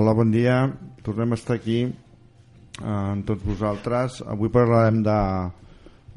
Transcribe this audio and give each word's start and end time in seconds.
Hola, 0.00 0.14
bon 0.14 0.30
dia. 0.32 0.62
Tornem 1.04 1.34
a 1.34 1.36
estar 1.36 1.58
aquí 1.58 1.82
eh, 1.84 2.84
amb 2.88 3.26
tots 3.28 3.44
vosaltres. 3.44 4.22
Avui 4.24 4.48
parlarem 4.48 5.02
de, 5.04 5.16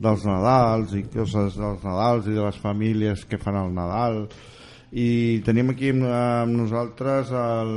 dels 0.06 0.22
Nadals 0.24 0.94
i 0.96 1.02
coses 1.12 1.58
dels 1.60 1.82
Nadals 1.84 2.30
i 2.32 2.36
de 2.38 2.46
les 2.46 2.60
famílies 2.64 3.26
que 3.28 3.36
fan 3.42 3.58
el 3.60 3.74
Nadal. 3.76 4.22
I 4.96 5.42
tenim 5.44 5.74
aquí 5.74 5.92
amb, 5.92 6.06
amb 6.08 6.56
nosaltres 6.62 7.34
el 7.36 7.74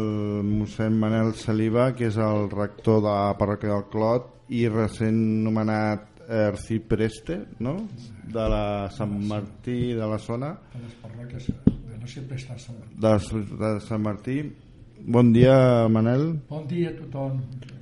mossèn 0.46 0.94
Manel 0.94 1.32
Saliva, 1.40 1.88
que 1.98 2.06
és 2.06 2.18
el 2.22 2.46
rector 2.52 3.02
de 3.02 3.10
la 3.10 3.32
parròquia 3.40 3.72
del 3.72 3.88
Clot 3.90 4.28
i 4.54 4.68
recent 4.70 5.18
nomenat 5.48 6.22
Arcipreste, 6.44 7.40
no? 7.66 7.80
De 8.30 8.46
la 8.54 8.86
Sant 8.94 9.18
Martí 9.26 9.90
de 9.98 10.06
la 10.06 10.20
zona. 10.22 10.54
de 10.70 10.84
les 10.84 10.94
parròquies 11.02 11.50
de 11.50 11.98
no 11.98 12.06
sempre 12.14 12.38
està 12.38 12.54
Sant 12.62 12.78
Martí. 12.78 12.94
de, 13.02 13.58
de 13.64 13.72
Sant 13.88 14.06
Martí. 14.06 14.38
Bon 15.06 15.28
dia, 15.30 15.86
Manel. 15.86 16.32
Bon 16.50 16.64
dia 16.66 16.90
a 16.90 16.96
tothom, 16.98 17.36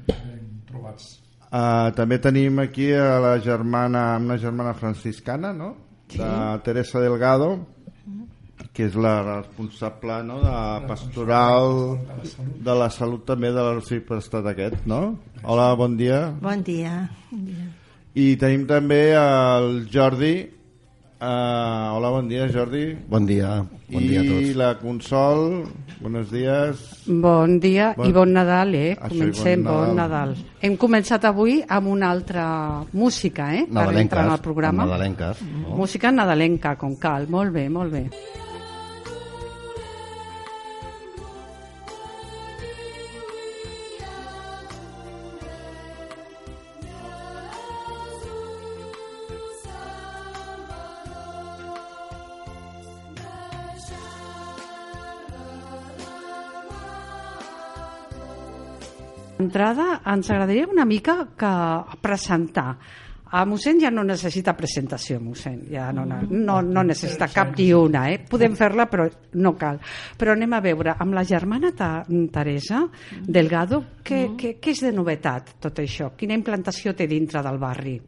ben 0.05 0.41
trobats. 0.69 1.23
Uh, 1.49 1.89
també 1.97 2.19
tenim 2.21 2.59
aquí 2.61 2.91
a 2.93 3.17
la 3.17 3.39
germana, 3.41 4.19
una 4.21 4.37
germana 4.37 4.75
franciscana, 4.77 5.55
no? 5.57 5.71
Sí. 6.13 6.19
De 6.19 6.29
Teresa 6.67 7.01
Delgado, 7.01 7.49
que 8.77 8.91
és 8.91 8.99
la 9.01 9.15
responsable 9.23 10.19
no? 10.29 10.37
de 10.43 10.59
pastoral 10.91 11.97
de 11.97 12.13
la 12.13 12.29
salut. 12.29 12.61
de 12.69 12.75
la 12.83 12.91
salut 12.93 13.25
també 13.25 13.55
de 13.57 13.65
l'arxiprestat 13.71 14.51
aquest, 14.53 14.85
no? 14.85 15.01
Hola, 15.45 15.71
bon 15.81 15.97
dia. 15.97 16.27
Bon 16.45 16.61
dia. 16.67 17.07
Bon 17.31 17.47
dia. 17.49 17.71
I 18.21 18.35
tenim 18.37 18.69
també 18.69 19.01
el 19.17 19.87
Jordi. 19.89 20.35
Uh, 21.25 21.97
hola, 21.97 22.11
bon 22.13 22.27
dia, 22.29 22.45
Jordi. 22.53 22.83
Bon 23.09 23.25
dia, 23.25 23.63
bon 23.89 24.03
dia 24.05 24.21
a 24.21 24.25
I 24.25 24.29
tots. 24.29 24.57
la 24.61 24.67
Consol, 24.77 25.65
buenos 26.03 26.29
días. 26.31 26.83
Bon 27.07 27.55
dia 27.63 27.95
Bon- 27.97 28.05
i 28.07 28.13
bon 28.13 28.29
Nadal, 28.35 28.75
eh? 28.75 28.91
Això, 28.93 29.15
i 29.15 29.19
Comencem, 29.23 29.63
bon 29.65 29.73
bon 29.73 29.97
Nadal. 29.97 30.35
Nadal. 30.35 30.53
Hem 30.61 30.77
començat 30.77 31.25
avui 31.25 31.63
amb 31.67 31.89
una 31.89 32.11
altra 32.11 32.45
música, 32.93 33.55
eh? 33.57 33.65
Per 33.65 33.73
entrar 33.73 33.87
Nadalenques, 33.87 34.19
en 34.27 34.33
el 34.33 34.41
programa. 34.45 34.85
nadalenques, 34.85 35.41
no? 35.63 35.77
Música 35.81 36.13
nadalenca, 36.13 36.77
com 36.77 36.95
cal. 36.97 37.27
Molt 37.29 37.53
bé, 37.57 37.71
molt 37.71 37.91
bé. 37.93 38.05
D'entrada, 59.45 59.99
ens 60.09 60.31
agradaria 60.33 60.65
una 60.73 60.87
mica 60.89 61.19
que 61.37 61.49
presentar. 62.01 62.79
A 63.35 63.43
mossèn 63.45 63.81
ja 63.83 63.91
no 63.93 64.05
necessita 64.07 64.55
presentació, 64.57 65.19
mossèn. 65.21 65.59
Ja 65.69 65.91
no, 65.93 66.07
no, 66.09 66.23
no, 66.31 66.61
no 66.65 66.85
necessita 66.87 67.29
cap 67.29 67.53
ni 67.59 67.67
una, 67.77 68.07
eh? 68.13 68.23
Podem 68.31 68.55
fer-la, 68.57 68.87
però 68.89 69.05
no 69.43 69.53
cal. 69.61 69.83
Però 70.17 70.33
anem 70.33 70.55
a 70.57 70.63
veure, 70.65 70.95
amb 70.97 71.13
la 71.19 71.27
germana 71.29 71.75
Ta 71.77 71.91
Teresa 72.07 72.87
Delgado, 73.21 73.83
què, 74.07 74.23
què, 74.39 74.55
què 74.63 74.73
és 74.73 74.85
de 74.87 74.95
novetat 74.97 75.57
tot 75.61 75.83
això? 75.83 76.15
Quina 76.17 76.39
implantació 76.39 76.95
té 76.97 77.09
dintre 77.11 77.43
del 77.45 77.61
barri? 77.61 77.99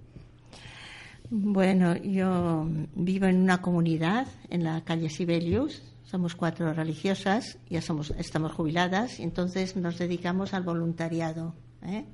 Bueno, 1.29 1.97
yo 2.01 2.65
vivo 2.95 3.27
en 3.27 3.43
una 3.43 3.61
comunidad 3.61 4.29
en 4.49 4.65
la 4.65 4.81
calle 4.85 5.11
Sibelius. 5.11 5.83
Somos 6.07 6.37
cuatro 6.37 6.73
religiosas, 6.73 7.59
ya 7.69 7.83
somos, 7.83 8.11
estamos 8.13 8.53
jubiladas, 8.53 9.19
y 9.19 9.25
entonces 9.25 9.77
nos 9.77 9.99
dedicamos 9.99 10.55
al 10.55 10.63
voluntariado. 10.63 11.55
¿eh? 11.83 12.05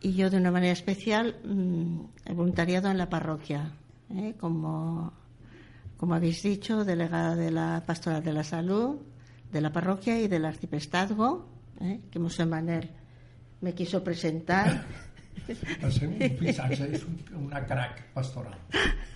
Y 0.00 0.14
yo, 0.14 0.30
de 0.30 0.36
una 0.36 0.52
manera 0.52 0.72
especial, 0.72 1.36
mm, 1.44 2.00
el 2.26 2.34
voluntariado 2.34 2.90
en 2.90 2.98
la 2.98 3.10
parroquia, 3.10 3.72
¿eh? 4.10 4.34
como, 4.38 5.12
como 5.96 6.14
habéis 6.14 6.42
dicho, 6.42 6.84
delegada 6.84 7.34
de 7.34 7.50
la 7.50 7.82
Pastoral 7.84 8.22
de 8.22 8.32
la 8.32 8.44
Salud, 8.44 9.00
de 9.50 9.60
la 9.60 9.72
parroquia 9.72 10.20
y 10.20 10.28
del 10.28 10.44
arciprestazgo, 10.44 11.46
¿eh? 11.80 12.00
que 12.08 12.20
José 12.20 12.46
Manuel 12.46 12.88
me 13.60 13.74
quiso 13.74 14.02
presentar. 14.02 14.84
Un, 15.82 17.46
una 17.46 17.66
crack 17.66 18.12
pastoral. 18.12 18.56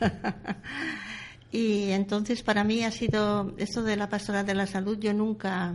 Y 1.52 1.90
entonces 1.90 2.42
para 2.42 2.64
mí 2.64 2.82
ha 2.82 2.90
sido 2.90 3.54
esto 3.56 3.82
de 3.82 3.96
la 3.96 4.08
pastoral 4.08 4.44
de 4.44 4.54
la 4.54 4.66
salud, 4.66 4.98
yo 4.98 5.12
nunca 5.12 5.74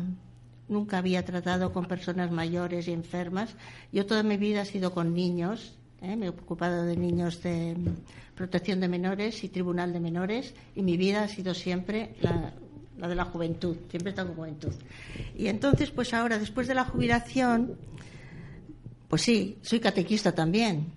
nunca 0.72 0.98
había 0.98 1.24
tratado 1.24 1.74
con 1.74 1.86
personas 1.86 2.32
mayores 2.32 2.88
y 2.88 2.94
enfermas. 2.94 3.54
Yo 3.92 4.06
toda 4.06 4.24
mi 4.24 4.38
vida 4.38 4.62
he 4.62 4.66
sido 4.66 4.94
con 4.94 5.14
niños, 5.14 5.76
¿eh? 6.02 6.16
me 6.16 6.28
he 6.28 6.30
ocupado 6.30 6.84
de 6.84 6.96
niños 6.96 7.44
de 7.44 7.76
protección 8.36 8.80
de 8.80 8.88
menores 8.88 9.44
y 9.44 9.50
tribunal 9.50 9.94
de 9.94 10.00
menores 10.00 10.54
y 10.76 10.82
mi 10.82 10.98
vida 10.98 11.24
ha 11.24 11.28
sido 11.28 11.54
siempre 11.54 12.16
la, 12.22 12.54
la 12.98 13.08
de 13.08 13.16
la 13.16 13.26
juventud, 13.26 13.76
siempre 13.90 14.10
he 14.10 14.12
estado 14.12 14.30
con 14.30 14.38
juventud. 14.38 14.74
Y 15.38 15.48
entonces 15.48 15.92
pues 15.92 16.14
ahora 16.14 16.40
después 16.40 16.68
de 16.68 16.76
la 16.76 16.86
jubilación, 16.86 17.76
pues 19.10 19.22
sí, 19.24 19.58
soy 19.62 19.82
catequista 19.82 20.32
también. 20.32 20.94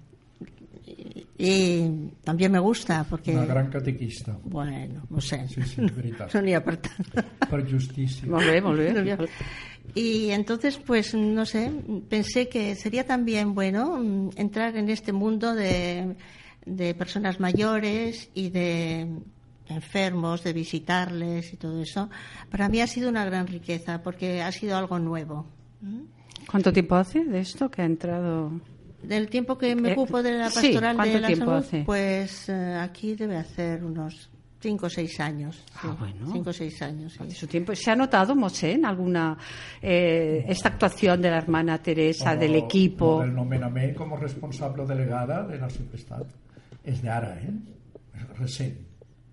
Y, 1.37 2.11
también 2.23 2.53
me 2.53 2.61
gusta 2.61 3.05
porque... 3.09 3.33
Una 3.35 3.45
gran 3.45 3.69
catequista, 3.69 4.39
Bueno, 4.45 5.03
no 5.11 5.21
sé. 5.21 5.49
Sí, 5.49 5.63
sí, 5.63 5.81
veritat. 5.81 6.33
No 6.35 6.43
n'hi 6.43 6.55
ha 6.55 6.63
per 6.63 6.77
tant. 6.77 7.27
per 7.51 7.65
justícia. 7.67 8.29
Molt 8.31 8.47
bé, 8.47 8.61
molt 8.63 8.81
No 8.95 9.17
bé. 9.17 9.29
Y 9.95 10.31
entonces, 10.31 10.79
pues, 10.79 11.15
no 11.15 11.45
sé, 11.45 11.71
pensé 12.09 12.49
que 12.49 12.75
sería 12.77 13.05
también 13.05 13.55
bueno 13.55 13.99
mm, 13.99 14.31
entrar 14.37 14.77
en 14.77 14.89
este 14.89 15.13
mundo 15.13 15.55
de, 15.55 16.17
de 16.67 16.95
personas 16.95 17.41
mayores 17.41 18.31
y 18.35 18.51
de 18.51 19.09
enfermos, 19.69 20.45
de 20.45 20.53
visitarles 20.53 21.53
y 21.53 21.57
todo 21.57 21.81
eso. 21.81 22.09
Para 22.51 22.69
mí 22.69 22.81
ha 22.81 22.87
sido 22.87 23.09
una 23.09 23.25
gran 23.25 23.47
riqueza 23.47 24.03
porque 24.03 24.43
ha 24.43 24.53
sido 24.53 24.77
algo 24.77 24.99
nuevo. 24.99 25.47
¿Cuánto 26.51 26.73
tiempo 26.73 26.97
hace 26.97 27.25
de 27.25 27.41
esto 27.41 27.71
que 27.71 27.83
ha 27.83 27.87
entrado? 27.87 28.53
Del 29.07 29.29
tiempo 29.29 29.57
que 29.59 29.75
me 29.77 29.91
Eh, 29.91 29.93
ocupo 29.93 30.23
de 30.23 30.33
la 30.39 30.51
sí, 30.51 30.55
pastoral 30.73 30.97
¿cuánto 30.97 31.15
de 31.15 31.21
la 31.21 31.29
salud, 31.37 31.53
hace? 31.55 31.83
pues 31.85 32.49
eh, 32.49 32.75
aquí 32.81 33.15
debe 33.15 33.37
hacer 33.37 33.85
unos 33.85 34.31
cinco 34.61 34.87
o 34.87 34.91
seis 34.91 35.21
años. 35.21 35.63
Ah, 35.75 35.79
sí, 35.83 35.89
bueno. 35.99 36.33
Cinco 36.33 36.51
o 36.51 36.53
seis 36.53 36.81
años, 36.83 37.13
sí. 37.13 37.25
de 37.25 37.31
su 37.35 37.47
tiempo. 37.47 37.75
¿Se 37.75 37.91
ha 37.91 37.97
notado, 37.97 38.35
Mosén, 38.35 38.85
alguna 38.87 39.37
eh, 39.83 40.45
esta 40.49 40.71
actuación 40.71 41.21
de 41.21 41.31
la 41.31 41.37
hermana 41.39 41.79
Teresa, 41.83 42.31
Como- 42.31 42.41
del 42.41 42.55
equipo? 42.57 43.07
como 43.19 43.23
El 43.25 43.35
nomenament 43.35 43.95
com 43.97 44.15
a 44.15 44.17
responsable 44.17 44.87
delegada 44.87 45.43
de 45.47 45.59
l'arxiprestat. 45.59 46.27
És 46.85 47.01
d'ara, 47.03 47.37
eh? 47.41 47.53
És 48.15 48.39
recent. 48.39 48.75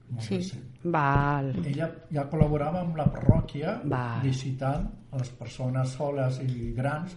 Molt 0.10 0.24
Sí. 0.28 0.36
recent. 0.38 0.64
Val. 0.84 1.54
Ella 1.66 1.88
ja 2.12 2.24
col·laborava 2.30 2.82
amb 2.82 2.96
la 2.98 3.06
parròquia 3.12 3.82
Va. 3.86 4.20
visitant 4.24 4.90
a 5.12 5.18
les 5.18 5.30
persones 5.30 5.90
soles 5.90 6.40
i 6.42 6.72
grans 6.74 7.16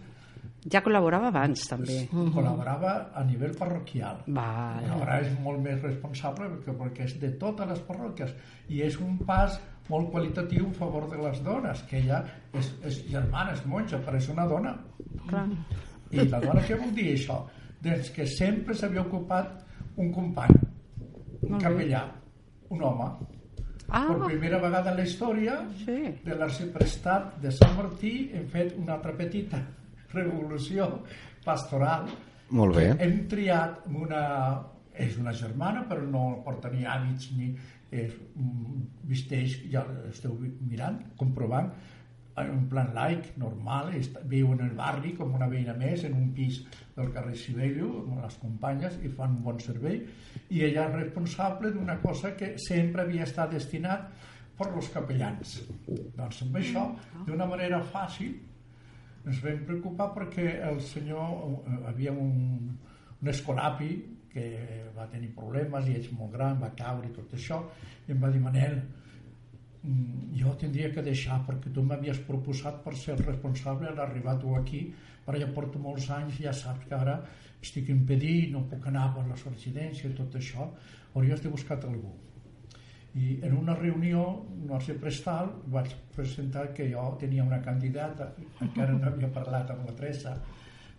Ja 0.73 0.81
col·laborava 0.81 1.29
abans, 1.29 1.67
també. 1.69 1.99
col·laborava 2.09 2.93
a 3.13 3.25
nivell 3.29 3.53
parroquial 3.59 4.23
Val. 4.33 4.87
ara 5.03 5.19
és 5.21 5.35
molt 5.45 5.61
més 5.61 5.83
responsable 5.83 6.49
perquè, 6.55 6.73
perquè 6.79 7.05
és 7.05 7.19
de 7.21 7.31
totes 7.41 7.69
les 7.69 7.83
parròquies 7.85 8.33
i 8.73 8.81
és 8.87 8.97
un 9.01 9.19
pas 9.29 9.59
molt 9.91 10.09
qualitatiu 10.15 10.71
a 10.71 10.79
favor 10.79 11.11
de 11.11 11.21
les 11.21 11.43
dones 11.45 11.83
que 11.91 11.99
ella 12.01 12.23
és, 12.57 12.73
és 12.83 13.03
germana, 13.11 13.53
és 13.53 13.67
monja 13.69 14.01
però 14.01 14.17
és 14.17 14.31
una 14.33 14.47
dona 14.49 14.73
Clar. 15.29 15.45
i 16.11 16.25
la 16.25 16.41
dona 16.41 16.65
què 16.65 16.81
vol 16.81 16.97
dir 16.97 17.11
això? 17.13 17.43
Doncs 17.85 18.09
que 18.17 18.25
sempre 18.27 18.73
s'havia 18.75 19.05
ocupat 19.05 19.61
un 20.01 20.11
company 20.17 20.57
un 21.45 21.61
capellà 21.61 22.07
un 22.73 22.83
home 22.89 23.13
Ah, 23.95 24.07
per 24.09 24.31
primera 24.31 24.59
vegada 24.59 24.91
en 24.91 24.97
la 24.97 25.05
història 25.05 25.59
sí. 25.85 25.95
de 26.25 26.35
l'arxiprestat 26.35 27.35
de 27.43 27.51
Sant 27.53 27.77
Martí 27.77 28.31
hem 28.33 28.47
fet 28.49 28.79
una 28.81 28.97
altra 28.97 29.13
petita 29.13 29.61
revolució 30.15 30.89
pastoral 31.45 32.09
Molt 32.51 32.77
bé. 32.79 32.87
hem 32.99 33.25
triat 33.31 33.85
una... 33.91 34.23
és 34.95 35.17
una 35.19 35.33
germana 35.35 35.81
però 35.91 36.05
no 36.07 36.21
porta 36.45 36.71
ni 36.71 36.85
hàbits 36.87 37.33
ni 37.35 37.49
és, 37.91 38.13
mm, 38.15 38.85
visteix, 39.11 39.57
ja 39.73 39.83
esteu 40.11 40.37
mirant, 40.69 41.01
comprovant 41.19 41.73
en 42.37 42.51
un 42.51 42.63
plan 42.71 42.91
laic, 42.95 43.29
normal 43.39 43.93
viu 44.31 44.53
en 44.55 44.63
el 44.67 44.73
barri 44.79 45.13
com 45.19 45.35
una 45.37 45.49
veïna 45.51 45.75
més 45.79 46.03
en 46.07 46.17
un 46.19 46.33
pis 46.35 46.61
del 46.97 47.13
carrer 47.15 47.37
Sibello 47.39 47.91
amb 48.03 48.25
les 48.25 48.39
companyes 48.43 48.99
i 49.03 49.11
fan 49.19 49.37
un 49.39 49.45
bon 49.47 49.61
servei 49.63 50.01
i 50.51 50.65
ella 50.67 50.89
és 50.89 50.97
responsable 50.97 51.71
d'una 51.75 52.01
cosa 52.03 52.35
que 52.39 52.55
sempre 52.59 53.05
havia 53.05 53.29
estat 53.29 53.55
destinat 53.55 54.11
per 54.59 54.71
los 54.75 54.91
capellans 54.95 55.61
doncs 56.19 56.43
amb 56.47 56.59
això, 56.59 56.89
d'una 57.27 57.47
manera 57.51 57.83
fàcil 57.95 58.35
ens 59.25 59.41
vam 59.45 59.63
preocupar 59.69 60.11
perquè 60.17 60.59
el 60.69 60.81
senyor 60.85 61.31
eh, 61.31 61.79
havia 61.91 62.13
un, 62.13 62.75
un 63.21 63.33
escolapi 63.33 63.93
que 64.35 64.45
va 64.97 65.07
tenir 65.13 65.31
problemes 65.37 65.89
i 65.89 65.97
és 66.01 66.11
molt 66.13 66.35
gran, 66.35 66.61
va 66.61 66.73
caure 66.77 67.09
i 67.09 67.15
tot 67.15 67.33
això 67.39 67.61
i 68.07 68.13
em 68.13 68.21
va 68.21 68.31
dir 68.35 68.43
Manel 68.43 68.77
mm, 68.81 70.35
jo 70.41 70.55
tindria 70.61 70.91
que 70.93 71.07
deixar 71.07 71.41
perquè 71.49 71.73
tu 71.73 71.87
m'havies 71.87 72.21
proposat 72.29 72.83
per 72.85 72.97
ser 72.99 73.15
el 73.17 73.25
responsable 73.25 73.95
d'arribar 73.97 74.37
tu 74.43 74.57
aquí 74.59 74.85
però 75.25 75.41
ja 75.41 75.49
porto 75.57 75.81
molts 75.81 76.11
anys 76.13 76.43
ja 76.43 76.53
saps 76.53 76.85
que 76.89 76.99
ara 76.99 77.17
estic 77.65 77.89
impedit, 77.89 78.51
no 78.53 78.67
puc 78.69 78.91
anar 78.91 79.09
per 79.15 79.25
la 79.31 79.41
residència 79.41 80.11
i 80.11 80.17
tot 80.19 80.37
això 80.37 80.69
hauries 81.15 81.41
de 81.41 81.53
buscar 81.55 81.81
algú 81.81 82.13
i 83.15 83.39
en 83.47 83.55
una 83.57 83.75
reunió 83.79 84.25
no 84.67 84.81
sé 84.83 84.97
prestal 84.99 85.53
vaig 85.71 85.93
presentar 86.15 86.73
que 86.75 86.89
jo 86.91 87.05
tenia 87.21 87.45
una 87.45 87.61
candidata 87.63 88.33
encara 88.61 88.97
no 88.97 89.07
havia 89.07 89.31
parlat 89.35 89.71
amb 89.71 89.87
la 89.89 89.95
Teresa 89.95 90.35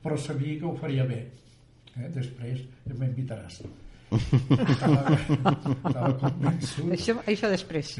però 0.04 0.18
sabia 0.18 0.60
que 0.60 0.70
ho 0.70 0.76
faria 0.80 1.04
bé 1.10 1.20
eh? 1.26 2.10
després 2.16 2.64
m'invitaràs 2.86 3.62
estava, 4.16 5.18
estava 5.18 6.12
convençut 6.22 6.92
Això, 6.96 7.18
això 7.26 7.50
després. 7.52 7.96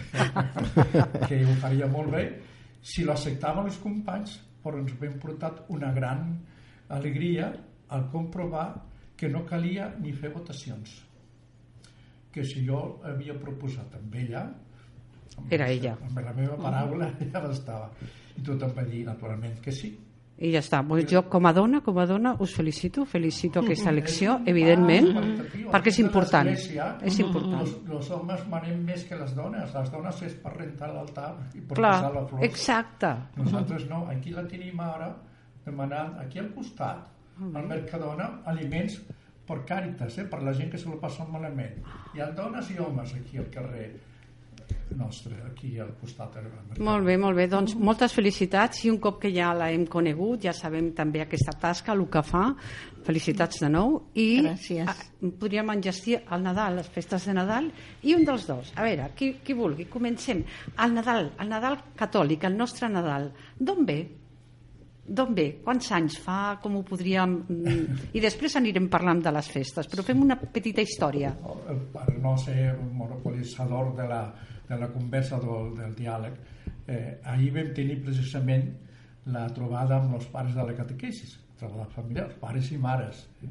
que 1.28 1.40
ho 1.44 1.56
faria 1.64 1.90
molt 1.92 2.14
bé 2.14 2.26
si 2.86 3.04
l'acceptaven 3.04 3.68
els 3.72 3.80
companys 3.84 4.38
però 4.64 4.80
ens 4.82 4.94
hem 5.02 5.18
portat 5.22 5.66
una 5.76 5.92
gran 5.94 6.30
alegria 6.96 7.52
al 7.90 8.08
comprovar 8.14 8.70
que 9.18 9.28
no 9.30 9.44
calia 9.46 9.92
ni 10.00 10.14
fer 10.14 10.32
votacions 10.34 11.02
que 12.36 12.44
si 12.44 12.66
jo 12.68 13.00
havia 13.08 13.34
proposat 13.40 13.96
amb 13.96 14.16
ella 14.20 14.44
amb 15.38 15.52
Era 15.52 15.66
la- 15.66 15.72
ella. 15.72 15.94
amb 16.04 16.20
la 16.20 16.34
meva 16.36 16.58
paraula 16.60 17.10
ja 17.32 17.46
estava 17.52 17.90
i 18.38 18.42
tothom 18.44 18.74
va 18.76 18.84
dir 18.84 19.06
naturalment 19.08 19.62
que 19.64 19.72
sí 19.72 19.96
I 20.38 20.50
ja 20.52 20.60
està. 20.60 20.82
Pues 20.84 21.06
jo, 21.08 21.22
com 21.32 21.46
a 21.48 21.54
dona, 21.56 21.80
com 21.80 21.96
a 21.98 22.04
dona, 22.06 22.34
us 22.44 22.52
felicito, 22.58 23.06
felicito 23.08 23.62
aquesta 23.62 23.88
elecció, 23.90 24.34
un 24.42 24.50
evidentment, 24.52 25.06
qualitatiu. 25.16 25.70
perquè 25.72 25.88
és 25.94 26.00
important. 26.04 26.50
És 26.52 27.20
important. 27.24 27.62
els, 27.62 27.78
els 27.90 28.10
homes 28.12 28.42
manem 28.52 28.82
més 28.84 29.06
que 29.08 29.16
les 29.16 29.32
dones 29.34 29.72
les 29.74 29.92
dones 29.94 30.20
és 30.28 30.34
per 30.44 30.52
rentar 30.58 30.90
l'altar 30.92 31.30
i 31.56 31.62
per 31.62 31.78
Clar, 31.80 31.94
posar 32.02 32.12
la 32.18 32.26
flor 32.28 32.44
exacte. 32.44 33.14
nosaltres 33.38 33.88
no, 33.88 34.02
aquí 34.12 34.32
la 34.36 34.44
tenim 34.46 34.78
ara 34.84 35.08
demanant 35.64 36.20
aquí 36.20 36.40
al 36.44 36.52
costat 36.52 37.08
al 37.40 37.68
Mercadona 37.72 38.42
aliments 38.46 39.00
per 39.46 39.62
càritas, 39.68 40.18
eh, 40.18 40.26
per 40.30 40.42
la 40.44 40.54
gent 40.54 40.72
que 40.72 40.78
se 40.82 40.90
lo 40.90 40.98
passa 41.02 41.26
malament 41.30 41.82
hi 42.16 42.22
ha 42.22 42.32
dones 42.32 42.70
i 42.72 42.80
homes 42.80 43.14
aquí 43.14 43.38
al 43.38 43.50
carrer 43.54 43.90
nostre, 44.96 45.36
aquí 45.50 45.80
al 45.80 45.94
costat. 46.00 46.36
Molt 46.80 47.06
bé, 47.06 47.18
molt 47.18 47.36
bé. 47.38 47.48
Doncs 47.52 47.76
moltes 47.76 48.14
felicitats 48.14 48.84
i 48.86 48.92
un 48.92 49.00
cop 49.02 49.20
que 49.22 49.32
ja 49.34 49.52
la 49.58 49.72
hem 49.74 49.86
conegut, 49.92 50.44
ja 50.46 50.54
sabem 50.54 50.92
també 50.96 51.22
aquesta 51.24 51.56
tasca, 51.60 51.94
el 51.94 52.06
que 52.12 52.22
fa. 52.24 52.46
Felicitats 53.06 53.60
de 53.62 53.70
nou. 53.70 53.98
I 54.14 54.42
Gràcies. 54.42 54.88
ah, 54.90 55.30
podríem 55.40 55.70
enllestir 55.74 56.20
el 56.24 56.44
Nadal, 56.44 56.78
les 56.78 56.90
festes 56.90 57.26
de 57.26 57.34
Nadal, 57.34 57.72
i 58.04 58.16
un 58.16 58.26
dels 58.26 58.48
dos. 58.48 58.74
A 58.76 58.84
veure, 58.84 59.12
qui, 59.16 59.34
qui 59.44 59.54
vulgui, 59.54 59.86
comencem. 59.86 60.44
El 60.78 60.94
Nadal, 60.94 61.32
el 61.40 61.50
Nadal 61.50 61.80
catòlic, 61.96 62.44
el 62.44 62.58
nostre 62.58 62.90
Nadal. 62.90 63.32
D'on 63.60 63.86
ve? 63.86 64.00
D'on 65.06 65.36
ve? 65.38 65.60
Quants 65.64 65.92
anys 65.94 66.18
fa? 66.24 66.58
Com 66.62 66.80
ho 66.80 66.84
podríem... 66.88 67.36
I 68.18 68.22
després 68.24 68.56
anirem 68.58 68.88
parlant 68.90 69.22
de 69.22 69.32
les 69.36 69.50
festes, 69.54 69.86
però 69.92 70.02
fem 70.04 70.24
una 70.24 70.38
petita 70.40 70.82
història. 70.82 71.36
Per 71.94 72.08
no 72.24 72.34
ser 72.42 72.72
monopolitzador 72.82 73.94
de 74.00 74.08
la, 74.10 74.22
de 74.68 74.80
la 74.82 74.90
conversa 74.90 75.38
del, 75.44 75.76
del 75.78 75.94
diàleg 75.98 76.40
eh, 76.88 77.20
ahir 77.24 77.52
vam 77.54 77.72
tenir 77.78 78.00
precisament 78.04 78.68
la 79.34 79.48
trobada 79.54 80.00
amb 80.00 80.16
els 80.18 80.26
pares 80.34 80.54
de 80.58 80.66
la 80.66 80.74
catequesis 80.78 81.38
trobada 81.58 81.88
familiar, 81.94 82.28
pares 82.42 82.68
i 82.74 82.78
mares 82.78 83.24
eh? 83.46 83.50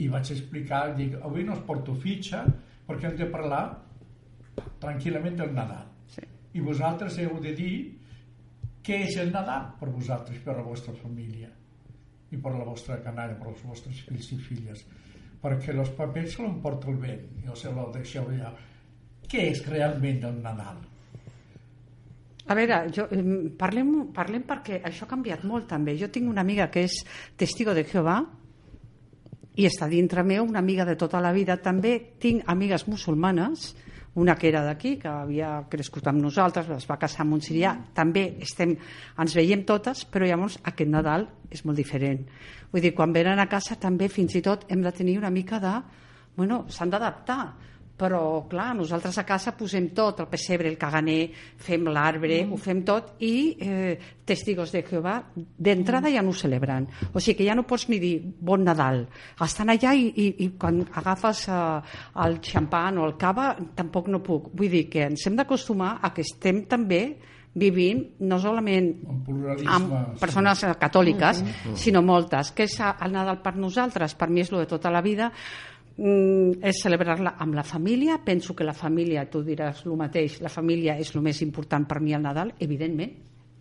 i 0.00 0.06
vaig 0.08 0.30
explicar 0.32 0.94
dic, 0.96 1.16
avui 1.24 1.44
no 1.44 1.56
us 1.56 1.64
porto 1.66 1.94
fitxa 2.00 2.44
perquè 2.86 3.10
hem 3.10 3.16
de 3.18 3.26
parlar 3.32 3.64
tranquil·lament 4.80 5.36
del 5.40 5.52
Nadal 5.56 5.92
Sí. 6.14 6.22
i 6.54 6.60
vosaltres 6.64 7.18
heu 7.18 7.40
de 7.42 7.52
dir 7.56 7.74
què 8.86 9.02
és 9.08 9.18
el 9.18 9.32
Nadal 9.34 9.72
per 9.80 9.90
vosaltres, 9.90 10.38
per 10.44 10.56
la 10.56 10.66
vostra 10.66 10.94
família 10.94 11.50
i 12.30 12.38
per 12.38 12.54
la 12.54 12.64
vostra 12.66 13.00
canalla, 13.02 13.36
per 13.38 13.50
els 13.52 13.66
vostres 13.66 14.04
fills 14.06 14.32
i 14.32 14.40
filles 14.48 14.86
perquè 15.42 15.74
els 15.74 15.92
papers 15.98 16.32
se 16.34 16.42
l'emporta 16.42 16.90
el 16.90 16.96
vent 17.02 17.44
no 17.44 17.54
se 17.58 17.70
lo 17.74 17.90
deixeu 17.94 18.30
allà 18.30 18.54
què 19.30 19.48
és 19.50 19.62
realment 19.66 20.22
el 20.28 20.38
Nadal? 20.42 20.84
A 22.46 22.54
veure, 22.54 22.76
jo, 22.94 23.08
em, 23.10 23.30
parlem, 23.58 23.92
parlem 24.14 24.44
perquè 24.46 24.78
això 24.86 25.06
ha 25.06 25.10
canviat 25.10 25.42
molt 25.44 25.66
també. 25.70 25.96
Jo 25.98 26.08
tinc 26.14 26.30
una 26.30 26.44
amiga 26.46 26.68
que 26.70 26.84
és 26.86 27.00
testigo 27.36 27.74
de 27.74 27.82
Jehovà 27.82 28.20
i 29.58 29.66
està 29.66 29.88
dintre 29.90 30.22
meu, 30.22 30.44
una 30.46 30.62
amiga 30.62 30.86
de 30.86 30.94
tota 31.00 31.20
la 31.20 31.32
vida. 31.34 31.56
També 31.58 31.96
tinc 32.22 32.46
amigues 32.46 32.86
musulmanes, 32.86 33.72
una 34.16 34.34
que 34.34 34.48
era 34.48 34.62
d'aquí, 34.64 34.94
que 34.96 35.10
havia 35.10 35.50
crescut 35.68 36.06
amb 36.08 36.22
nosaltres, 36.24 36.70
es 36.72 36.86
va 36.88 36.96
casar 36.96 37.22
amb 37.26 37.36
un 37.36 37.42
sirià. 37.44 37.74
També 37.94 38.24
estem, 38.40 38.72
ens 39.20 39.36
veiem 39.36 39.66
totes, 39.68 40.06
però 40.08 40.24
llavors 40.24 40.56
aquest 40.64 40.90
Nadal 40.90 41.28
és 41.52 41.62
molt 41.68 41.76
diferent. 41.76 42.24
Vull 42.72 42.82
dir, 42.82 42.94
quan 42.96 43.12
venen 43.12 43.38
a 43.38 43.48
casa 43.50 43.76
també 43.80 44.08
fins 44.08 44.34
i 44.38 44.42
tot 44.44 44.64
hem 44.72 44.82
de 44.82 44.92
tenir 44.96 45.18
una 45.20 45.30
mica 45.30 45.60
de... 45.60 45.74
Bueno, 46.36 46.64
s'han 46.68 46.90
d'adaptar 46.92 47.40
però 47.96 48.46
clar, 48.48 48.74
nosaltres 48.76 49.16
a 49.18 49.24
casa 49.24 49.54
posem 49.56 49.88
tot, 49.96 50.20
el 50.20 50.28
pessebre, 50.28 50.68
el 50.68 50.76
caganer, 50.78 51.30
fem 51.64 51.86
l'arbre, 51.88 52.42
mm. 52.44 52.52
ho 52.52 52.58
fem 52.60 52.82
tot 52.86 53.14
i 53.24 53.34
eh, 53.56 53.94
testigos 54.26 54.72
de 54.74 54.82
Jehovà 54.84 55.16
d'entrada 55.34 56.12
ja 56.12 56.24
no 56.24 56.34
ho 56.34 56.36
celebren. 56.36 56.88
O 57.12 57.22
sigui 57.22 57.38
que 57.40 57.46
ja 57.48 57.56
no 57.56 57.64
pots 57.68 57.88
ni 57.88 58.00
dir 58.02 58.18
bon 58.20 58.66
Nadal. 58.66 59.06
Estan 59.46 59.72
allà 59.72 59.94
i, 59.96 60.10
i, 60.12 60.26
i 60.44 60.50
quan 60.60 60.82
agafes 60.92 61.46
eh, 61.48 61.62
el 62.26 62.36
xampan 62.44 63.00
o 63.00 63.06
el 63.08 63.16
cava 63.20 63.54
tampoc 63.78 64.12
no 64.12 64.20
puc. 64.24 64.52
Vull 64.52 64.72
dir 64.72 64.84
que 64.92 65.06
ens 65.08 65.24
hem 65.26 65.38
d'acostumar 65.38 65.96
a 66.02 66.12
que 66.12 66.26
estem 66.26 66.66
també 66.68 67.02
vivint 67.56 68.02
no 68.28 68.36
solament 68.36 68.90
amb 69.72 70.18
persones 70.20 70.66
catòliques, 70.76 71.40
sinó 71.80 72.02
moltes. 72.04 72.52
Què 72.52 72.66
és 72.68 72.76
el 72.84 73.14
Nadal 73.14 73.40
per 73.40 73.54
nosaltres? 73.56 74.12
Per 74.18 74.28
mi 74.28 74.44
és 74.44 74.52
el 74.52 74.60
de 74.66 74.68
tota 74.74 74.92
la 74.92 75.00
vida 75.00 75.30
mm, 75.96 76.64
és 76.64 76.82
celebrar-la 76.82 77.36
amb 77.38 77.54
la 77.54 77.64
família. 77.64 78.18
Penso 78.24 78.54
que 78.54 78.64
la 78.64 78.74
família, 78.76 79.26
tu 79.30 79.42
diràs 79.44 79.84
el 79.86 79.96
mateix, 79.96 80.40
la 80.40 80.52
família 80.52 80.98
és 80.98 81.14
el 81.14 81.22
més 81.22 81.42
important 81.42 81.86
per 81.86 82.00
mi 82.00 82.14
al 82.14 82.22
Nadal, 82.22 82.54
evidentment. 82.60 83.16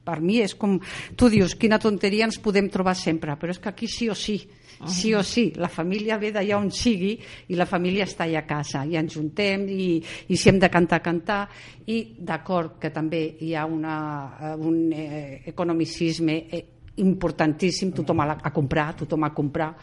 Per 0.05 0.19
mi 0.21 0.37
és 0.43 0.53
com, 0.53 0.77
tu 1.17 1.31
dius, 1.33 1.55
quina 1.57 1.79
tonteria 1.81 2.27
ens 2.27 2.37
podem 2.37 2.67
trobar 2.69 2.93
sempre, 2.93 3.33
però 3.41 3.49
és 3.49 3.57
que 3.57 3.71
aquí 3.71 3.87
sí 3.89 4.05
o 4.07 4.13
sí, 4.13 4.37
sí 4.85 5.15
o 5.17 5.23
sí, 5.25 5.47
la 5.57 5.69
família 5.71 6.19
ve 6.21 6.29
d'allà 6.35 6.59
on 6.59 6.69
sigui 6.69 7.15
i 7.49 7.57
la 7.57 7.65
família 7.65 8.05
està 8.05 8.27
allà 8.27 8.43
a 8.43 8.45
casa. 8.45 8.83
I 8.85 8.99
ens 9.01 9.15
juntem 9.17 9.65
i, 9.65 9.87
i 10.29 10.37
si 10.37 10.51
hem 10.51 10.59
de 10.61 10.69
cantar, 10.69 11.01
cantar. 11.01 11.41
I 11.89 11.97
d'acord 12.21 12.77
que 12.81 12.93
també 12.93 13.23
hi 13.41 13.55
ha 13.55 13.65
una, 13.65 13.97
eh, 14.37 14.53
un 14.61 14.93
eh, 14.93 15.41
economicisme 15.49 16.37
eh, 16.53 16.63
importantíssim, 17.01 17.91
tothom 17.95 18.21
a, 18.21 18.29
la, 18.29 18.37
a 18.43 18.53
comprar, 18.53 18.91
tothom 19.01 19.25
a 19.25 19.33
comprar, 19.33 19.73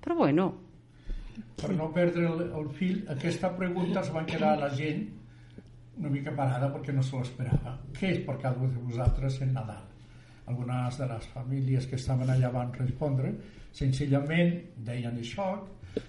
però 0.00 0.16
bueno, 0.16 0.65
per 1.56 1.70
no 1.76 1.90
perdre 1.92 2.26
el, 2.26 2.40
el 2.60 2.68
fil, 2.76 3.04
aquesta 3.12 3.50
pregunta 3.56 4.00
es 4.00 4.10
va 4.14 4.24
quedar 4.26 4.54
a 4.54 4.60
la 4.66 4.70
gent 4.74 5.06
una 5.98 6.10
mica 6.12 6.32
parada 6.36 6.68
perquè 6.74 6.92
no 6.92 7.02
se 7.02 7.16
l'esperava. 7.16 7.78
Què 7.96 8.10
és 8.12 8.18
per 8.26 8.36
cada 8.42 8.60
un 8.60 8.72
de 8.74 8.82
vosaltres 8.84 9.38
el 9.42 9.52
Nadal? 9.54 9.84
Algunes 10.46 10.98
de 11.00 11.06
les 11.10 11.26
famílies 11.32 11.86
que 11.90 11.96
estaven 11.96 12.28
allà 12.30 12.50
van 12.54 12.72
respondre 12.76 13.32
senzillament 13.76 14.52
deien 14.84 15.16
això, 15.20 15.48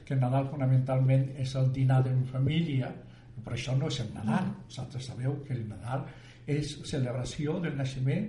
que 0.05 0.15
Nadal 0.19 0.49
fonamentalment 0.51 1.29
és 1.39 1.55
el 1.55 1.71
dinar 1.73 2.01
de 2.03 2.11
família, 2.31 2.91
però 3.43 3.55
això 3.55 3.77
no 3.79 3.87
és 3.87 3.99
el 4.03 4.11
Nadal. 4.13 4.51
Vosaltres 4.67 5.05
sabeu 5.07 5.39
que 5.47 5.53
el 5.55 5.65
Nadal 5.69 6.03
és 6.47 6.77
celebració 6.87 7.59
del 7.63 7.75
naixement 7.79 8.27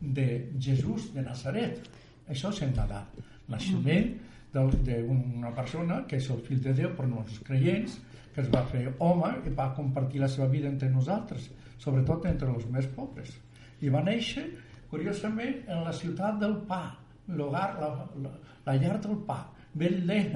de 0.00 0.28
Jesús 0.60 1.10
de 1.14 1.22
Nazaret. 1.24 1.80
Això 2.28 2.52
és 2.52 2.62
el 2.68 2.74
Nadal. 2.76 3.06
Naixement 3.48 4.08
del- 4.12 4.27
d'una 4.52 5.50
persona 5.56 6.02
que 6.08 6.16
és 6.16 6.28
el 6.32 6.40
fill 6.46 6.62
de 6.64 6.74
Déu 6.76 6.94
per 6.96 7.06
nosaltres 7.08 7.42
creients, 7.46 7.98
que 8.34 8.44
es 8.44 8.50
va 8.52 8.64
fer 8.70 8.86
home 9.04 9.30
i 9.46 9.52
va 9.58 9.72
compartir 9.76 10.22
la 10.22 10.30
seva 10.32 10.48
vida 10.52 10.70
entre 10.70 10.88
nosaltres, 10.92 11.50
sobretot 11.82 12.26
entre 12.30 12.50
els 12.54 12.66
més 12.72 12.88
pobres. 12.96 13.34
I 13.82 13.92
va 13.94 14.02
néixer, 14.06 14.46
curiosament, 14.90 15.62
en 15.68 15.84
la 15.86 15.94
ciutat 15.94 16.38
del 16.40 16.56
pa, 16.68 16.82
l'hogar, 17.28 17.68
la, 17.82 17.90
la, 18.24 18.34
la 18.66 18.76
llar 18.80 18.98
del 19.04 19.18
pa. 19.28 19.42
Belén, 19.78 20.32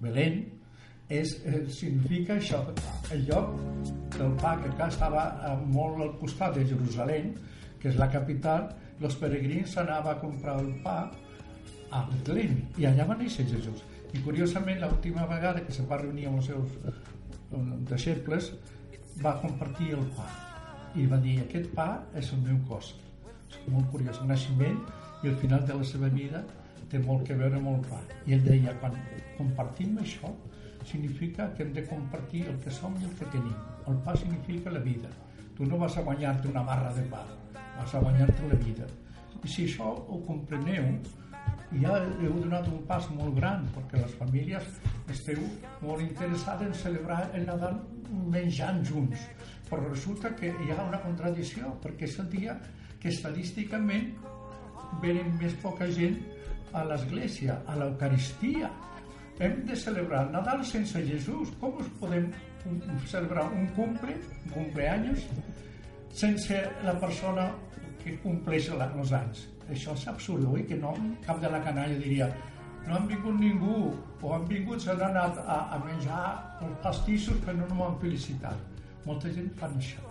Belén, 0.00 0.44
és, 1.08 1.34
eh, 1.44 1.64
significa 1.68 2.38
això, 2.38 2.62
el 3.12 3.26
lloc 3.28 3.58
del 4.16 4.32
pa, 4.40 4.54
que 4.62 4.70
acá 4.70 4.88
estava 4.88 5.26
eh, 5.34 5.56
molt 5.74 6.00
al 6.00 6.14
costat 6.20 6.56
de 6.56 6.64
Jerusalem, 6.70 7.34
que 7.80 7.90
és 7.90 8.00
la 8.00 8.08
capital, 8.12 8.70
els 9.00 9.16
peregrins 9.20 9.76
anaven 9.76 10.14
a 10.14 10.20
comprar 10.20 10.58
el 10.62 10.70
pa 10.84 10.98
a 11.94 12.04
Betlem, 12.10 12.56
i 12.80 12.88
allà 12.88 13.06
va 13.08 13.18
néixer 13.18 13.46
Jesús. 13.50 13.84
I 14.14 14.22
curiosament, 14.24 14.80
l'última 14.82 15.26
vegada 15.30 15.62
que 15.66 15.74
se 15.74 15.84
va 15.90 16.00
reunir 16.00 16.26
amb 16.30 16.40
els 16.40 16.50
seus 16.50 16.78
deixebles, 17.90 18.52
va 19.22 19.36
compartir 19.42 19.92
el 19.94 20.02
pa 20.16 20.26
i 20.98 21.06
va 21.10 21.18
dir, 21.22 21.38
aquest 21.42 21.70
pa 21.74 21.88
és 22.18 22.30
el 22.34 22.42
meu 22.46 22.58
cos. 22.68 22.92
És 23.50 23.58
molt 23.70 23.88
curiós, 23.90 24.20
el 24.22 24.30
naixement 24.30 24.78
i 25.22 25.30
el 25.30 25.38
final 25.42 25.64
de 25.66 25.78
la 25.80 25.86
seva 25.90 26.10
vida 26.10 26.42
té 26.90 27.00
molt 27.02 27.26
que 27.26 27.36
veure 27.38 27.58
amb 27.58 27.72
el 27.72 27.80
pa. 27.88 28.00
I 28.26 28.36
ell 28.36 28.44
deia, 28.46 28.74
quan 28.82 28.94
compartim 29.38 29.98
això, 30.02 30.30
significa 30.86 31.48
que 31.54 31.64
hem 31.64 31.72
de 31.74 31.86
compartir 31.88 32.44
el 32.52 32.58
que 32.62 32.74
som 32.74 32.94
i 33.00 33.06
el 33.08 33.14
que 33.18 33.30
tenim. 33.34 33.56
El 33.90 33.98
pa 34.06 34.16
significa 34.16 34.70
la 34.70 34.82
vida. 34.86 35.10
tu 35.56 35.64
no 35.64 35.78
vas 35.78 35.96
a 35.96 36.02
guanyar-te 36.02 36.48
una 36.48 36.62
barra 36.62 36.92
de 36.94 37.02
pa, 37.02 37.24
vas 37.78 37.94
a 37.94 38.00
guanyar-te 38.00 38.48
la 38.48 38.56
vida. 38.58 38.86
I 39.44 39.48
si 39.48 39.66
això 39.68 39.86
ho 39.86 40.18
compreneu, 40.26 40.88
ja 41.80 41.96
heu 42.22 42.36
donat 42.38 42.68
un 42.70 42.84
pas 42.88 43.06
molt 43.10 43.34
gran, 43.38 43.66
perquè 43.74 44.00
les 44.00 44.14
famílies 44.20 44.68
esteu 45.10 45.40
molt 45.82 46.02
interessades 46.04 46.68
en 46.68 46.78
celebrar 46.82 47.20
el 47.34 47.46
Nadal 47.48 47.80
menjant 48.30 48.84
junts. 48.86 49.26
Però 49.68 49.82
resulta 49.88 50.34
que 50.38 50.52
hi 50.52 50.70
ha 50.70 50.84
una 50.84 51.00
contradicció, 51.02 51.74
perquè 51.82 52.06
és 52.08 52.18
el 52.22 52.30
dia 52.30 52.56
que 53.02 53.10
estadísticament 53.10 54.12
venen 55.02 55.34
més 55.40 55.56
poca 55.62 55.88
gent 55.90 56.20
a 56.74 56.84
l'església, 56.86 57.60
a 57.66 57.76
l'Eucaristia. 57.80 58.70
Hem 59.42 59.64
de 59.66 59.76
celebrar 59.76 60.26
el 60.26 60.34
Nadal 60.36 60.62
sense 60.66 61.02
Jesús. 61.08 61.50
Com 61.60 61.80
us 61.82 61.90
podem 62.00 62.30
celebrar 63.10 63.48
un 63.52 63.66
cumple, 63.74 64.14
un 64.44 64.54
cumpleaños, 64.54 65.26
sense 66.14 66.62
la 66.86 66.94
persona 67.00 67.50
que 68.04 68.14
compleix 68.22 68.70
els 68.70 69.12
anys? 69.12 69.48
Això 69.70 69.94
és 69.96 70.06
absurd, 70.08 70.44
oi? 70.52 70.64
Que 70.68 70.76
no, 70.76 70.92
cap 71.24 71.40
de 71.40 71.48
la 71.50 71.60
canalla 71.64 71.96
diria 71.98 72.28
no 72.86 72.98
han 72.98 73.06
vingut 73.08 73.38
ningú, 73.40 73.76
o 74.20 74.32
han 74.34 74.42
vingut, 74.48 74.82
s'han 74.84 75.00
anat 75.06 75.38
a, 75.40 75.54
a 75.72 75.78
menjar 75.86 76.24
els 76.60 76.74
pastissos 76.82 77.38
que 77.44 77.54
no, 77.56 77.64
m'han 77.78 77.94
felicitat. 78.02 78.58
Molta 79.06 79.30
gent 79.32 79.48
fan 79.60 79.78
això 79.80 80.02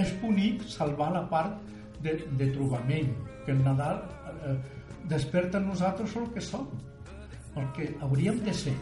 és 0.00 0.10
bonic 0.22 0.62
salvar 0.70 1.10
la 1.14 1.22
part 1.30 1.58
de, 2.02 2.16
de 2.38 2.46
trobament, 2.54 3.10
que 3.44 3.52
el 3.52 3.62
Nadal 3.62 4.00
eh, 4.46 4.56
desperta 5.10 5.58
en 5.58 5.66
nosaltres 5.68 6.14
el 6.16 6.26
que 6.34 6.40
som, 6.42 6.66
el 7.58 7.66
que 7.76 7.88
hauríem 8.00 8.38
de 8.46 8.54
ser. 8.54 8.74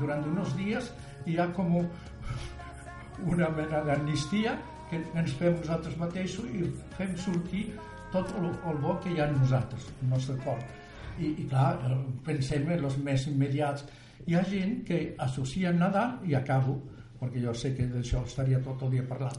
Durant 0.00 0.24
uns 0.32 0.52
dies 0.56 0.88
hi 1.28 1.36
ha 1.38 1.46
com 1.56 1.76
un- 1.80 1.90
una 3.28 3.48
mena 3.56 3.82
d'amnistia 3.86 4.56
que 4.90 5.00
ens 5.20 5.32
fem 5.38 5.54
nosaltres 5.60 5.96
mateixos 6.00 6.44
i 6.52 6.64
fem 6.98 7.12
sortir 7.16 7.66
tot 8.12 8.32
el, 8.38 8.48
el 8.70 8.80
bo 8.82 8.98
que 9.00 9.12
hi 9.12 9.20
ha 9.20 9.28
en 9.30 9.38
nosaltres, 9.40 9.88
el 10.02 10.08
nostre 10.12 10.36
cor. 10.44 10.60
I, 11.18 11.32
i 11.42 11.46
clar, 11.48 11.74
eh, 11.88 11.98
pensem 12.26 12.68
en 12.70 12.86
els 12.88 12.96
més 13.04 13.26
immediats. 13.30 13.84
Hi 14.26 14.36
ha 14.38 14.42
gent 14.48 14.80
que 14.88 15.02
associa 15.26 15.72
Nadal, 15.74 16.18
i 16.28 16.36
acabo, 16.38 16.78
perquè 17.20 17.42
jo 17.42 17.54
sé 17.56 17.72
que 17.76 17.88
d'això 17.90 18.24
estaria 18.26 18.60
tot 18.64 18.84
el 18.86 18.96
dia 18.96 19.06
parlant, 19.08 19.38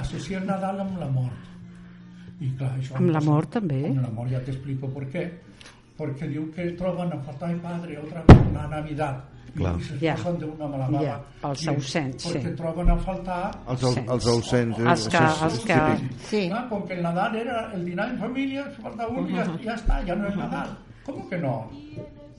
associa 0.00 0.40
Nadal 0.42 0.82
amb 0.84 0.98
la 1.00 1.10
mort. 1.10 1.50
I 2.42 2.50
clar, 2.58 2.72
això 2.80 2.98
Amb 2.98 3.12
la 3.14 3.22
mort, 3.22 3.52
també. 3.58 3.84
Amb 3.92 4.02
la 4.02 4.12
mort, 4.14 4.32
ja 4.32 4.42
t'explico 4.42 4.90
per 4.94 5.06
què. 5.12 5.28
Perquè 5.94 6.26
diu 6.26 6.48
que 6.54 6.72
troben 6.78 7.12
a 7.14 7.20
faltar 7.22 7.52
el 7.54 7.60
padre 7.62 8.00
otra 8.00 8.24
vez 8.26 8.40
una 8.48 8.66
Navidad. 8.72 9.33
Clar. 9.54 9.74
I 9.78 9.98
Ja. 10.04 10.14
posen 10.16 10.38
de 10.40 10.44
una 10.46 10.66
mala 10.66 10.86
baba. 10.88 11.04
Ja, 11.04 11.20
pels 11.42 11.62
I- 11.64 11.68
ausents, 11.68 12.22
sí. 12.24 12.32
Perquè 12.38 12.54
troben 12.56 12.90
a 12.90 12.96
faltar 12.98 13.50
Els, 13.68 13.82
els, 13.82 13.96
els 14.08 14.26
ausents. 14.26 14.78
eh? 14.78 14.88
Els 14.90 15.08
que- 15.08 15.44
els 15.44 15.58
que-. 15.64 16.08
Sí. 16.28 16.48
Clar, 16.48 16.68
com 16.68 16.84
que 16.86 16.94
el 16.94 17.02
Nadal 17.02 17.36
era 17.36 17.70
el 17.72 17.84
dinar 17.84 18.08
en 18.10 18.18
família, 18.18 18.64
falta 18.82 19.06
un, 19.08 19.28
ja, 19.28 19.44
ja 19.62 19.74
està, 19.76 20.04
ja 20.06 20.14
no 20.16 20.28
és 20.28 20.36
Nadal. 20.36 20.76
Com 21.04 21.28
que 21.28 21.38
no? 21.38 21.70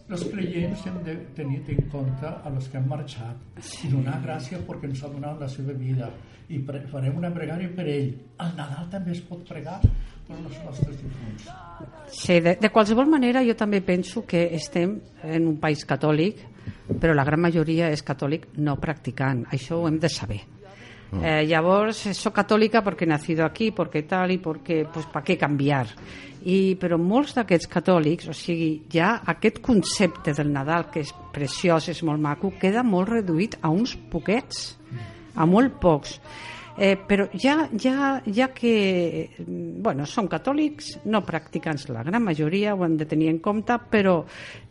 Els 0.08 0.24
creients 0.30 0.86
hem 0.86 0.98
de 1.04 1.16
tenir 1.34 1.64
en 1.68 1.90
compte 1.90 2.28
a 2.28 2.50
los 2.54 2.68
que 2.70 2.78
han 2.78 2.88
marxat 2.88 3.36
i 3.84 3.88
donar 3.90 4.20
gràcies 4.22 4.60
perquè 4.68 4.86
ens 4.86 5.02
ha 5.04 5.08
donat 5.08 5.40
la 5.40 5.48
seva 5.50 5.74
vida 5.74 6.12
i 6.50 6.60
farem 6.92 7.16
una 7.18 7.32
pregària 7.34 7.72
per 7.76 7.88
ell. 7.90 8.12
Al 8.38 8.52
Nadal 8.56 8.88
també 8.92 9.12
es 9.16 9.22
pot 9.22 9.42
pregar 9.48 9.80
per 9.82 10.38
els 10.38 10.60
nostres 10.64 10.98
difunts. 11.02 11.48
Sí, 12.10 12.40
de, 12.40 12.56
de 12.62 12.70
qualsevol 12.70 13.08
manera 13.10 13.42
jo 13.44 13.56
també 13.56 13.82
penso 13.82 14.24
que 14.28 14.54
estem 14.54 15.00
en 15.24 15.48
un 15.48 15.58
país 15.58 15.84
catòlic, 15.86 16.38
però 17.00 17.14
la 17.14 17.26
gran 17.28 17.42
majoria 17.42 17.90
és 17.94 18.04
catòlic 18.06 18.54
no 18.58 18.78
practicant. 18.82 19.46
Això 19.52 19.80
ho 19.80 19.88
hem 19.88 20.00
de 20.00 20.10
saber. 20.10 20.42
Eh, 21.16 21.46
llavors, 21.48 22.06
eh, 22.08 22.14
soc 22.14 22.34
catòlica 22.36 22.82
perquè 22.84 23.06
he 23.06 23.10
nacido 23.10 23.46
aquí, 23.46 23.72
perquè 23.72 24.06
tal 24.08 24.32
i 24.32 24.40
perquè, 24.42 24.86
pues, 24.92 25.06
per 25.12 25.22
què 25.24 25.38
canviar? 25.40 25.86
I, 26.46 26.76
però 26.78 26.98
molts 27.02 27.34
d'aquests 27.38 27.70
catòlics, 27.72 28.28
o 28.30 28.34
sigui, 28.34 28.84
ja 28.92 29.22
aquest 29.26 29.62
concepte 29.62 30.34
del 30.34 30.52
Nadal, 30.52 30.90
que 30.92 31.02
és 31.06 31.14
preciós, 31.34 31.88
és 31.90 32.04
molt 32.04 32.22
maco, 32.22 32.52
queda 32.60 32.84
molt 32.84 33.10
reduït 33.10 33.58
a 33.62 33.70
uns 33.70 33.96
poquets, 34.12 34.76
a 35.36 35.46
molt 35.46 35.80
pocs. 35.80 36.20
Eh, 36.78 36.98
però 37.00 37.30
ja, 37.32 37.70
ja, 37.80 38.22
ja 38.28 38.50
que 38.52 39.30
mm, 39.40 39.82
bueno, 39.84 40.04
són 40.06 40.28
catòlics, 40.28 41.06
no 41.08 41.22
practicants 41.24 41.88
la 41.88 42.04
gran 42.04 42.24
majoria, 42.24 42.74
ho 42.76 42.84
han 42.84 42.98
de 43.00 43.08
tenir 43.08 43.30
en 43.32 43.40
compte, 43.40 43.78
però 43.92 44.18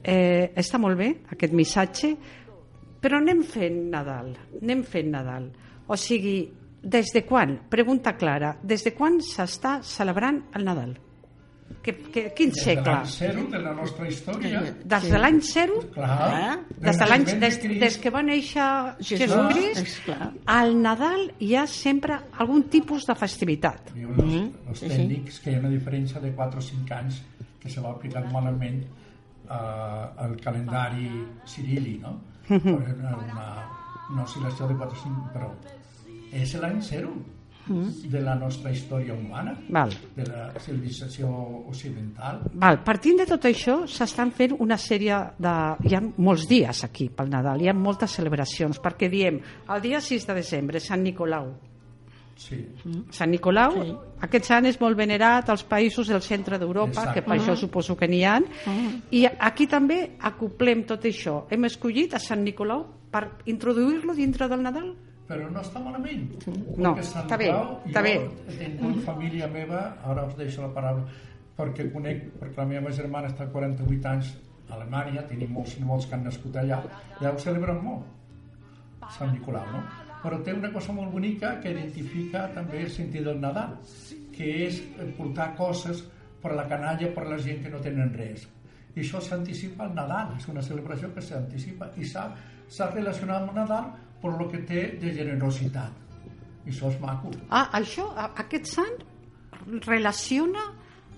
eh, 0.03 0.53
està 0.53 0.81
molt 0.83 1.01
bé 1.01 1.09
aquest 1.33 1.57
missatge, 1.57 2.13
però 3.01 3.23
anem 3.23 3.41
fent 3.49 3.81
Nadal, 3.93 4.35
anem 4.61 4.85
fent 4.85 5.11
Nadal. 5.17 5.49
O 5.89 5.97
sigui, 5.97 6.39
des 6.85 7.13
de 7.13 7.25
quan? 7.25 7.57
Pregunta 7.73 8.13
clara. 8.21 8.55
Des 8.63 8.85
de 8.85 8.93
quan 8.97 9.19
s'està 9.25 9.79
celebrant 9.85 10.43
el 10.57 10.65
Nadal? 10.69 10.95
Que, 11.85 11.93
que, 11.93 12.23
quin 12.33 12.49
Des 12.49 12.57
de 12.57 12.63
segle? 12.65 12.93
l'any 12.95 13.11
zero 13.13 13.43
de 13.53 13.59
la 13.61 13.73
nostra 13.77 14.07
història. 14.09 14.63
Des 14.89 15.05
de 15.11 15.19
l'any 15.21 15.41
zero? 15.45 15.83
Clar. 15.93 16.09
Ah, 16.09 16.55
Des, 16.81 16.97
de 16.97 17.09
l'any, 17.11 17.25
des, 17.43 17.59
des 17.83 17.99
que 18.01 18.11
va 18.15 18.23
néixer 18.25 18.69
Jesús, 19.01 19.19
Jesucrist, 19.27 19.83
esclar. 19.83 20.31
al 20.47 20.73
Nadal 20.81 21.27
hi 21.45 21.53
ha 21.61 21.67
sempre 21.69 22.17
algun 22.41 22.65
tipus 22.73 23.05
de 23.05 23.15
festivitat. 23.21 23.93
Els, 23.95 24.25
els 24.71 24.81
sí, 24.81 24.89
tècnics 24.89 25.41
que 25.45 25.53
hi 25.53 25.59
ha 25.59 25.61
una 25.61 25.69
diferència 25.75 26.21
de 26.25 26.33
4 26.33 26.59
o 26.59 26.65
5 26.71 26.95
anys 26.97 27.21
que 27.61 27.69
se 27.69 27.81
va 27.85 27.91
aplicar 27.93 28.25
malament 28.33 28.81
eh, 28.85 30.25
al 30.25 30.35
calendari 30.41 31.11
cirili, 31.45 31.99
no? 32.01 32.17
Mhm. 32.49 32.61
Per 32.65 32.97
una, 32.99 33.17
una, 33.17 33.47
una 34.13 34.25
oscil·lació 34.25 34.69
de 34.69 34.75
4 34.81 34.97
o 34.97 35.03
5, 35.05 35.31
però 35.37 35.53
és 36.33 36.53
l'any 36.61 36.81
zero 36.83 37.13
Mhm. 37.67 38.11
de 38.11 38.21
la 38.21 38.35
nostra 38.35 38.71
història 38.71 39.15
humana, 39.15 39.55
Val. 39.69 39.91
de 40.17 40.25
la 40.27 40.53
civilització 40.61 41.29
occidental. 41.69 42.43
Val, 42.55 42.83
partint 42.85 43.19
de 43.19 43.27
tot 43.27 43.45
això, 43.45 43.87
s'estan 43.87 44.33
fent 44.33 44.55
una 44.59 44.77
sèrie 44.77 45.17
de... 45.39 45.55
Hi 45.89 45.95
ha 45.95 46.03
molts 46.19 46.47
dies 46.49 46.85
aquí 46.85 47.09
pel 47.09 47.31
Nadal, 47.31 47.63
hi 47.63 47.69
ha 47.69 47.75
moltes 47.75 48.11
celebracions, 48.11 48.81
perquè 48.81 49.09
diem, 49.11 49.41
el 49.69 49.81
dia 49.83 50.01
6 50.01 50.27
de 50.27 50.35
desembre, 50.35 50.81
Sant 50.81 51.03
Nicolau. 51.03 51.55
Sí. 52.37 52.57
Sant 53.15 53.31
Nicolau, 53.31 53.73
Sí. 53.85 53.95
aquest 54.27 54.45
sant 54.45 54.67
és 54.67 54.81
molt 54.81 54.97
venerat 54.99 55.49
als 55.51 55.63
països 55.65 56.09
del 56.09 56.21
centre 56.21 56.59
d'Europa, 56.59 57.13
que 57.15 57.23
per 57.23 57.37
això 57.39 57.55
suposo 57.57 57.97
que 57.97 58.09
n'hi 58.09 58.25
ha, 58.25 58.41
i 59.13 59.25
aquí 59.25 59.67
també 59.69 60.17
acoplem 60.21 60.85
tot 60.85 61.05
això. 61.05 61.45
Hem 61.49 61.65
escollit 61.65 62.13
a 62.15 62.19
Sant 62.19 62.43
Nicolau 62.43 62.85
per 63.11 63.31
introduir-lo 63.47 64.15
dintre 64.15 64.49
del 64.49 64.63
Nadal? 64.63 64.95
Però 65.29 65.49
no 65.49 65.61
està 65.65 65.81
malament. 65.81 66.25
No, 66.77 66.91
Sant 67.01 67.25
està 67.25 67.39
bé, 67.41 67.49
està 67.89 68.03
bé. 68.05 68.15
Tinc 68.59 68.99
família 69.07 69.49
meva, 69.49 69.85
ara 70.05 70.27
us 70.29 70.35
deixo 70.37 70.65
la 70.67 70.73
paraula, 70.75 71.07
perquè 71.57 71.87
conec, 71.93 72.27
perquè 72.41 72.61
la 72.61 72.69
meva 72.75 72.93
germana 72.93 73.31
està 73.33 73.47
48 73.53 74.11
anys 74.11 74.35
a 74.69 74.77
Alemanya, 74.77 75.25
tenim 75.29 75.55
molts, 75.57 75.79
molts 75.81 76.09
que 76.09 76.17
han 76.17 76.25
nascut 76.29 76.57
allà, 76.61 76.81
ja 77.21 77.33
ho 77.33 77.41
celebren 77.41 77.81
molt, 77.85 78.11
Sant 79.15 79.33
Nicolau, 79.33 79.65
no? 79.73 79.83
Però 80.25 80.39
té 80.45 80.55
una 80.57 80.71
cosa 80.73 80.93
molt 80.97 81.13
bonica 81.13 81.59
que 81.61 81.73
identifica 81.75 82.47
també 82.55 82.81
el 82.85 82.91
sentit 82.93 83.25
del 83.27 83.41
Nadal, 83.41 83.77
que 84.33 84.49
és 84.65 84.81
portar 85.19 85.51
coses 85.59 86.01
per 86.41 86.55
la 86.57 86.65
canalla, 86.69 87.11
per 87.17 87.27
la 87.29 87.37
gent 87.41 87.61
que 87.65 87.73
no 87.73 87.81
tenen 87.85 88.13
res. 88.17 88.47
I 88.95 89.03
això 89.03 89.21
s'anticipa 89.21 89.85
al 89.85 89.93
Nadal, 89.97 90.33
és 90.39 90.49
una 90.49 90.65
celebració 90.65 91.13
que 91.13 91.25
s'anticipa 91.25 91.91
i 92.01 92.09
s'ha 92.09 92.29
s'ha 92.69 92.91
relacionat 92.91 93.43
amb 93.43 93.53
el 93.53 93.57
Nadal 93.61 93.91
per 94.25 94.33
lo 94.41 94.49
que 94.49 94.63
té 94.65 94.87
de 95.01 95.13
generositat. 95.13 95.93
I 96.65 96.73
això 96.73 96.89
és 96.89 96.97
maco. 97.03 97.29
Ah, 97.53 97.67
això, 97.77 98.09
a- 98.17 98.31
aquest 98.41 98.73
sant 98.73 98.97
relaciona... 99.85 100.65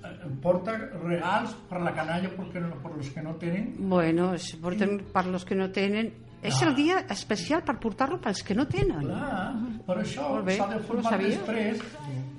Eh, 0.03 0.29
Porta 0.43 0.75
regals 1.03 1.55
per 1.71 1.81
la 1.83 1.93
canalla 1.95 2.29
perquè 2.37 2.61
no, 2.63 2.75
per 2.83 2.93
los 2.97 3.09
que 3.11 3.23
no 3.23 3.35
tenen. 3.41 3.73
Bueno, 3.91 4.33
es 4.35 4.53
porten 4.63 5.01
per 5.13 5.27
los 5.27 5.45
que 5.45 5.55
no 5.59 5.71
tenen... 5.75 6.13
És 6.47 6.61
el 6.63 6.75
dia 6.77 6.99
especial 7.11 7.63
per 7.67 7.75
portar-lo 7.83 8.21
pels 8.23 8.43
que 8.47 8.55
no 8.55 8.67
tenen. 8.71 9.01
Clar, 9.03 9.55
per 9.87 9.97
això 10.03 10.29
Molt 10.31 10.45
bé, 10.47 10.59
s'ha 10.61 10.67
de 10.71 10.77
no 10.77 10.85
formar 10.87 11.15
sabia. 11.17 11.39
després 11.41 11.81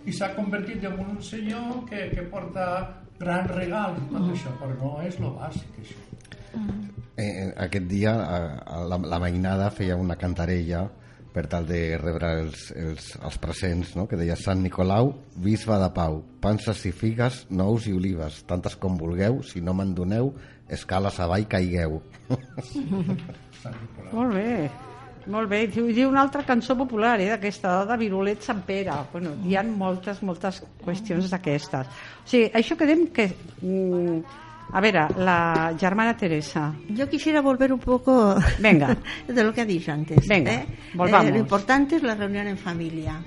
i 0.07 0.13
s'ha 0.15 0.29
convertit 0.37 0.85
en 0.87 0.99
un 1.03 1.17
senyor 1.25 1.81
que, 1.89 2.05
que 2.13 2.23
porta 2.31 2.67
grans 3.19 3.51
regals 3.51 3.97
i 3.99 4.05
tot 4.13 4.29
això, 4.31 4.53
però 4.61 4.77
no 4.79 4.91
és 5.03 5.17
lo 5.19 5.33
bàsic, 5.35 5.81
això. 5.81 6.61
Eh, 7.17 7.49
aquest 7.57 7.87
dia 7.89 8.13
eh, 8.13 8.79
la, 8.85 8.97
la 9.01 9.19
mainada 9.19 9.71
feia 9.73 9.97
una 9.97 10.15
cantarella 10.21 10.85
per 11.33 11.45
tal 11.49 11.67
de 11.69 11.79
rebre 12.01 12.29
els, 12.41 12.71
els, 12.77 13.11
els 13.21 13.37
presents, 13.41 13.93
no? 13.97 14.07
que 14.09 14.17
deia 14.17 14.37
Sant 14.37 14.63
Nicolau, 14.63 15.11
bisbe 15.43 15.77
de 15.77 15.89
pau, 15.93 16.23
panses 16.41 16.81
i 16.89 16.93
figues, 16.93 17.43
nous 17.53 17.85
i 17.89 17.93
olives, 17.93 18.41
tantes 18.49 18.77
com 18.81 18.97
vulgueu, 18.97 19.43
si 19.45 19.61
no 19.61 19.75
me'n 19.77 19.93
doneu, 19.97 20.31
escales 20.69 21.19
avall 21.21 21.45
caigueu. 21.49 21.99
Molt 24.15 24.33
bé. 24.33 24.49
Molt 25.27 25.49
bé, 25.51 25.65
diu, 25.67 25.89
diu 25.91 26.07
una 26.07 26.21
altra 26.23 26.45
cançó 26.47 26.73
popular, 26.79 27.17
eh, 27.19 27.27
d'aquesta 27.33 27.81
de 27.89 27.97
Virolet 27.99 28.45
Sant 28.45 28.61
Pere. 28.65 28.95
Bueno, 29.11 29.33
hi 29.43 29.57
ha 29.59 29.63
moltes, 29.67 30.21
moltes 30.23 30.61
qüestions 30.85 31.33
d'aquestes. 31.33 31.89
O 32.23 32.29
sigui, 32.31 32.49
això 32.55 32.79
que 32.79 32.87
dèiem 32.87 33.09
que... 33.13 33.31
Mm, 33.61 34.45
a 34.71 34.81
veure, 34.81 35.07
la 35.17 35.73
germana 35.79 36.15
Teresa. 36.17 36.73
Yo 36.89 37.09
quisiera 37.09 37.41
volver 37.41 37.71
un 37.73 37.79
poco 37.79 38.35
Venga. 38.59 38.97
de 39.27 39.43
lo 39.43 39.53
que 39.53 39.61
ha 39.61 39.65
dicho 39.65 39.91
antes. 39.91 40.27
Venga, 40.27 40.53
¿eh? 40.53 40.65
volvamos. 40.93 41.27
Eh, 41.29 41.31
lo 41.31 41.37
importante 41.39 41.95
es 41.97 42.03
la 42.03 42.15
reunión 42.15 42.47
en 42.47 42.57
familia. 42.57 43.23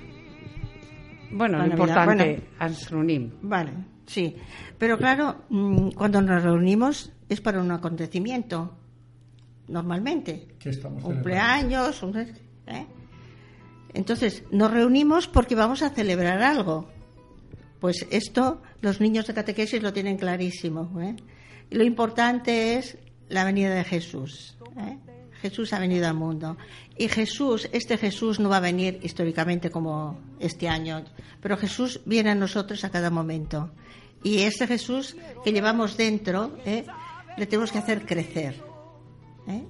Bueno, 1.31 1.59
lo 1.59 1.65
importante, 1.65 2.05
Bueno, 2.15 2.43
ens 2.59 2.89
reunim. 2.89 3.31
Vale, 3.41 3.71
sí. 4.05 4.35
Pero 4.77 4.97
claro, 4.97 5.45
mm, 5.49 5.89
cuando 5.91 6.21
nos 6.21 6.43
reunimos 6.43 7.11
es 7.29 7.39
para 7.41 7.61
un 7.61 7.71
acontecimiento, 7.71 8.77
normalmente. 9.67 10.55
¿Qué 10.59 10.69
estamos 10.69 11.03
Cumpleaños, 11.03 12.03
un- 12.03 12.17
¿eh? 12.17 12.85
Entonces, 13.93 14.43
nos 14.51 14.71
reunimos 14.71 15.27
porque 15.27 15.55
vamos 15.55 15.81
a 15.81 15.89
celebrar 15.89 16.41
algo. 16.41 16.89
Pues 17.81 18.07
esto 18.11 18.61
los 18.79 19.01
niños 19.01 19.27
de 19.27 19.33
catequesis 19.33 19.83
lo 19.83 19.91
tienen 19.91 20.17
clarísimo. 20.17 21.01
¿eh? 21.01 21.17
Y 21.69 21.75
lo 21.75 21.83
importante 21.83 22.77
es 22.77 22.97
la 23.27 23.43
venida 23.43 23.73
de 23.73 23.83
Jesús. 23.83 24.55
¿eh? 24.77 24.97
Jesús 25.41 25.73
ha 25.73 25.79
venido 25.79 26.07
al 26.07 26.13
mundo. 26.13 26.55
Y 26.97 27.07
Jesús, 27.07 27.67
este 27.71 27.97
Jesús 27.97 28.39
no 28.39 28.49
va 28.49 28.57
a 28.57 28.61
venir 28.61 28.99
históricamente 29.01 29.71
como 29.71 30.19
este 30.39 30.69
año, 30.69 31.03
pero 31.41 31.57
Jesús 31.57 31.99
viene 32.05 32.29
a 32.29 32.35
nosotros 32.35 32.83
a 32.83 32.91
cada 32.91 33.09
momento. 33.09 33.71
Y 34.23 34.41
ese 34.41 34.67
Jesús 34.67 35.15
que 35.43 35.51
llevamos 35.51 35.97
dentro, 35.97 36.55
¿eh? 36.65 36.85
le 37.37 37.45
tenemos 37.47 37.71
que 37.71 37.79
hacer 37.79 38.05
crecer. 38.05 38.55
¿eh? 39.47 39.63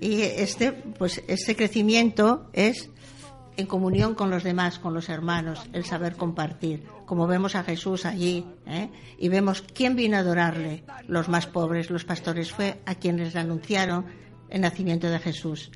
Y 0.00 0.22
este, 0.22 0.72
pues, 0.72 1.22
ese 1.26 1.56
crecimiento 1.56 2.48
es 2.52 2.88
en 3.56 3.66
comunión 3.66 4.14
con 4.14 4.30
los 4.30 4.42
demás, 4.44 4.78
con 4.78 4.92
los 4.94 5.08
hermanos, 5.08 5.60
el 5.72 5.84
saber 5.84 6.16
compartir. 6.16 6.84
Como 7.06 7.26
vemos 7.26 7.54
a 7.54 7.62
Jesús 7.64 8.04
allí, 8.04 8.44
¿eh? 8.66 8.90
y 9.18 9.28
vemos 9.28 9.62
quién 9.62 9.96
vino 9.96 10.16
a 10.16 10.20
adorarle, 10.20 10.84
los 11.08 11.28
más 11.28 11.46
pobres, 11.46 11.90
los 11.90 12.04
pastores, 12.04 12.52
fue 12.52 12.80
a 12.84 12.94
quienes 12.96 13.34
le 13.34 13.40
anunciaron 13.40 14.04
el 14.50 14.60
nacimiento 14.60 15.08
de 15.08 15.18
Jesús. 15.18 15.70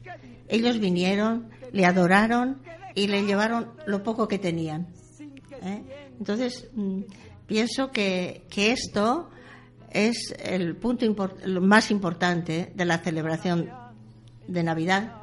Ellos 0.49 0.79
vinieron, 0.79 1.49
le 1.73 1.87
adoraron 1.87 2.61
y 2.95 3.07
le 3.07 3.25
llevaron 3.25 3.71
lo 3.87 4.03
poco 4.03 4.29
que 4.29 4.39
tenían. 4.39 4.89
¿eh? 5.63 5.83
Entonces, 6.19 6.69
mm, 6.75 7.01
pienso 7.47 7.91
que, 7.91 8.47
que 8.51 8.73
esto 8.73 9.31
es 9.91 10.35
el 10.43 10.77
punto 10.77 11.07
import- 11.07 11.61
más 11.61 11.91
importante 11.91 12.73
de 12.75 12.85
la 12.85 12.99
celebración 12.99 13.71
de 14.47 14.63
Navidad 14.63 15.15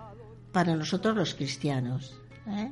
para 0.51 0.75
nosotros 0.75 1.15
los 1.15 1.35
cristianos. 1.35 2.17
¿Eh? 2.49 2.71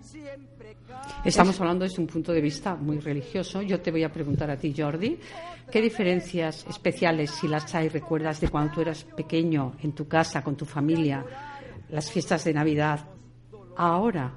Estamos 1.23 1.59
hablando 1.59 1.83
desde 1.83 2.01
un 2.01 2.07
punto 2.07 2.31
de 2.31 2.41
vista 2.41 2.75
muy 2.75 2.99
religioso. 2.99 3.61
Yo 3.61 3.81
te 3.81 3.91
voy 3.91 4.03
a 4.03 4.11
preguntar 4.11 4.49
a 4.49 4.57
ti, 4.57 4.73
Jordi, 4.75 5.19
¿qué 5.71 5.81
diferencias 5.81 6.65
especiales, 6.67 7.31
si 7.31 7.47
las 7.47 7.73
hay, 7.75 7.89
recuerdas 7.89 8.39
de 8.41 8.49
cuando 8.49 8.73
tú 8.73 8.81
eras 8.81 9.03
pequeño, 9.03 9.73
en 9.81 9.93
tu 9.93 10.07
casa, 10.07 10.43
con 10.43 10.55
tu 10.55 10.65
familia, 10.65 11.25
las 11.89 12.11
fiestas 12.11 12.43
de 12.43 12.53
Navidad, 12.53 13.05
ahora? 13.75 14.33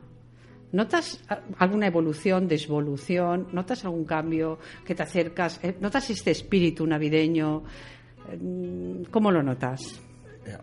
¿Notas 0.71 1.23
alguna 1.59 1.87
evolución, 1.87 2.47
desvolución? 2.47 3.49
¿Notas 3.53 3.85
algún 3.85 4.05
cambio 4.05 4.59
que 4.85 4.95
te 4.95 5.03
acercas? 5.03 5.61
Eh, 5.63 5.77
¿Notas 5.81 6.11
este 6.11 6.31
espíritu 6.31 6.87
navideño? 6.87 7.63
¿Cómo 9.11 9.31
lo 9.31 9.43
notas? 9.43 10.08
Eh, 10.49 10.57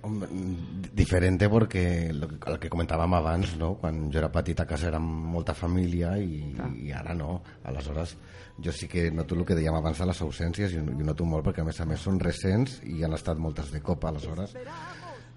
diferente 0.95 1.45
perquè 1.51 1.83
el, 2.09 2.23
que- 2.27 2.51
el 2.51 2.57
que 2.59 2.69
comentàvem 2.73 3.13
abans, 3.13 3.51
no? 3.59 3.75
quan 3.77 4.07
jo 4.09 4.17
era 4.17 4.31
petit 4.33 4.59
a 4.61 4.65
casa 4.65 4.87
érem 4.89 5.03
molta 5.05 5.53
família 5.53 6.15
i, 6.17 6.55
i 6.87 6.91
ara 6.91 7.13
no. 7.13 7.41
Aleshores, 7.69 8.15
jo 8.57 8.71
sí 8.71 8.87
que 8.89 9.11
noto 9.11 9.35
el 9.35 9.45
que 9.45 9.53
dèiem 9.59 9.75
abans 9.77 9.99
de 10.01 10.07
les 10.09 10.21
ausències 10.25 10.73
i, 10.73 10.79
ho- 10.81 10.89
i 10.95 11.01
ho 11.03 11.05
noto 11.05 11.25
molt 11.29 11.45
perquè 11.45 11.61
a 11.61 11.67
més 11.69 11.79
a 11.81 11.85
més 11.85 11.99
són 12.01 12.19
recents 12.19 12.79
i 12.87 13.03
han 13.05 13.13
estat 13.13 13.37
moltes 13.37 13.69
de 13.75 13.81
cop, 13.83 14.05
aleshores 14.09 14.55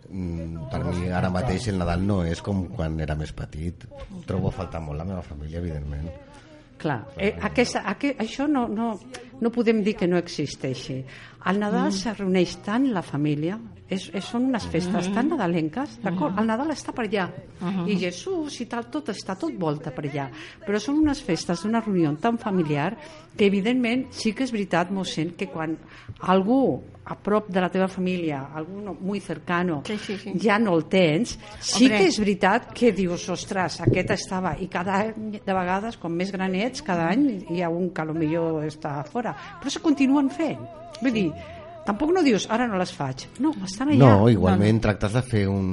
mm, 0.09 0.69
per 0.71 0.83
mi 0.87 1.11
ara 1.13 1.31
mateix 1.35 1.69
el 1.69 1.79
Nadal 1.83 2.07
no 2.07 2.23
és 2.25 2.41
com 2.45 2.67
quan 2.73 2.99
era 3.01 3.17
més 3.19 3.33
petit. 3.37 3.85
Trobo 4.27 4.49
a 4.49 4.57
faltar 4.63 4.81
molt 4.81 4.99
la 4.99 5.05
meva 5.09 5.23
família, 5.23 5.59
evidentment. 5.61 6.09
Clar, 6.79 7.01
eh, 7.19 7.33
aquesta, 7.43 7.81
aquest, 7.91 8.21
això 8.23 8.45
no, 8.47 8.69
no, 8.71 8.93
no 9.43 9.51
podem 9.51 9.81
dir 9.83 9.97
que 9.99 10.07
no 10.07 10.17
existeixi. 10.17 11.01
Al 11.45 11.59
Nadal 11.61 11.93
se 11.95 12.13
reuneix 12.15 12.57
tant 12.67 12.89
la 12.93 13.03
família, 13.03 13.59
és, 13.89 14.11
és, 14.13 14.25
són 14.27 14.49
unes 14.51 14.67
festes 14.69 15.07
tan 15.15 15.31
nadalenques, 15.31 15.95
d'acord? 16.03 16.37
El 16.39 16.49
Nadal 16.51 16.75
està 16.75 16.93
per 16.93 17.07
allà, 17.07 17.29
i 17.89 17.97
Jesús 17.97 18.59
i 18.61 18.67
tal, 18.69 18.89
tot 18.93 19.09
està 19.15 19.37
tot 19.39 19.55
volta 19.57 19.93
per 19.95 20.05
allà, 20.09 20.27
però 20.67 20.81
són 20.83 20.99
unes 21.01 21.23
festes 21.25 21.63
d'una 21.65 21.81
reunió 21.81 22.13
tan 22.21 22.37
familiar 22.39 22.91
que 23.39 23.47
evidentment 23.47 24.09
sí 24.13 24.35
que 24.35 24.45
és 24.45 24.53
veritat, 24.53 24.91
mossèn, 24.93 25.33
que 25.39 25.47
quan 25.49 25.77
algú 26.27 26.83
a 27.09 27.15
prop 27.17 27.49
de 27.49 27.63
la 27.63 27.71
teva 27.73 27.87
família, 27.89 28.51
algú 28.53 28.97
muy 29.01 29.21
cercano, 29.21 29.83
Sí, 29.87 29.97
sí, 29.97 30.19
sí. 30.19 30.35
ja 30.43 30.59
no 30.59 30.75
el 30.77 30.85
tens, 30.85 31.39
sí 31.61 31.87
Hombre. 31.87 31.99
que 31.99 32.09
és 32.11 32.19
veritat 32.19 32.75
que 32.75 32.93
dius, 32.93 33.29
ostres, 33.33 33.81
aquest 33.81 34.11
estava, 34.11 34.57
i 34.61 34.69
cada 34.69 34.99
any, 35.07 35.41
de 35.41 35.55
vegades, 35.55 35.97
com 35.97 36.13
més 36.13 36.31
gran 36.35 36.55
ets, 36.55 36.83
cada 36.83 37.09
any 37.09 37.47
hi 37.49 37.63
ha 37.63 37.71
un 37.71 37.89
que 37.89 38.05
potser 38.05 38.69
està 38.69 38.99
fora, 39.09 39.33
però 39.63 39.71
se 39.73 39.81
continuen 39.81 40.29
fent. 40.29 40.61
Vull 41.03 41.15
dir, 41.15 41.27
tampoc 41.87 42.13
no 42.15 42.23
dius, 42.27 42.49
ara 42.53 42.67
no 42.69 42.79
les 42.81 42.93
faig. 42.95 43.29
No, 43.43 43.53
estan 43.67 43.93
allà. 43.93 44.01
No, 44.05 44.29
igualment 44.33 44.81
tractes 44.85 45.15
de 45.17 45.23
fer 45.25 45.45
un, 45.51 45.69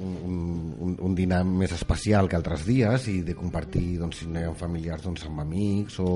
un, 0.00 0.74
un, 0.78 0.96
un 1.08 1.14
dinar 1.16 1.42
més 1.44 1.72
especial 1.76 2.28
que 2.28 2.38
altres 2.38 2.64
dies 2.68 3.06
i 3.12 3.20
de 3.26 3.36
compartir, 3.38 3.98
doncs, 4.00 4.22
si 4.22 4.30
no 4.30 4.40
hi 4.40 4.48
ha 4.48 4.54
familiars, 4.56 5.04
doncs, 5.06 5.26
amb 5.28 5.42
amics 5.44 6.00
o 6.02 6.10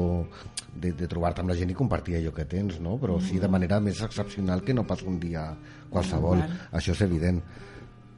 de, 0.74 0.92
de 0.92 1.08
trobar-te 1.10 1.44
amb 1.44 1.52
la 1.52 1.58
gent 1.58 1.72
i 1.72 1.78
compartir 1.78 2.18
allò 2.18 2.34
que 2.34 2.46
tens, 2.50 2.80
no? 2.82 2.96
Però 3.02 3.18
sí 3.22 3.40
de 3.42 3.50
manera 3.50 3.80
més 3.84 4.02
excepcional 4.04 4.64
que 4.64 4.74
no 4.76 4.86
pas 4.88 5.04
un 5.06 5.20
dia 5.22 5.46
qualsevol. 5.90 6.42
Això 6.72 6.96
és 6.96 7.04
evident. 7.06 7.40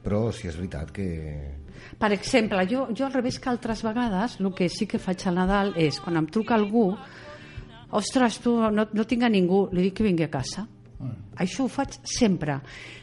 Però 0.03 0.27
sí 0.31 0.47
és 0.47 0.55
veritat 0.55 0.91
que... 0.95 1.07
Per 1.99 2.09
exemple, 2.13 2.63
jo, 2.69 2.87
jo 2.95 3.05
al 3.05 3.13
revés 3.13 3.39
que 3.39 3.49
altres 3.51 3.83
vegades, 3.85 4.37
el 4.39 4.51
que 4.55 4.69
sí 4.71 4.87
que 4.89 4.99
faig 5.01 5.27
al 5.27 5.37
Nadal 5.39 5.73
és, 5.79 5.99
quan 6.03 6.17
em 6.19 6.27
truca 6.31 6.55
algú, 6.55 6.91
ostres, 7.91 8.39
tu 8.43 8.57
no, 8.71 8.87
no 8.91 9.05
tinc 9.07 9.23
a 9.23 9.29
ningú, 9.31 9.67
li 9.71 9.87
dic 9.87 9.99
que 9.99 10.07
vingui 10.07 10.27
a 10.27 10.33
casa. 10.33 10.67
Això 11.37 11.67
ho 11.67 11.69
faig 11.69 11.99
sempre, 12.09 12.55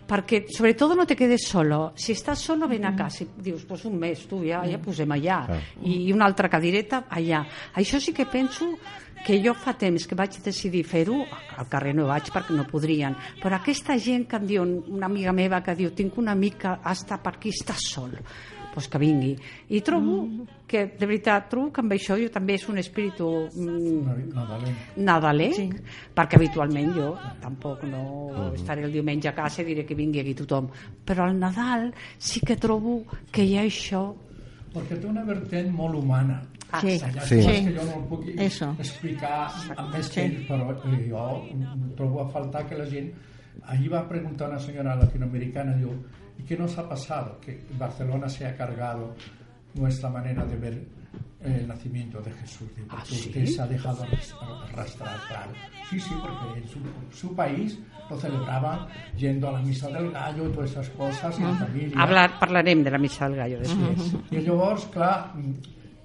perquè 0.08 0.40
sobretot 0.50 0.96
no 0.98 1.06
te 1.06 1.14
quedes 1.14 1.46
solo. 1.46 1.92
Si 1.94 2.10
estàs 2.12 2.42
solo, 2.42 2.66
ven 2.66 2.84
a 2.88 2.90
casa. 2.98 3.22
I 3.22 3.44
dius, 3.46 3.62
pues 3.68 3.84
un 3.86 3.94
mes, 4.00 4.24
tu 4.26 4.40
ja, 4.42 4.64
ja 4.66 4.80
posem 4.82 5.14
allà. 5.14 5.44
I, 5.80 6.08
I 6.08 6.12
una 6.12 6.26
altra 6.26 6.50
cadireta 6.50 7.04
allà. 7.08 7.44
Això 7.78 8.02
sí 8.02 8.12
que 8.12 8.26
penso 8.26 8.72
que 9.24 9.38
jo 9.40 9.54
fa 9.56 9.72
temps 9.78 10.04
que 10.04 10.18
vaig 10.18 10.36
decidir 10.44 10.82
fer-ho, 10.84 11.22
al 11.56 11.68
carrer 11.72 11.94
no 11.96 12.10
vaig 12.10 12.28
perquè 12.34 12.52
no 12.58 12.66
podrien, 12.68 13.14
però 13.40 13.56
aquesta 13.56 13.96
gent 13.96 14.26
que 14.28 14.36
em 14.36 14.50
diu, 14.50 14.66
una 14.92 15.08
amiga 15.08 15.32
meva 15.32 15.62
que 15.64 15.72
diu, 15.78 15.94
tinc 15.96 16.18
una 16.20 16.34
amica, 16.36 16.76
està 16.90 17.16
per 17.22 17.38
aquí, 17.38 17.54
està 17.54 17.78
sol, 17.80 18.12
pues 18.74 18.88
que 18.90 18.98
vingui. 18.98 19.36
I 19.70 19.80
trobo 19.86 20.46
que, 20.66 20.80
de 20.98 21.06
veritat, 21.06 21.46
trobo 21.52 21.70
que 21.72 21.80
amb 21.84 21.92
això 21.94 22.16
jo 22.18 22.26
també 22.34 22.56
és 22.58 22.64
un 22.68 22.80
espíritu 22.82 23.28
mm, 23.54 24.32
Nadalenc. 24.34 24.96
nadalenc, 24.96 25.54
sí. 25.54 25.68
perquè 26.16 26.40
habitualment 26.40 26.90
jo 26.96 27.12
tampoc 27.40 27.84
no 27.86 28.50
estaré 28.56 28.82
el 28.82 28.90
diumenge 28.92 29.30
a 29.30 29.34
casa 29.36 29.62
i 29.62 29.68
diré 29.68 29.84
que 29.86 29.94
vingui 29.94 30.20
aquí 30.24 30.34
tothom. 30.34 30.66
Però 31.06 31.28
al 31.28 31.38
Nadal 31.38 31.92
sí 32.18 32.40
que 32.42 32.56
trobo 32.58 33.04
que 33.30 33.44
hi 33.46 33.54
ha 33.60 33.62
això... 33.62 34.08
Perquè 34.74 34.98
té 34.98 35.06
una 35.06 35.22
vertent 35.22 35.70
molt 35.70 35.94
humana. 36.02 36.40
Ah, 36.72 36.80
Sí. 36.82 36.98
Sí. 36.98 37.38
Sí. 37.42 37.64
que 37.68 37.76
jo 37.76 37.84
no 37.86 38.00
el 38.00 38.08
puc 38.10 38.24
Eso. 38.34 38.72
explicar 38.82 39.46
amb 39.76 39.94
més 39.94 40.06
Sí. 40.10 40.14
temps, 40.20 40.48
però 40.48 40.72
eh, 40.74 41.06
jo 41.08 41.44
mm, 41.54 41.94
trobo 41.94 42.22
a 42.24 42.28
faltar 42.28 42.66
que 42.66 42.74
la 42.82 42.86
gent... 42.90 43.12
Ahí 43.70 43.86
va 43.86 44.00
a 44.00 44.08
preguntar 44.08 44.50
una 44.50 44.58
señora 44.58 44.96
latinoamericana, 44.96 45.76
digo, 45.76 45.94
¿y 46.44 46.46
qué 46.46 46.56
nos 46.56 46.76
ha 46.78 46.86
pasado? 46.88 47.38
Que 47.40 47.60
Barcelona 47.78 48.28
se 48.28 48.46
ha 48.46 48.54
cargado 48.56 49.14
nuestra 49.74 50.10
manera 50.10 50.44
de 50.44 50.56
ver 50.56 50.74
eh, 51.42 51.58
el 51.60 51.66
nacimiento 51.68 52.20
de 52.20 52.30
Jesús. 52.32 52.68
Digo, 52.76 52.88
¿Ah, 52.90 53.02
sí? 53.04 53.46
se 53.46 53.62
ha 53.62 53.66
dejado 53.66 54.04
arrastrar, 54.68 55.16
claro. 55.28 55.52
Sí, 55.90 55.98
sí, 56.00 56.14
porque 56.22 56.60
en 56.60 56.68
su, 56.68 56.78
su 57.16 57.34
país 57.34 57.78
lo 58.10 58.16
celebraban 58.18 58.86
yendo 59.16 59.48
a 59.48 59.52
la 59.52 59.60
misa 59.60 59.88
del 59.88 60.10
gallo 60.10 60.48
y 60.48 60.52
todas 60.52 60.70
esas 60.70 60.88
cosas, 60.90 61.38
en 61.38 61.56
familia. 61.56 61.98
Hablar, 62.00 62.38
parlarem 62.38 62.84
de 62.84 62.90
la 62.90 62.98
missa 62.98 63.28
del 63.28 63.36
gallo 63.38 63.58
després. 63.60 64.14
I 64.30 64.40
llavors, 64.44 64.84
clar, 64.92 65.32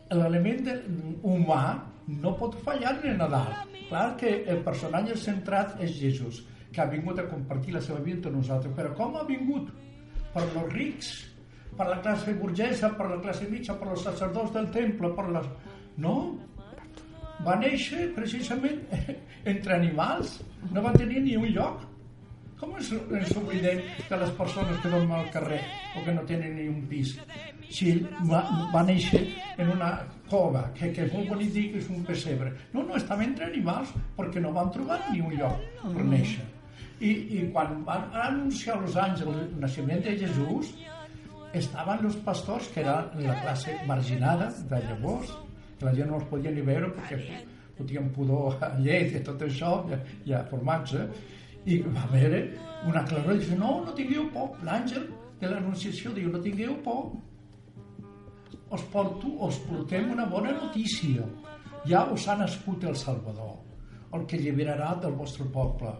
l'element 0.10 0.62
de- 0.66 0.78
humà 1.24 1.84
no 2.08 2.36
pot 2.38 2.56
fallar 2.64 3.00
en 3.04 3.18
Nadal. 3.18 3.52
Clar 3.90 4.16
que 4.18 4.44
el 4.48 4.64
personatge 4.64 5.16
centrat 5.18 5.76
és 5.82 5.92
Jesús, 6.00 6.44
que 6.72 6.82
ha 6.82 6.86
vingut 6.86 7.20
a 7.20 7.28
compartir 7.30 7.74
la 7.74 7.82
seva 7.82 8.00
vida 8.00 8.30
amb 8.30 8.38
nosaltres. 8.38 8.74
Però 8.78 8.94
com 8.96 9.16
ha 9.18 9.24
vingut? 9.28 9.70
Per 10.34 10.46
los 10.54 10.70
rics, 10.74 11.10
per 11.78 11.88
la 11.88 12.00
classe 12.04 12.34
burgesa, 12.36 12.92
per 12.98 13.10
la 13.10 13.20
classe 13.24 13.48
mitja, 13.50 13.76
per 13.80 13.90
els 13.94 14.04
sacerdots 14.04 14.54
del 14.56 14.70
temple, 14.76 15.14
per 15.16 15.30
les... 15.32 15.48
No, 16.04 16.16
va 17.46 17.56
néixer 17.60 18.10
precisament 18.16 18.82
entre 19.54 19.78
animals, 19.78 20.40
no 20.74 20.84
va 20.84 20.96
tenir 20.98 21.24
ni 21.24 21.38
un 21.40 21.48
lloc. 21.56 21.86
Com 22.60 22.74
ens, 22.76 22.90
ens 22.92 23.30
oblidem 23.40 23.80
de 24.10 24.18
les 24.20 24.32
persones 24.36 24.82
que 24.84 24.92
dormen 24.92 25.16
al 25.16 25.30
carrer 25.32 25.62
o 25.96 26.04
que 26.04 26.12
no 26.12 26.26
tenen 26.28 26.58
ni 26.58 26.68
un 26.68 26.82
pis? 26.92 27.14
Si 27.72 27.94
va, 28.28 28.42
va 28.74 28.84
néixer 28.84 29.22
en 29.56 29.72
una 29.78 29.94
cova, 30.28 30.66
que, 30.76 30.92
que 30.92 31.08
és 31.08 31.16
molt 31.16 31.32
bonic 31.32 31.56
dir 31.56 31.68
que 31.72 31.80
és 31.80 31.88
un 31.96 32.04
pessebre. 32.04 32.52
No, 32.74 32.84
no, 32.84 33.00
estava 33.00 33.24
entre 33.24 33.48
animals 33.48 33.96
perquè 34.20 34.44
no 34.44 34.52
van 34.56 34.76
trobar 34.76 35.00
ni 35.08 35.24
un 35.24 35.38
lloc 35.40 35.64
per 35.86 36.04
néixer. 36.12 36.44
I, 37.00 37.12
i 37.38 37.44
quan 37.54 37.84
van 37.88 38.10
anunciar 38.28 38.80
els 38.82 38.98
àngels 39.00 39.36
el 39.36 39.54
naixement 39.62 40.02
de 40.04 40.16
Jesús, 40.20 40.74
estaven 41.56 42.04
els 42.06 42.18
pastors, 42.26 42.68
que 42.74 42.82
era 42.84 42.98
la 43.16 43.38
classe 43.42 43.78
marginada 43.88 44.50
de 44.72 44.82
llavors, 44.88 45.32
que 45.80 45.88
la 45.88 45.94
gent 45.96 46.12
no 46.12 46.20
els 46.20 46.28
podia 46.30 46.52
ni 46.52 46.66
veure 46.66 46.92
perquè 46.98 47.40
fotien 47.78 48.10
pudor 48.16 48.60
a 48.66 48.74
llet 48.84 49.16
i 49.16 49.24
tot 49.24 49.42
això, 49.48 49.78
i 49.88 49.96
a, 49.96 50.00
i 50.28 50.36
a 50.36 50.44
formatge, 50.50 51.06
i 51.66 51.80
va 51.86 52.04
haver 52.08 52.44
una 52.88 53.06
claror 53.08 53.36
i 53.36 53.46
diu, 53.46 53.58
no, 53.60 53.72
no 53.86 53.96
tingueu 53.96 54.28
por, 54.36 54.54
l'àngel 54.68 55.08
de 55.40 55.50
l'anunciació 55.52 56.12
diu, 56.16 56.30
no 56.32 56.42
tingueu 56.44 56.76
por, 56.84 57.14
us, 58.70 58.84
porto, 58.92 59.32
us 59.48 59.58
portem 59.70 60.12
una 60.14 60.28
bona 60.30 60.54
notícia, 60.58 61.26
ja 61.88 62.06
us 62.14 62.28
ha 62.28 62.38
nascut 62.40 62.84
el 62.84 62.96
Salvador, 63.00 63.58
el 64.14 64.26
que 64.28 64.40
alliberarà 64.40 64.94
del 65.02 65.16
vostre 65.18 65.48
poble. 65.54 65.96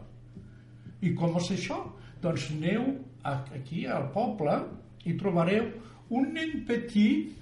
I 1.02 1.14
com 1.16 1.38
és 1.40 1.52
això? 1.56 1.82
Doncs 2.24 2.50
aneu 2.56 2.88
aquí 3.30 3.86
al 3.88 4.10
poble 4.16 4.56
i 5.08 5.16
trobareu 5.20 5.70
un 6.16 6.34
nen 6.36 6.64
petit. 6.68 7.36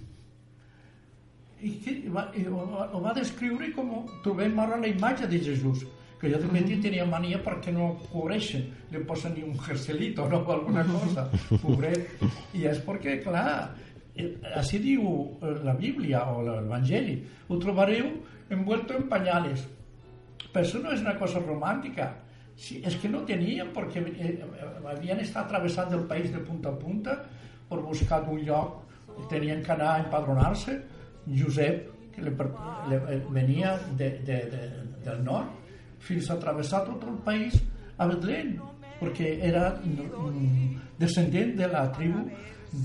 I 1.58 1.72
que 1.82 1.94
va, 2.14 2.28
ho, 2.38 3.00
va 3.02 3.16
descriure 3.18 3.72
com 3.74 3.94
trobem 4.26 4.60
ara 4.62 4.78
la 4.78 4.92
imatge 4.92 5.30
de 5.30 5.40
Jesús 5.42 5.88
que 6.20 6.30
jo 6.32 6.38
de 6.42 6.50
petit 6.50 6.82
tenia 6.82 7.06
mania 7.06 7.38
perquè 7.46 7.72
no 7.74 7.92
cobreixen, 8.10 8.64
li 8.90 9.02
posen 9.06 9.36
ni 9.38 9.44
un 9.46 9.58
jerselito 9.62 10.26
no, 10.30 10.40
o 10.42 10.54
alguna 10.54 10.84
cosa, 10.90 11.28
pobret 11.62 12.24
i 12.58 12.66
és 12.66 12.80
perquè, 12.86 13.20
clar 13.22 13.76
eh, 14.16 14.32
així 14.58 14.82
diu 14.82 15.04
eh, 15.06 15.54
la 15.66 15.76
Bíblia 15.78 16.24
o 16.34 16.42
l'Evangeli, 16.46 17.20
ho 17.48 17.60
trobareu 17.62 18.10
envuelto 18.50 18.98
en 18.98 19.06
pañales. 19.12 19.68
Però 20.48 20.64
això 20.64 20.82
no 20.82 20.94
és 20.96 21.04
una 21.06 21.18
cosa 21.20 21.44
romàntica 21.44 22.10
sí, 22.58 22.82
és 22.84 22.98
que 23.00 23.10
no 23.14 23.24
tenien 23.30 23.72
perquè 23.76 24.04
eh, 24.04 24.34
havien 24.90 25.22
estat 25.24 25.48
travessant 25.52 25.94
el 25.94 26.06
país 26.10 26.34
de 26.34 26.42
punta 26.44 26.74
a 26.74 26.80
punta 26.80 27.18
per 27.70 27.80
buscar 27.86 28.24
un 28.28 28.44
lloc 28.44 28.84
tenien 29.30 29.64
que 29.64 29.72
anar 29.74 29.94
a 29.96 30.00
empadronar-se 30.06 30.78
Josep, 31.36 31.90
que 32.14 32.22
le, 32.22 32.32
le, 32.90 33.20
venia 33.30 33.78
de, 33.98 34.10
de, 34.26 34.38
de, 34.52 34.62
del 35.04 35.24
nord, 35.24 35.50
fins 36.00 36.30
a 36.32 36.40
travessar 36.40 36.84
tot 36.86 37.04
el 37.10 37.18
país 37.26 37.58
a 37.98 38.08
Betlem, 38.08 38.56
perquè 39.02 39.36
era 39.46 39.70
descendent 40.98 41.56
de 41.58 41.70
la 41.70 41.88
tribu 41.94 42.24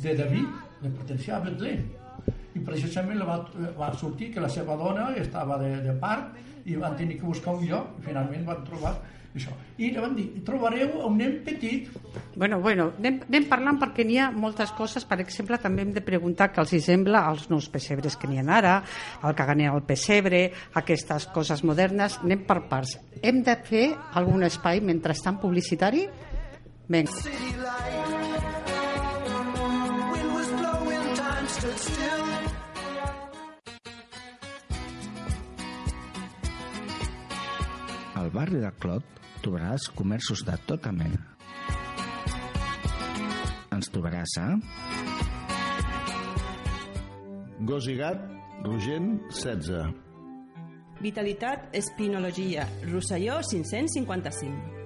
de 0.02 0.14
David, 0.18 0.61
de 0.82 0.90
pertenecia 0.90 1.37
a 1.38 1.42
Betlem. 1.44 1.85
I 2.52 2.61
precisament 2.66 3.22
va, 3.24 3.38
va 3.78 3.92
sortir 3.96 4.32
que 4.32 4.42
la 4.42 4.50
seva 4.52 4.76
dona 4.76 5.12
estava 5.16 5.56
de, 5.62 5.76
de 5.85 5.94
part 6.00 6.66
i 6.68 6.76
van 6.78 6.96
tenir 6.98 7.18
que 7.20 7.26
buscar 7.28 7.54
un 7.56 7.64
lloc 7.68 7.96
i 7.98 8.08
finalment 8.11 8.44
van 8.48 8.64
trobar 8.66 8.96
això. 9.37 9.55
I 9.81 9.90
li 9.90 10.01
van 10.01 10.14
dir, 10.16 10.27
trobareu 10.45 10.90
un 11.07 11.16
nen 11.18 11.38
petit. 11.47 11.88
Bueno, 12.37 12.61
bueno, 12.61 12.90
anem, 12.99 13.21
anem 13.29 13.47
parlant 13.49 13.79
perquè 13.81 14.05
n'hi 14.07 14.18
ha 14.21 14.31
moltes 14.31 14.73
coses. 14.77 15.07
Per 15.09 15.18
exemple, 15.25 15.59
també 15.62 15.87
hem 15.87 15.95
de 15.97 16.05
preguntar 16.05 16.51
què 16.53 16.61
els 16.62 16.75
hi 16.77 16.83
sembla 16.85 17.25
als 17.29 17.49
nous 17.51 17.68
pessebres 17.73 18.18
que 18.21 18.29
n'hi 18.29 18.42
ha 18.42 18.47
ara, 18.59 18.75
el 19.25 19.37
que 19.38 19.47
gana 19.49 19.73
el 19.73 19.85
pessebre, 19.88 20.45
aquestes 20.79 21.29
coses 21.33 21.64
modernes. 21.64 22.18
Anem 22.23 22.45
per 22.49 22.61
parts. 22.68 22.99
Hem 23.23 23.42
de 23.47 23.57
fer 23.64 23.87
algun 24.21 24.45
espai 24.49 24.83
mentrestant 24.85 25.40
publicitari? 25.40 26.07
Vinga. 26.92 27.11
Al 38.14 38.31
barri 38.31 38.61
de 38.62 38.71
Clot 38.79 39.21
trobaràs 39.44 39.88
comerços 39.98 40.44
de 40.46 40.57
tota 40.68 40.92
mena. 40.94 41.20
Ens 43.72 43.90
trobaràs 43.92 44.37
a... 44.40 44.48
Gos 47.62 47.87
i 47.87 47.96
gat, 47.98 48.22
Rogent 48.66 49.18
16. 49.31 49.92
Vitalitat 51.02 51.74
Espinologia, 51.78 52.66
Rosselló 52.90 53.40
555. 53.46 54.83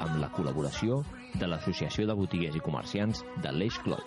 amb 0.00 0.16
la 0.20 0.30
col·laboració 0.34 1.02
de 1.38 1.48
l'Associació 1.50 2.06
de 2.08 2.16
Botiguers 2.18 2.56
i 2.58 2.64
Comerciants 2.64 3.22
de 3.44 3.52
l'Eix 3.54 3.78
Clot. 3.84 4.06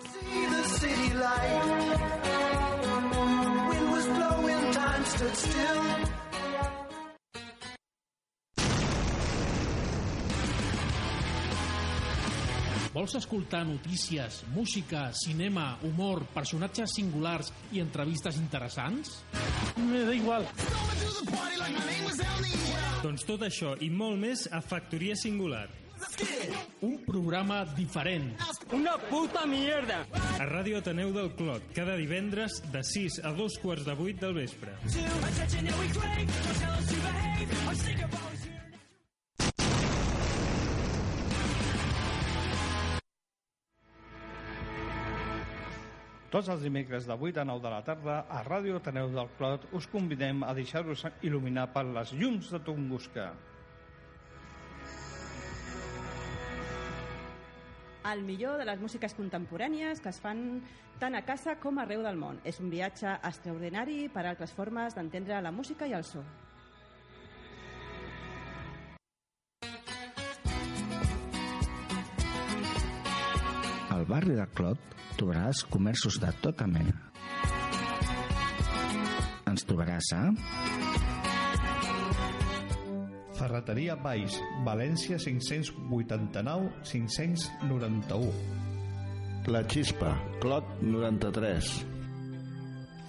Vols 12.94 13.14
escoltar 13.14 13.64
notícies, 13.66 14.40
música, 14.54 15.12
cinema, 15.14 15.78
humor, 15.86 16.24
personatges 16.34 16.96
singulars 16.98 17.52
i 17.70 17.78
entrevistes 17.78 18.40
interessants? 18.42 19.20
Me 19.78 20.02
da 20.02 20.18
igual. 20.18 20.48
Doncs 23.06 23.26
tot 23.30 23.46
això 23.46 23.76
i 23.78 23.94
molt 23.94 24.18
més 24.18 24.48
a 24.50 24.62
Factoria 24.66 25.14
Singular. 25.14 25.68
Un 26.80 26.98
programa 27.06 27.64
diferent. 27.76 28.32
Una 28.72 28.96
puta 29.08 29.46
mierda. 29.46 30.02
A 30.12 30.46
Ràdio 30.48 30.80
Ateneu 30.82 31.12
del 31.14 31.30
Clot, 31.38 31.70
cada 31.76 31.96
divendres 31.96 32.60
de 32.72 32.82
6 32.84 33.20
a 33.24 33.32
2 33.36 33.58
quarts 33.62 33.86
de 33.86 33.96
8 33.96 34.20
del 34.20 34.34
vespre. 34.36 34.74
Tots 46.34 46.48
els 46.50 46.62
dimecres 46.66 47.04
de 47.06 47.14
8 47.14 47.40
a 47.40 47.44
9 47.46 47.62
de 47.62 47.70
la 47.70 47.82
tarda 47.86 48.20
a 48.26 48.40
Ràdio 48.42 48.80
Ateneu 48.80 49.12
del 49.14 49.28
Clot 49.38 49.68
us 49.78 49.86
convidem 49.86 50.42
a 50.42 50.50
deixar-vos 50.56 51.06
il·luminar 51.22 51.68
per 51.72 51.84
les 51.86 52.10
llums 52.18 52.50
de 52.50 52.58
Tunguska. 52.66 53.28
El 58.04 58.20
millor 58.22 58.58
de 58.60 58.66
les 58.68 58.80
músiques 58.80 59.14
contemporànies 59.16 60.02
que 60.04 60.10
es 60.12 60.18
fan 60.20 60.40
tant 61.00 61.14
a 61.16 61.22
casa 61.24 61.54
com 61.60 61.78
arreu 61.80 62.02
del 62.04 62.18
món. 62.20 62.36
És 62.44 62.60
un 62.60 62.68
viatge 62.68 63.14
extraordinari 63.24 64.10
per 64.12 64.26
a 64.26 64.34
altres 64.34 64.52
formes 64.52 64.96
d'entendre 64.96 65.40
la 65.40 65.52
música 65.52 65.88
i 65.88 65.96
el 65.96 66.04
so. 66.04 66.20
Al 73.94 74.04
barri 74.10 74.36
de 74.36 74.44
Clot 74.52 74.92
trobaràs 75.16 75.64
comerços 75.72 76.20
de 76.20 76.32
tota 76.44 76.68
mena. 76.68 76.98
Ens 79.48 79.64
trobaràs 79.64 80.12
a... 80.18 80.93
Ferreteria 83.38 83.96
Baix, 83.96 84.38
València 84.66 85.18
589 85.18 86.70
591. 86.90 88.30
La 89.52 89.62
Xispa, 89.68 90.14
Clot 90.40 90.64
93. 90.80 91.72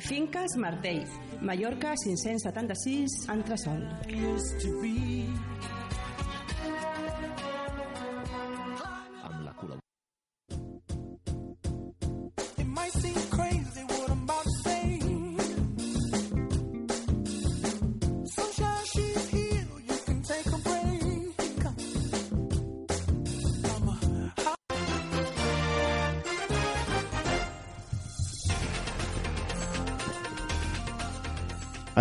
Finques 0.06 0.58
Martell, 0.60 1.06
Mallorca 1.42 1.96
576, 2.04 3.30
Entresol. 3.32 3.86
Amb 3.86 5.55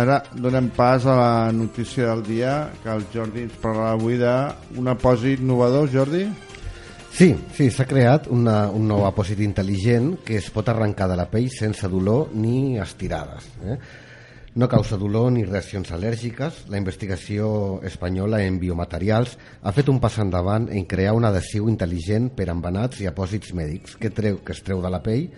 Ara 0.05 0.19
donem 0.37 0.67
pas 0.69 1.01
a 1.09 1.15
la 1.17 1.51
notícia 1.51 2.11
del 2.11 2.21
dia 2.21 2.69
que 2.83 2.91
el 2.93 3.07
Jordi 3.09 3.41
ens 3.47 3.55
parlarà 3.57 3.95
avui 3.95 4.19
d'un 4.21 4.91
apòsit 4.91 5.41
innovador, 5.41 5.87
Jordi. 5.89 6.27
Sí, 7.09 7.31
sí, 7.55 7.71
s'ha 7.73 7.87
creat 7.89 8.27
una, 8.29 8.67
un 8.69 8.85
nou 8.85 9.07
apòsit 9.07 9.41
intel·ligent 9.41 10.11
que 10.27 10.37
es 10.37 10.51
pot 10.53 10.69
arrencar 10.69 11.07
de 11.09 11.17
la 11.17 11.25
pell 11.31 11.49
sense 11.49 11.89
dolor 11.89 12.29
ni 12.37 12.77
estirades. 12.77 13.49
Eh? 13.65 13.79
No 14.61 14.69
causa 14.69 15.01
dolor 15.01 15.31
ni 15.33 15.47
reaccions 15.47 15.89
al·lèrgiques. 15.97 16.67
La 16.69 16.77
investigació 16.77 17.81
espanyola 17.81 18.43
en 18.45 18.61
biomaterials 18.61 19.39
ha 19.63 19.73
fet 19.73 19.89
un 19.89 19.97
pas 20.03 20.21
endavant 20.21 20.69
en 20.69 20.85
crear 20.85 21.17
un 21.17 21.25
adhesiu 21.25 21.65
intel·ligent 21.73 22.29
per 22.37 22.51
embenats 22.53 23.01
i 23.01 23.09
apòsits 23.09 23.57
mèdics 23.57 23.97
que, 23.97 24.13
treu, 24.13 24.43
que 24.45 24.53
es 24.53 24.61
treu 24.61 24.85
de 24.85 24.93
la 24.93 25.01
pell 25.01 25.31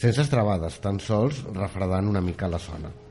sense 0.00 0.24
estrabades, 0.24 0.80
tan 0.80 0.96
sols 0.96 1.44
refredant 1.52 2.08
una 2.08 2.24
mica 2.24 2.48
la 2.48 2.62
zona. 2.72 3.04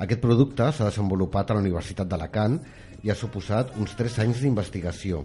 Aquest 0.00 0.22
producte 0.22 0.70
s'ha 0.72 0.88
desenvolupat 0.88 1.50
a 1.50 1.56
la 1.58 1.62
Universitat 1.64 2.08
d'Alacant 2.08 2.58
i 3.04 3.10
ha 3.10 3.18
suposat 3.18 3.74
uns 3.76 3.96
3 3.98 4.20
anys 4.24 4.42
d'investigació. 4.42 5.24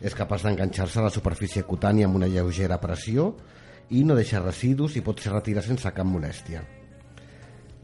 És 0.00 0.14
capaç 0.16 0.46
d'enganxar-se 0.46 1.00
a 1.00 1.08
la 1.08 1.14
superfície 1.14 1.66
cutània 1.66 2.06
amb 2.06 2.16
una 2.20 2.28
lleugera 2.30 2.78
pressió 2.80 3.32
i 3.90 4.04
no 4.06 4.14
deixa 4.14 4.42
residus 4.44 4.96
i 4.96 5.02
pot 5.04 5.20
ser 5.20 5.34
retirat 5.34 5.66
sense 5.66 5.90
cap 5.92 6.06
molèstia. 6.06 6.62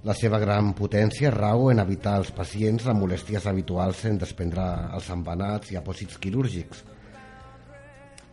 La 0.07 0.15
seva 0.15 0.39
gran 0.39 0.71
potència 0.79 1.33
rau 1.35 1.71
en 1.73 1.83
evitar 1.83 2.15
als 2.21 2.31
pacients 2.31 2.85
les 2.87 2.95
molèsties 2.95 3.47
habituals 3.51 4.05
en 4.07 4.21
desprendre 4.23 4.67
els 4.95 5.09
embanats 5.11 5.73
i 5.73 5.81
apòsits 5.81 6.21
quirúrgics 6.23 6.85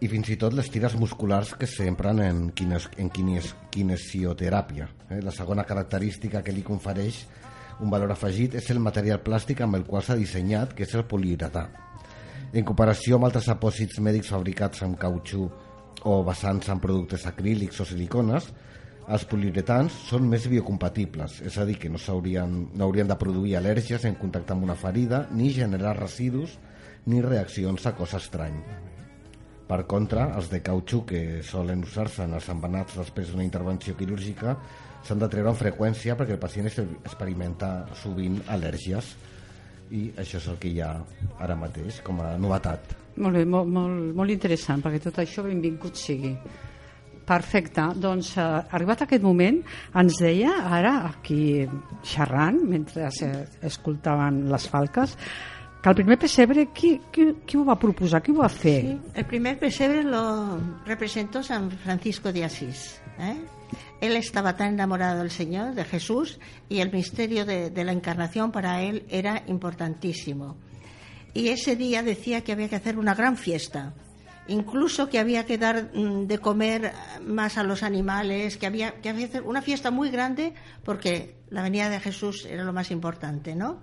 i 0.04 0.10
fins 0.12 0.30
i 0.34 0.36
tot 0.38 0.54
les 0.54 0.68
tires 0.70 0.94
musculars 1.00 1.54
que 1.56 1.68
s'empren 1.70 2.20
en, 2.20 2.44
quines, 2.52 2.90
en 3.00 3.10
quines, 3.10 3.54
kinesioteràpia. 3.72 4.90
Eh? 5.10 5.22
La 5.24 5.32
segona 5.32 5.64
característica 5.64 6.44
que 6.44 6.52
li 6.52 6.62
confereix 6.68 7.22
un 7.84 7.92
valor 7.92 8.14
afegit 8.16 8.56
és 8.56 8.70
el 8.72 8.80
material 8.80 9.20
plàstic 9.24 9.62
amb 9.62 9.76
el 9.78 9.84
qual 9.88 10.04
s'ha 10.06 10.16
dissenyat, 10.20 10.74
que 10.74 10.88
és 10.88 10.96
el 10.96 11.06
poliuretà. 11.10 11.68
En 12.54 12.66
comparació 12.66 13.18
amb 13.18 13.28
altres 13.28 13.50
apòsits 13.52 14.00
mèdics 14.00 14.32
fabricats 14.32 14.84
amb 14.86 15.00
cautxú 15.02 15.48
o 16.10 16.14
basant-se 16.24 16.72
en 16.72 16.82
productes 16.84 17.26
acrílics 17.28 17.82
o 17.82 17.88
silicones, 17.90 18.48
els 19.04 19.26
poliuretans 19.28 19.96
són 20.08 20.30
més 20.32 20.46
biocompatibles, 20.48 21.42
és 21.44 21.58
a 21.60 21.66
dir, 21.68 21.76
que 21.82 21.92
no, 21.92 22.00
no 22.00 22.86
haurien 22.86 23.10
de 23.10 23.20
produir 23.20 23.58
al·lèrgies 23.60 24.06
en 24.08 24.16
contacte 24.16 24.56
amb 24.56 24.64
una 24.64 24.80
ferida, 24.80 25.26
ni 25.32 25.52
generar 25.52 25.98
residus, 26.00 26.56
ni 27.06 27.20
reaccions 27.22 27.86
a 27.86 27.96
cos 27.98 28.16
estrany. 28.16 28.62
Per 29.68 29.82
contra, 29.90 30.30
els 30.38 30.50
de 30.52 30.62
cautxú 30.64 31.02
que 31.08 31.42
solen 31.44 31.84
usar-se 31.84 32.24
en 32.28 32.36
els 32.38 32.48
embanats 32.52 32.96
després 33.00 33.32
d'una 33.32 33.46
intervenció 33.48 33.96
quirúrgica 34.00 34.58
s'han 35.04 35.22
de 35.22 35.30
treure 35.32 35.52
amb 35.52 35.60
freqüència 35.60 36.16
perquè 36.20 36.38
el 36.38 36.42
pacient 36.42 36.70
experimenta 36.70 37.72
sovint 38.00 38.40
al·lèrgies 38.52 39.14
i 39.94 40.04
això 40.18 40.40
és 40.40 40.50
el 40.50 40.60
que 40.62 40.72
hi 40.72 40.82
ha 40.82 40.92
ara 41.44 41.58
mateix 41.60 42.02
com 42.06 42.22
a 42.24 42.34
novetat. 42.42 42.96
Molt 43.22 43.38
bé, 43.38 43.44
molt, 43.46 43.70
molt, 43.70 44.14
molt 44.18 44.34
interessant, 44.34 44.82
perquè 44.82 45.02
tot 45.04 45.20
això 45.22 45.44
benvingut 45.46 46.00
sigui. 46.00 46.34
Perfecte, 47.24 47.86
doncs 48.04 48.34
eh, 48.42 48.46
arribat 48.76 49.06
aquest 49.06 49.24
moment 49.24 49.62
ens 50.00 50.18
deia 50.20 50.58
ara 50.80 50.96
aquí 51.08 51.64
xerrant 52.04 52.60
mentre 52.68 53.08
escoltaven 53.64 54.42
les 54.52 54.66
falques 54.68 55.16
que 55.84 55.92
el 55.92 55.96
primer 56.00 56.18
pessebre 56.20 56.66
qui, 56.76 56.98
qui, 57.12 57.30
qui 57.46 57.60
ho 57.60 57.64
va 57.68 57.76
proposar, 57.80 58.22
qui 58.24 58.32
ho 58.32 58.42
va 58.42 58.50
fer? 58.52 58.78
Sí, 58.88 58.98
el 59.20 59.26
primer 59.28 59.58
pessebre 59.60 60.04
lo 60.04 60.24
representó 60.88 61.44
San 61.44 61.70
Francisco 61.72 62.32
de 62.32 62.44
Asís 62.44 63.02
¿eh? 63.20 63.36
Él 64.04 64.18
estaba 64.18 64.58
tan 64.58 64.74
enamorado 64.74 65.20
del 65.20 65.32
Señor, 65.32 65.76
de 65.76 65.86
Jesús, 65.86 66.38
y 66.68 66.82
el 66.82 66.92
misterio 66.92 67.46
de, 67.46 67.72
la 67.86 67.94
encarnación 67.94 68.52
para 68.52 68.82
él 68.82 69.06
era 69.08 69.44
importantísimo. 69.48 70.58
Y 71.34 71.48
ese 71.48 71.78
día 71.78 72.04
decía 72.04 72.42
que 72.42 72.52
había 72.52 72.68
que 72.68 72.76
hacer 72.76 73.00
una 73.00 73.16
gran 73.16 73.38
fiesta, 73.38 73.94
incluso 74.50 75.08
que 75.08 75.20
había 75.20 75.46
que 75.46 75.58
dar 75.58 75.92
mm, 75.94 76.28
de 76.28 76.38
comer 76.40 76.92
más 77.26 77.58
a 77.58 77.64
los 77.64 77.82
animales, 77.82 78.58
que 78.58 78.68
había 78.68 79.00
que 79.00 79.10
hacer 79.10 79.44
una 79.44 79.62
fiesta 79.62 79.90
muy 79.90 80.10
grande 80.10 80.54
porque 80.84 81.38
la 81.50 81.62
venida 81.62 81.90
de 81.90 82.02
Jesús 82.02 82.46
era 82.46 82.66
lo 82.66 82.74
más 82.74 82.92
importante, 82.92 83.56
¿no? 83.56 83.80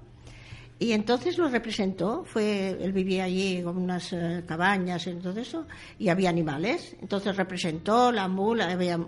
Y 0.78 0.92
entonces 0.92 1.38
lo 1.38 1.48
representó, 1.48 2.24
fue, 2.24 2.70
él 2.78 2.92
vivía 2.92 3.24
allí 3.24 3.62
con 3.62 3.78
unas 3.78 4.12
eh, 4.12 4.44
cabañas 4.46 5.06
y 5.06 5.14
todo 5.14 5.40
eso, 5.40 5.66
y 5.98 6.08
había 6.08 6.28
animales. 6.28 6.96
Entonces 7.00 7.36
representó 7.36 8.10
la 8.12 8.28
mula, 8.28 8.70
había 8.70 8.98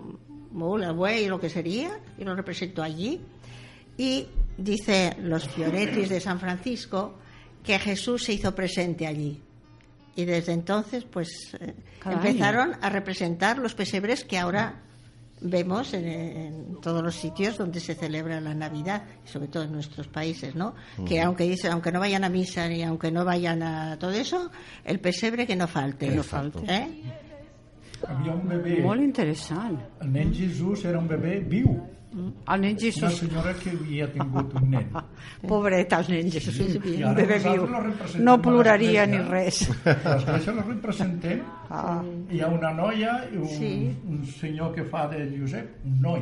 mula, 0.53 0.91
buey, 0.91 1.27
lo 1.27 1.39
que 1.39 1.49
sería, 1.49 1.99
y 2.17 2.23
lo 2.23 2.35
representó 2.35 2.81
allí. 2.81 3.19
Y 3.97 4.27
dice 4.57 5.17
los 5.21 5.47
Fioretis 5.49 6.09
de 6.09 6.19
San 6.19 6.39
Francisco 6.39 7.15
que 7.63 7.79
Jesús 7.79 8.23
se 8.23 8.33
hizo 8.33 8.53
presente 8.53 9.07
allí. 9.07 9.41
Y 10.15 10.25
desde 10.25 10.53
entonces, 10.53 11.05
pues, 11.05 11.55
eh, 11.59 11.73
empezaron 12.05 12.75
a 12.81 12.89
representar 12.89 13.57
los 13.57 13.73
pesebres 13.73 14.23
que 14.23 14.37
ahora 14.37 14.81
vemos 15.41 15.93
en, 15.93 16.07
en, 16.07 16.81
todos 16.81 17.01
los 17.01 17.15
sitios 17.15 17.57
donde 17.57 17.79
se 17.79 17.95
celebra 17.95 18.39
la 18.39 18.53
Navidad, 18.53 19.03
sobre 19.25 19.47
todo 19.47 19.63
en 19.63 19.71
nuestros 19.71 20.07
países, 20.07 20.55
¿no? 20.55 20.75
Uh 20.97 21.01
-huh. 21.01 21.07
Que 21.07 21.21
aunque 21.21 21.43
dice, 21.45 21.67
aunque 21.67 21.91
no 21.91 21.99
vayan 21.99 22.23
a 22.23 22.29
misa 22.29 22.67
ni 22.67 22.83
aunque 22.83 23.11
no 23.11 23.25
vayan 23.25 23.63
a 23.63 23.97
todo 23.97 24.11
eso, 24.11 24.51
el 24.85 24.99
pesebre 24.99 25.45
que 25.47 25.55
no 25.55 25.67
falte. 25.67 26.09
Que 26.09 26.15
no 26.15 26.23
falte. 26.23 26.59
¿Eh? 26.67 26.87
Havia 28.09 28.33
un 28.35 28.47
bebè... 28.49 28.77
Molt 28.83 29.01
interessant. 29.01 29.77
El 30.03 30.11
nen 30.13 30.33
Jesús 30.35 30.83
era 30.85 30.99
un 30.99 31.07
bebè 31.07 31.39
viu. 31.49 31.73
El 32.13 32.61
nen 32.61 32.75
Jesús. 32.77 33.01
Una 33.07 33.11
senyora 33.17 33.53
que 33.57 33.71
havia 33.73 34.05
tingut 34.13 34.51
un 34.59 34.67
nen. 34.69 34.89
Pobret, 35.49 35.93
el 35.97 36.09
nen 36.11 36.29
Jesús. 36.35 36.59
I 36.77 36.97
un 36.99 37.07
ara 37.09 37.13
bebè 37.17 37.39
viu. 37.45 37.63
No 38.27 38.35
ploraria 38.43 39.05
ni 39.09 39.17
res. 39.29 39.63
A 39.87 39.95
l'església 40.17 40.53
lo 40.53 40.65
representem. 40.67 41.41
Ah. 41.73 41.95
Hi 42.29 42.43
ha 42.43 42.51
una 42.53 42.69
noia 42.77 43.15
i 43.31 43.39
un, 43.41 43.47
Sí. 43.49 43.71
un 44.09 44.21
senyor 44.35 44.75
que 44.75 44.85
fa 44.91 45.07
de 45.09 45.23
Josep, 45.39 45.79
un 45.89 45.97
noi. 46.05 46.21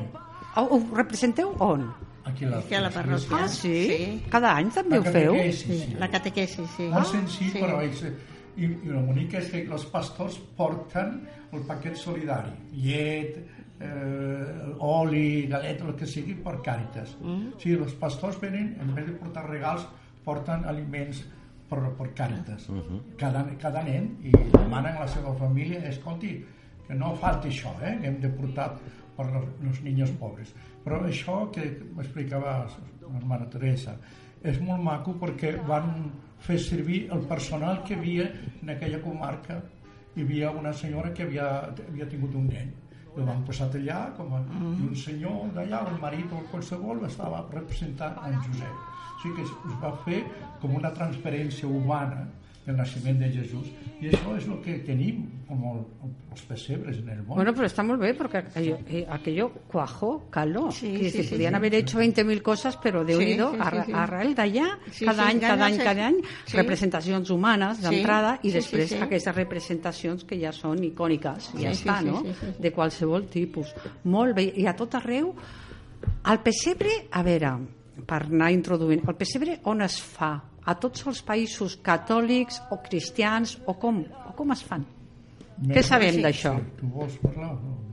Ho, 0.55 0.63
ho 0.77 0.79
representeu 0.95 1.51
on? 1.59 1.89
Aquí 2.23 2.45
a 2.45 2.49
la, 2.53 2.57
Aquí 2.61 2.75
a 2.77 2.81
la 2.85 2.89
parròquia. 2.93 3.37
Ah, 3.43 3.47
sí? 3.49 3.75
Sí. 3.89 4.23
Cada 4.29 4.53
any 4.55 4.69
també 4.71 4.99
ho 4.99 5.03
La 5.03 5.11
feu? 5.11 5.33
catequesi, 5.33 5.77
sí. 5.81 5.95
La 5.99 6.07
catequesis, 6.07 6.69
sí. 6.77 6.87
Molt 6.93 7.07
senzill, 7.09 7.51
sí. 7.51 7.59
però 7.59 7.79
és, 7.83 8.03
i, 8.61 8.67
i 8.69 8.91
el 8.93 8.99
bonic 9.07 9.33
és 9.41 9.47
que 9.51 9.63
els 9.65 9.85
pastors 9.91 10.37
porten 10.55 11.17
el 11.51 11.65
paquet 11.67 11.97
solidari, 11.99 12.53
llet, 12.71 13.37
eh, 13.81 14.75
oli, 14.87 15.47
galeta, 15.47 15.87
el 15.87 15.95
que 15.99 16.07
sigui, 16.07 16.35
per 16.35 16.59
càritas. 16.63 17.17
Mm. 17.19 17.53
O 17.55 17.59
sigui, 17.59 17.77
els 17.81 17.97
pastors 17.99 18.39
venen, 18.41 18.75
en 18.81 18.95
vez 18.95 19.07
de 19.09 19.17
portar 19.19 19.47
regals, 19.49 19.87
porten 20.25 20.65
aliments 20.69 21.23
per, 21.69 21.81
per 21.97 22.09
càritas. 22.15 22.69
Uh 22.69 22.79
-huh. 22.79 23.01
cada, 23.17 23.45
cada 23.59 23.83
nen, 23.83 24.17
i 24.23 24.31
demanen 24.31 24.97
a 24.97 25.01
la 25.01 25.07
seva 25.07 25.33
família, 25.35 25.79
escolti, 25.89 26.45
que 26.87 26.95
no 26.95 27.15
falti 27.15 27.47
això, 27.47 27.71
eh? 27.81 27.97
que 28.01 28.07
hem 28.07 28.19
de 28.19 28.29
portar 28.29 28.77
per 29.15 29.25
los 29.61 29.81
niños 29.81 30.11
pobres. 30.11 30.53
Però 30.83 31.03
això 31.05 31.49
que 31.51 31.61
m'explicava 31.95 32.65
la 32.65 33.17
hermana 33.17 33.49
Teresa, 33.49 33.97
és 34.43 34.59
molt 34.59 34.81
maco 34.81 35.13
perquè 35.21 35.53
van 35.67 36.11
fer 36.41 36.57
servir 36.59 37.03
el 37.13 37.21
personal 37.29 37.83
que 37.83 37.95
havia 37.95 38.31
en 38.61 38.69
aquella 38.69 39.01
comarca. 39.01 39.61
Hi 40.15 40.23
havia 40.25 40.51
una 40.51 40.73
senyora 40.73 41.13
que 41.15 41.23
havia, 41.23 41.47
havia 41.87 42.07
tingut 42.11 42.35
un 42.35 42.47
nen. 42.51 42.71
El 43.11 43.25
van 43.27 43.41
posar 43.47 43.67
allà, 43.75 43.99
com 44.17 44.33
a, 44.35 44.41
i 44.71 44.85
un 44.87 44.95
senyor 44.95 45.51
d'allà, 45.55 45.81
un 45.91 45.97
marit 46.03 46.31
o 46.35 46.41
qualsevol, 46.51 47.03
estava 47.07 47.41
representant 47.51 48.19
en 48.27 48.37
Josep. 48.45 48.85
O 49.15 49.17
sigui 49.23 49.35
que 49.39 49.47
es 49.47 49.79
va 49.83 49.91
fer 50.05 50.21
com 50.61 50.75
una 50.79 50.91
transferència 50.95 51.67
humana 51.67 52.25
del 52.71 52.79
naixement 52.79 53.19
de 53.21 53.29
Jesús 53.35 53.67
i 54.01 54.09
això 54.09 54.31
és 54.33 54.47
el 54.49 54.57
que 54.65 54.79
tenim 54.81 55.17
com 55.45 55.59
el, 55.69 55.81
els 56.31 56.41
pessebres 56.49 56.97
en 57.03 57.09
el 57.13 57.19
món. 57.21 57.35
Bueno, 57.37 57.51
pero 57.53 57.67
está 57.67 57.83
muy 57.83 57.97
bien 58.01 58.15
porque 58.17 58.39
aquello, 58.39 58.79
eh, 58.89 59.05
aquello 59.07 59.51
cuajó, 59.69 60.25
caló. 60.31 60.71
Sí, 60.71 60.87
Quiere 60.89 61.09
sí, 61.11 61.23
sí, 61.23 61.29
podían 61.35 61.51
sí. 61.53 61.55
haber 61.57 61.75
hecho 61.75 61.99
20.000 61.99 62.41
cosas, 62.41 62.79
pero 62.81 63.03
de 63.05 63.13
Sí, 63.15 63.23
unido 63.23 63.51
sí, 63.51 63.57
a, 63.61 63.69
sí, 63.69 63.77
sí. 63.85 63.91
a 63.93 64.05
rael 64.07 64.33
d'allà, 64.33 64.67
Sí, 64.89 65.05
cada 65.05 65.25
sí, 65.27 65.29
any, 65.35 65.39
cada 65.39 65.65
any, 65.67 65.77
cada 65.77 66.07
any, 66.07 66.15
sí. 66.47 66.57
representacions 66.57 67.29
humanes 67.29 67.77
Sí, 67.77 67.83
d'entrada 67.85 68.39
i 68.41 68.49
sí, 68.49 68.55
després 68.57 68.89
sí, 68.89 68.95
sí. 68.95 69.01
aquestes 69.03 69.35
representacions 69.35 70.23
que 70.25 70.39
ja 70.41 70.51
són 70.55 70.81
icòniques, 70.87 71.51
ja 71.61 71.69
Sí, 71.75 71.83
està, 71.85 71.99
sí, 71.99 72.05
sí, 72.07 72.09
no? 72.09 72.21
sí, 72.25 72.33
sí, 72.39 72.45
sí. 72.55 72.61
De 72.63 72.71
qualsevol 72.73 73.27
tipus. 73.29 73.75
Molt 74.05 74.33
bé, 74.39 74.47
i 74.55 74.65
a 74.65 74.73
tot 74.75 74.95
arreu, 74.97 75.35
el 76.25 76.39
pessebre, 76.41 77.03
a 77.11 77.21
veure, 77.21 77.53
per 78.07 78.23
anar 78.25 78.49
introduint, 78.55 79.03
el 79.07 79.15
pessebre 79.19 79.59
on 79.69 79.83
es 79.85 79.99
fa? 80.01 80.39
A 80.71 80.75
tots 80.79 81.03
els 81.11 81.21
països 81.27 81.77
catòlics 81.83 82.61
o 82.71 82.79
cristians 82.87 83.57
o 83.67 83.75
com, 83.81 84.03
o 84.29 84.35
com 84.37 84.55
es 84.55 84.65
fan? 84.71 84.87
Què 85.67 85.83
sabem 85.85 86.19
sí. 86.19 86.25
d'això? 86.25 86.55
Tu 86.79 86.89
vols 86.95 87.17
parlar? 87.21 87.53
No? 87.59 87.90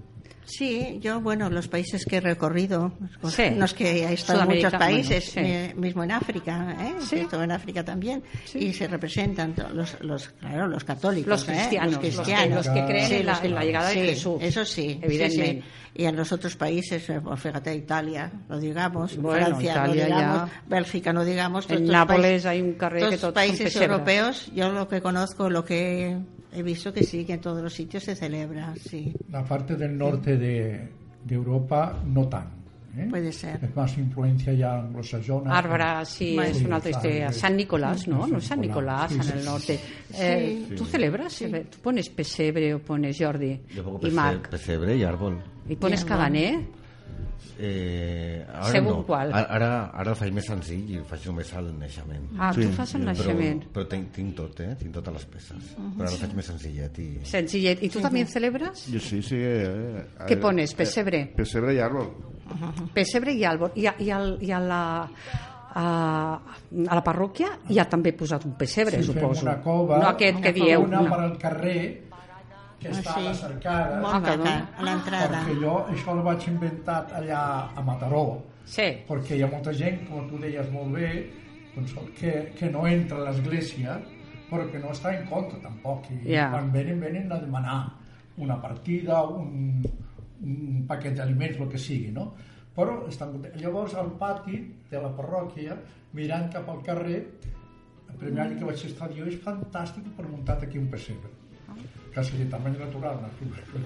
Sí, 0.51 0.99
yo, 1.03 1.21
bueno, 1.21 1.51
los 1.51 1.69
países 1.69 2.07
que 2.07 2.17
he 2.17 2.21
recorrido, 2.23 2.93
Sí. 3.29 3.51
no 3.55 3.67
es 3.67 3.75
que 3.75 4.05
he 4.07 4.13
estado 4.15 4.43
en 4.43 4.49
muchos 4.49 4.73
países, 4.73 5.31
bueno, 5.35 5.49
sí. 5.49 5.55
eh, 5.55 5.75
mismo 5.77 6.03
en 6.05 6.13
África, 6.13 6.75
¿eh? 6.81 6.95
Sí. 7.01 7.17
He 7.17 7.21
estado 7.21 7.43
en 7.43 7.53
África 7.53 7.85
también, 7.85 8.23
y 8.55 8.73
se 8.73 8.89
representan 8.89 9.55
los, 9.75 10.01
los, 10.01 10.29
claro, 10.31 10.67
los 10.67 10.85
católicos, 10.85 11.29
Los 11.29 11.49
¿eh? 11.49 11.53
cristianos, 11.53 11.93
los 11.93 12.01
que- 12.01 12.09
cristianos. 12.09 12.67
los 12.67 12.75
que 12.75 12.85
creen 12.87 13.07
Sí, 13.09 13.15
en 13.17 13.27
la- 13.27 13.33
los 13.33 13.41
que- 13.41 13.47
en 13.49 13.55
la 13.55 13.65
llegada 13.65 13.89
de 13.91 13.95
Jesús. 13.95 14.39
Eso 14.41 14.65
sí, 14.65 14.99
Evidentemente. 15.03 15.65
Y 15.95 16.05
en 16.05 16.17
los 16.17 16.31
otros 16.33 16.55
países, 16.57 17.11
eh, 17.11 17.21
pues 17.21 17.41
fíjate, 17.41 17.75
Italia, 17.75 18.31
lo 18.49 18.59
digamos, 18.59 19.17
Bueno, 19.17 19.47
Francia, 19.47 19.73
Italia 19.73 20.09
no 20.09 20.17
digamos, 20.17 20.51
ya. 20.51 20.63
Bélgica, 20.67 21.13
no 21.13 21.25
digamos. 21.25 21.71
En 21.71 21.87
Nápoles 21.87 22.23
países- 22.23 22.47
hay 22.47 22.61
un 22.63 22.73
todos 22.75 23.11
que 23.11 23.19
todos 23.19 23.35
países 23.35 23.77
europeos, 23.77 24.51
yo 24.55 24.71
lo 24.71 24.87
que 24.89 25.01
conozco, 25.03 25.51
lo 25.51 25.65
que 25.65 26.17
he 26.53 26.63
visto 26.63 26.93
que 26.93 27.03
sí, 27.05 27.25
que 27.25 27.35
en 27.35 27.41
todos 27.41 27.63
los 27.63 27.73
sitios 27.73 28.03
se 28.05 28.15
celebra, 28.15 28.75
sí. 28.77 29.13
La 29.31 29.45
parte 29.45 29.77
del 29.77 29.97
norte 29.97 30.37
de, 30.37 30.89
de 31.25 31.35
Europa 31.35 31.97
no 32.07 32.27
tant. 32.29 32.57
Eh? 32.97 33.07
Puede 33.11 33.31
ser. 33.31 33.61
És 33.63 33.71
més 33.77 33.93
influència 34.01 34.55
ja 34.59 34.73
anglosajona. 34.81 35.53
Arbra, 35.55 36.05
sí, 36.05 36.35
Bueno, 36.35 36.51
es 36.51 36.63
una 36.65 36.81
claro, 36.81 36.91
historia. 36.97 37.27
es- 37.29 37.37
San 37.37 37.57
Nicolás, 37.57 38.09
¿no? 38.09 38.27
No 38.27 38.39
es 38.39 38.45
San 38.45 38.61
Nicolás, 38.61 39.13
sí, 39.13 39.21
en 39.21 39.37
el 39.37 39.41
sí, 39.41 39.45
norte. 39.47 39.81
Eh, 40.19 40.65
Sí. 40.69 40.75
¿Tú 40.75 40.85
celebras? 40.87 41.39
¿Tú 41.71 41.79
pones 41.81 42.09
pesebre 42.09 42.75
o 42.75 42.81
pones 42.81 43.17
Jordi 43.21 43.61
Jo 43.77 43.85
pongo 43.85 43.99
y 44.03 44.07
pese- 44.07 44.15
Marc? 44.15 44.49
pesebre 44.49 44.97
y 44.97 45.05
árbol. 45.05 45.39
¿Y 45.69 45.77
pones 45.77 46.05
caganer? 46.05 46.61
Eh, 47.59 48.45
ara 48.47 48.69
Segon 48.71 49.01
no. 49.01 49.07
qual. 49.07 49.33
Ara, 49.35 49.73
ara, 49.91 50.11
el 50.13 50.17
faig 50.19 50.33
més 50.37 50.47
senzill 50.47 50.93
i 50.95 51.01
faig 51.09 51.25
només 51.27 51.51
el 51.59 51.73
naixement. 51.79 52.29
Ah, 52.39 52.53
tu 52.55 52.69
fas 52.77 52.95
el 52.95 53.05
naixement. 53.09 53.65
Però, 53.65 53.73
però 53.75 53.89
tinc, 53.91 54.13
tinc 54.15 54.37
tot, 54.39 54.61
eh? 54.63 54.77
Tinc 54.79 54.95
totes 54.95 55.17
les 55.19 55.27
peces. 55.33 55.73
Però 55.77 56.07
ara 56.07 56.13
el 56.15 56.21
faig 56.23 56.37
més 56.39 56.47
senzillet 56.53 57.01
i... 57.03 57.09
Sencillet. 57.27 57.83
¿Y 57.83 57.89
tú 57.89 58.01
también 58.01 58.27
celebras? 58.29 58.87
Yo 58.87 59.01
sí, 59.01 59.23
sí. 59.23 59.37
eh, 59.39 60.05
¿Qué 60.27 60.35
eh, 60.35 60.37
pones? 60.37 60.73
eh, 60.73 60.77
¿Pesebre? 60.77 61.27
pesebre 61.35 61.75
y 61.75 61.79
árbol. 61.81 62.13
Pessebre 62.95 63.35
i 63.35 63.43
àlbor. 63.45 63.73
I 63.77 63.87
a, 63.91 63.95
i, 64.01 64.11
al, 64.11 64.37
i 64.41 64.53
a 64.53 64.61
la 64.63 64.83
a, 65.79 65.85
a 66.39 66.95
la 66.97 67.03
parròquia 67.05 67.51
hi 67.69 67.77
ha 67.79 67.85
també 67.91 68.15
posat 68.17 68.47
un 68.49 68.55
pessebre, 68.59 69.03
Sí, 69.03 69.13
suposo. 69.13 69.45
una 69.45 69.59
cova, 69.61 69.99
no 70.01 70.09
aquest 70.09 70.41
que 70.41 70.49
una 70.55 70.57
dieu. 70.57 70.83
Una 70.87 71.03
no. 71.03 71.11
per 71.11 71.21
al 71.27 71.37
carrer, 71.39 72.08
que 72.79 72.93
està 72.93 73.15
sí. 73.15 73.21
a 73.21 73.25
la 73.25 73.35
cercada. 73.35 73.99
Molt 74.03 74.29
maca, 74.29 74.55
a 74.79 74.87
l'entrada. 74.87 75.41
Perquè 75.43 75.57
jo 75.63 75.75
això 75.93 76.15
el 76.15 76.23
vaig 76.27 76.47
inventar 76.51 77.01
allà 77.19 77.43
a 77.75 77.85
Mataró. 77.85 78.25
Sí. 78.69 78.87
Perquè 79.09 79.39
hi 79.39 79.43
ha 79.43 79.51
molta 79.51 79.75
gent, 79.75 80.05
com 80.09 80.29
tu 80.31 80.39
deies 80.43 80.69
molt 80.71 80.95
bé, 80.95 81.11
doncs, 81.75 81.97
que, 82.19 82.35
que 82.59 82.71
no 82.71 82.85
entra 82.87 83.19
a 83.23 83.27
l'església, 83.29 83.99
però 84.49 84.69
que 84.71 84.81
no 84.83 84.93
està 84.95 85.15
en 85.17 85.27
contra 85.31 85.59
tampoc. 85.65 86.07
I 86.13 86.37
Ja. 86.37 86.51
quan 86.53 86.71
venen, 86.73 87.01
venen 87.01 87.33
a 87.33 87.41
demanar 87.43 87.81
una 88.39 88.61
partida, 88.63 89.25
un, 89.25 89.83
un 90.45 90.85
paquet 90.87 91.17
d'aliments, 91.19 91.59
el 91.59 91.69
que 91.69 91.79
sigui, 91.83 92.13
no? 92.15 92.33
Però 92.79 93.01
estan 93.09 93.33
contents. 93.35 93.59
Llavors, 93.61 93.97
al 93.99 94.13
pati 94.21 94.61
de 94.91 95.01
la 95.03 95.11
parròquia, 95.17 95.75
mirant 96.15 96.47
cap 96.53 96.69
al 96.71 96.85
carrer, 96.87 97.25
el 98.09 98.17
primer 98.23 98.45
any 98.47 98.57
que 98.61 98.65
vaig 98.65 98.85
estar 98.87 99.11
jo, 99.11 99.27
és 99.27 99.43
fantàstic 99.43 100.07
per 100.17 100.29
muntat 100.29 100.63
aquí 100.63 100.79
un 100.79 100.87
pessebre 100.89 101.35
quasi 102.19 102.37
de 102.37 102.47
tamany 102.51 102.75
natural. 102.79 103.21
No? 103.23 103.29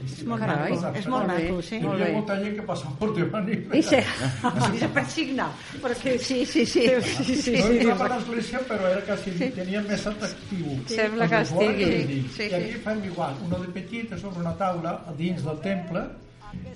És 0.00 0.22
molt 0.24 0.46
maco, 0.48 0.92
és 0.96 1.08
molt 1.12 1.28
maco, 1.28 1.58
sí. 1.60 1.80
Hi 1.82 1.88
havia 1.90 2.08
molta 2.16 2.38
gent 2.40 2.56
que 2.56 2.64
passava 2.70 2.94
per 3.00 3.10
davant 3.18 3.50
i... 3.52 3.58
I 3.76 3.82
se, 3.84 4.00
i 4.76 4.80
se 4.80 4.88
persigna, 4.96 5.48
perquè 5.84 6.16
sí, 6.16 6.38
sí, 6.48 6.64
sí. 6.64 6.86
sí, 6.88 7.36
sí, 7.36 7.56
no 7.58 7.66
sí, 7.68 7.78
entrava 7.82 8.08
a 8.08 8.10
l'església, 8.14 8.64
però 8.70 8.88
era 8.88 9.04
quasi, 9.10 9.36
sí. 9.36 9.50
tenia 9.58 9.84
més 9.84 10.08
atractiu. 10.08 10.78
Sembla 10.94 11.28
que 11.28 11.42
estigui. 11.44 11.92
dins. 12.12 12.34
Sí, 12.38 12.48
I 12.48 12.58
aquí 12.60 12.82
fem 12.86 13.04
igual, 13.10 13.36
uno 13.44 13.60
de 13.66 13.72
petit 13.76 14.16
sobre 14.16 14.40
una 14.46 14.56
taula 14.60 14.96
a 15.08 15.16
dins 15.18 15.44
del 15.44 15.60
temple 15.64 16.06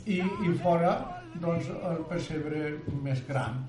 i, 0.05 0.21
i 0.21 0.57
fora 0.61 0.97
doncs, 1.41 1.69
el 1.69 2.05
pessebre 2.11 2.69
més 3.05 3.25
gran 3.29 3.65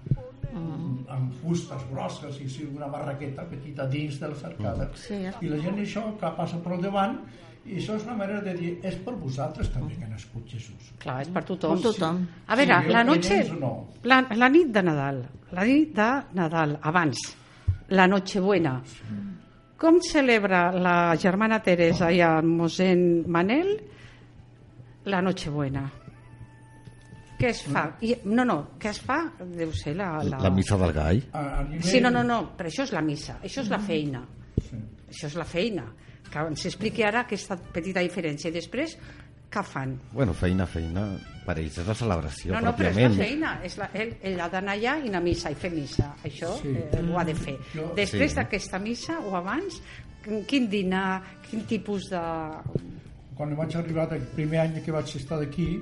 amb 0.55 1.33
fustes 1.41 1.81
grosses 1.91 2.39
i 2.41 2.47
sí, 2.49 2.65
una 2.75 2.87
barraqueta 2.87 3.43
petita 3.49 3.85
dins 3.87 4.19
de 4.19 4.27
la 4.31 4.35
cercada 4.35 4.89
Sí. 4.95 5.19
i 5.41 5.49
la 5.49 5.57
gent 5.61 5.77
això 5.83 6.05
que 6.19 6.31
passa 6.37 6.57
per 6.63 6.79
davant 6.81 7.17
i 7.65 7.75
això 7.81 7.95
és 7.97 8.03
una 8.07 8.15
manera 8.15 8.39
de 8.41 8.53
dir 8.55 8.79
és 8.83 8.95
per 9.03 9.13
vosaltres 9.19 9.69
també 9.73 9.95
que 9.97 10.05
ha 10.05 10.09
nascut 10.09 10.45
Jesús 10.47 10.93
Clar, 10.99 11.21
és 11.21 11.29
per 11.29 11.43
tothom. 11.43 11.75
Per 11.81 11.91
tothom. 11.91 12.21
A 12.47 12.55
veure, 12.55 12.77
Sí, 12.85 12.91
la 12.95 13.03
noche... 13.03 13.43
no? 13.59 13.73
La, 14.03 14.21
la 14.35 14.49
nit 14.49 14.71
de 14.71 14.83
Nadal, 14.83 15.25
la 15.51 15.65
nit 15.65 15.93
de 15.95 16.09
Nadal, 16.33 16.77
abans, 16.81 17.17
la 17.89 18.07
Nochebuena. 18.07 18.81
Com 19.77 19.99
celebra 20.01 20.71
la 20.73 21.15
germana 21.19 21.59
Teresa 21.61 22.09
i 22.11 22.21
el 22.25 22.43
mossèn 22.47 23.25
Manel 23.27 23.75
la 25.05 25.21
Nochebuena? 25.21 25.83
Què 27.37 27.51
es 27.53 27.59
fa? 27.69 27.83
I, 28.01 28.15
no, 28.25 28.43
no, 28.49 28.55
què 28.81 28.89
es 28.89 28.99
fa? 29.05 29.19
Deu 29.39 29.69
ser 29.77 29.93
la... 29.95 30.07
La, 30.25 30.39
La 30.47 30.49
missa 30.49 30.77
del 30.81 30.91
gall. 30.95 31.19
a, 31.33 31.43
a 31.59 31.63
nivell... 31.67 31.83
Sí, 31.85 31.99
no, 32.01 32.09
no, 32.09 32.23
no, 32.25 32.39
però 32.57 32.71
això 32.71 32.83
és 32.87 32.93
la 32.95 33.01
missa, 33.05 33.35
això 33.45 33.61
és 33.61 33.69
la 33.69 33.77
feina. 33.79 34.23
Sí. 34.57 34.79
Això 35.11 35.27
és 35.29 35.35
la 35.37 35.45
feina. 35.45 35.85
Que 36.31 36.39
ens 36.49 36.65
expliqui 36.65 37.05
ara 37.05 37.21
aquesta 37.27 37.55
petita 37.73 38.01
diferència. 38.01 38.49
I 38.49 38.55
després, 38.57 38.97
què 39.53 39.61
fan? 39.63 39.93
Bueno, 40.11 40.33
feina, 40.35 40.65
feina, 40.67 41.05
per 41.45 41.55
ells 41.61 41.77
és 41.77 41.87
la 41.87 41.93
celebració, 41.95 42.55
No, 42.57 42.59
no, 42.65 42.73
però 42.75 42.89
és 42.89 42.97
la 43.05 43.11
feina. 43.21 43.51
És 43.63 43.77
la, 43.79 43.87
ell, 43.93 44.15
ell 44.27 44.41
ha 44.43 44.49
d'anar 44.51 44.73
allà 44.75 44.97
i 45.05 45.07
anar 45.13 45.21
a 45.21 45.25
missa 45.29 45.51
i 45.53 45.55
fer 45.61 45.71
missa. 45.71 46.09
Això 46.27 46.55
Sí. 46.63 46.73
eh, 46.73 47.03
ho 47.05 47.19
ha 47.21 47.23
de 47.23 47.35
fer. 47.37 47.55
Jo- 47.75 47.93
Després 47.95 48.31
Sí. 48.33 48.35
d'aquesta 48.41 48.79
missa 48.79 49.19
o 49.21 49.35
abans, 49.37 49.77
quin 50.49 50.67
dinar, 50.69 51.21
quin 51.49 51.61
tipus 51.69 52.09
de... 52.09 52.19
quan 53.37 53.53
vaig 53.55 53.75
arribar 53.77 54.09
el 54.17 54.25
primer 54.33 54.59
any 54.65 54.81
que 54.83 54.91
vaig 54.91 55.05
estar 55.15 55.37
d'aquí, 55.39 55.77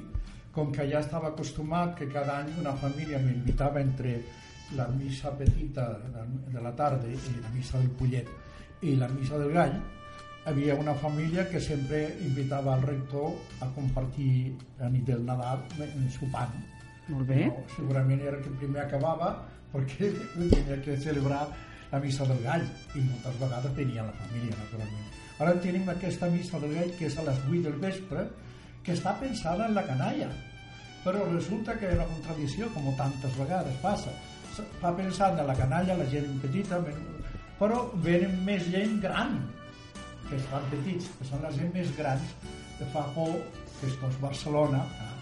com 0.56 0.72
que 0.72 0.86
ja 0.90 1.02
estava 1.04 1.34
acostumat 1.34 1.98
que 2.00 2.08
cada 2.08 2.40
any 2.42 2.54
una 2.62 2.74
família 2.80 3.20
m'invitava 3.20 3.82
entre 3.82 4.22
la 4.76 4.88
missa 4.88 5.32
petita 5.38 5.90
de- 6.00 6.62
la 6.62 6.72
tarda 6.76 7.08
i 7.08 7.18
la 7.42 7.50
missa 7.54 7.78
del 7.78 7.90
Pollet 7.92 8.28
i 8.82 8.96
la 8.96 9.08
missa 9.10 9.38
del 9.38 9.52
Gall, 9.54 9.76
havia 10.46 10.76
una 10.76 10.94
família 10.94 11.48
que 11.50 11.60
sempre 11.60 12.18
invitava 12.22 12.74
al 12.76 12.82
rector 12.84 13.34
a 13.62 13.68
compartir 13.76 14.56
la 14.80 14.90
nit 14.90 15.04
del 15.06 15.24
Nadal 15.26 15.60
sopant. 16.10 16.54
Molt 17.10 17.28
bé. 17.28 17.46
No, 17.48 17.64
segurament 17.76 18.22
era 18.22 18.40
que 18.42 18.50
primer 18.60 18.82
acabava 18.86 19.36
perquè 19.74 20.12
tenia 20.40 20.80
que 20.82 20.98
celebrar 20.98 21.48
la 21.92 22.00
missa 22.00 22.26
del 22.26 22.42
gall 22.44 22.64
i 22.96 23.04
moltes 23.06 23.38
vegades 23.40 23.76
tenia 23.76 24.04
la 24.08 24.14
família, 24.22 24.56
naturalment. 24.58 25.12
Ara 25.40 25.54
tenim 25.62 25.90
aquesta 25.90 26.30
missa 26.32 26.60
del 26.60 26.74
gall 26.76 26.96
que 26.98 27.06
és 27.10 27.18
a 27.18 27.24
les 27.28 27.38
8 27.50 27.62
del 27.68 27.80
vespre 27.82 28.28
que 28.86 28.94
està 28.94 29.16
pensada 29.20 29.68
en 29.68 29.76
la 29.76 29.84
canalla. 29.88 30.30
Però 31.04 31.26
resulta 31.32 31.76
que 31.78 31.90
era 31.90 32.04
una 32.04 32.14
contradicció 32.14 32.70
com 32.74 32.88
tantes 32.98 33.36
vegades 33.38 33.82
passa. 33.82 34.14
Fa 34.82 34.94
pensant 34.96 35.40
en 35.42 35.50
la 35.50 35.58
canalla, 35.58 35.98
la 36.00 36.08
gent 36.10 36.40
petita 36.42 36.80
però 37.60 37.86
venen 38.04 38.40
més 38.48 38.66
gent 38.72 38.98
gran 39.04 39.38
que 40.30 40.38
estan 40.38 40.64
petits, 40.72 41.08
que 41.18 41.28
són 41.28 41.44
les 41.46 41.60
gent 41.60 41.72
més 41.76 41.92
grans 41.98 42.34
que 42.80 42.88
fa 42.92 43.06
por 43.16 43.36
que 43.80 43.88
és 43.88 44.18
Barcelona 44.22 44.82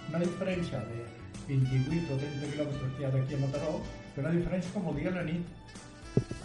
una 0.10 0.22
diferència 0.22 0.82
de 0.90 1.04
28 1.48 2.14
o 2.14 2.18
30 2.22 2.52
quilòmetres 2.54 2.96
que 2.96 3.02
hi 3.02 3.08
ha 3.08 3.12
d'aquí 3.14 3.38
a 3.38 3.42
Mataró 3.42 3.74
però 4.16 4.26
una 4.26 4.36
diferència 4.38 4.74
com 4.74 4.90
el 4.92 5.00
dia 5.02 5.14
la 5.14 5.24
nit. 5.28 5.80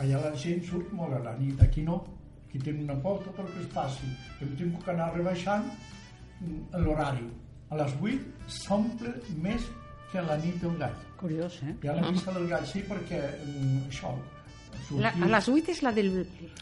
Allà 0.00 0.20
la 0.24 0.32
gent 0.40 0.62
surt 0.64 0.92
molt 0.96 1.16
a 1.16 1.22
la 1.24 1.34
nit 1.38 1.60
aquí 1.62 1.84
no, 1.84 1.98
aquí 2.48 2.60
tenen 2.64 2.86
una 2.88 2.96
por 3.04 3.20
tot 3.24 3.40
el 3.44 3.50
que 3.52 3.64
es 3.64 3.70
passi 3.74 4.08
hem 4.40 4.54
tingut 4.60 4.84
que 4.84 4.94
anar 4.94 5.12
rebaixant 5.14 5.68
l'horari 6.72 7.26
a 7.70 7.76
les 7.82 7.92
8 8.00 8.18
s'omple 8.48 9.12
més 9.42 9.62
que 10.12 10.18
a 10.18 10.22
la 10.24 10.36
nit 10.40 10.56
del 10.62 10.76
gall 10.80 10.96
Curiós, 11.18 11.60
eh? 11.66 11.74
i 11.82 11.88
a 11.90 11.94
la 11.98 12.10
missa 12.10 12.32
del 12.32 12.46
gall 12.48 12.66
sí 12.66 12.80
perquè 12.88 13.22
mm, 13.44 13.88
això 13.90 14.12
La, 14.96 15.10
a 15.10 15.26
les 15.28 15.46
8 15.52 15.68
és 15.74 15.80
la 15.84 15.90
del... 15.92 16.06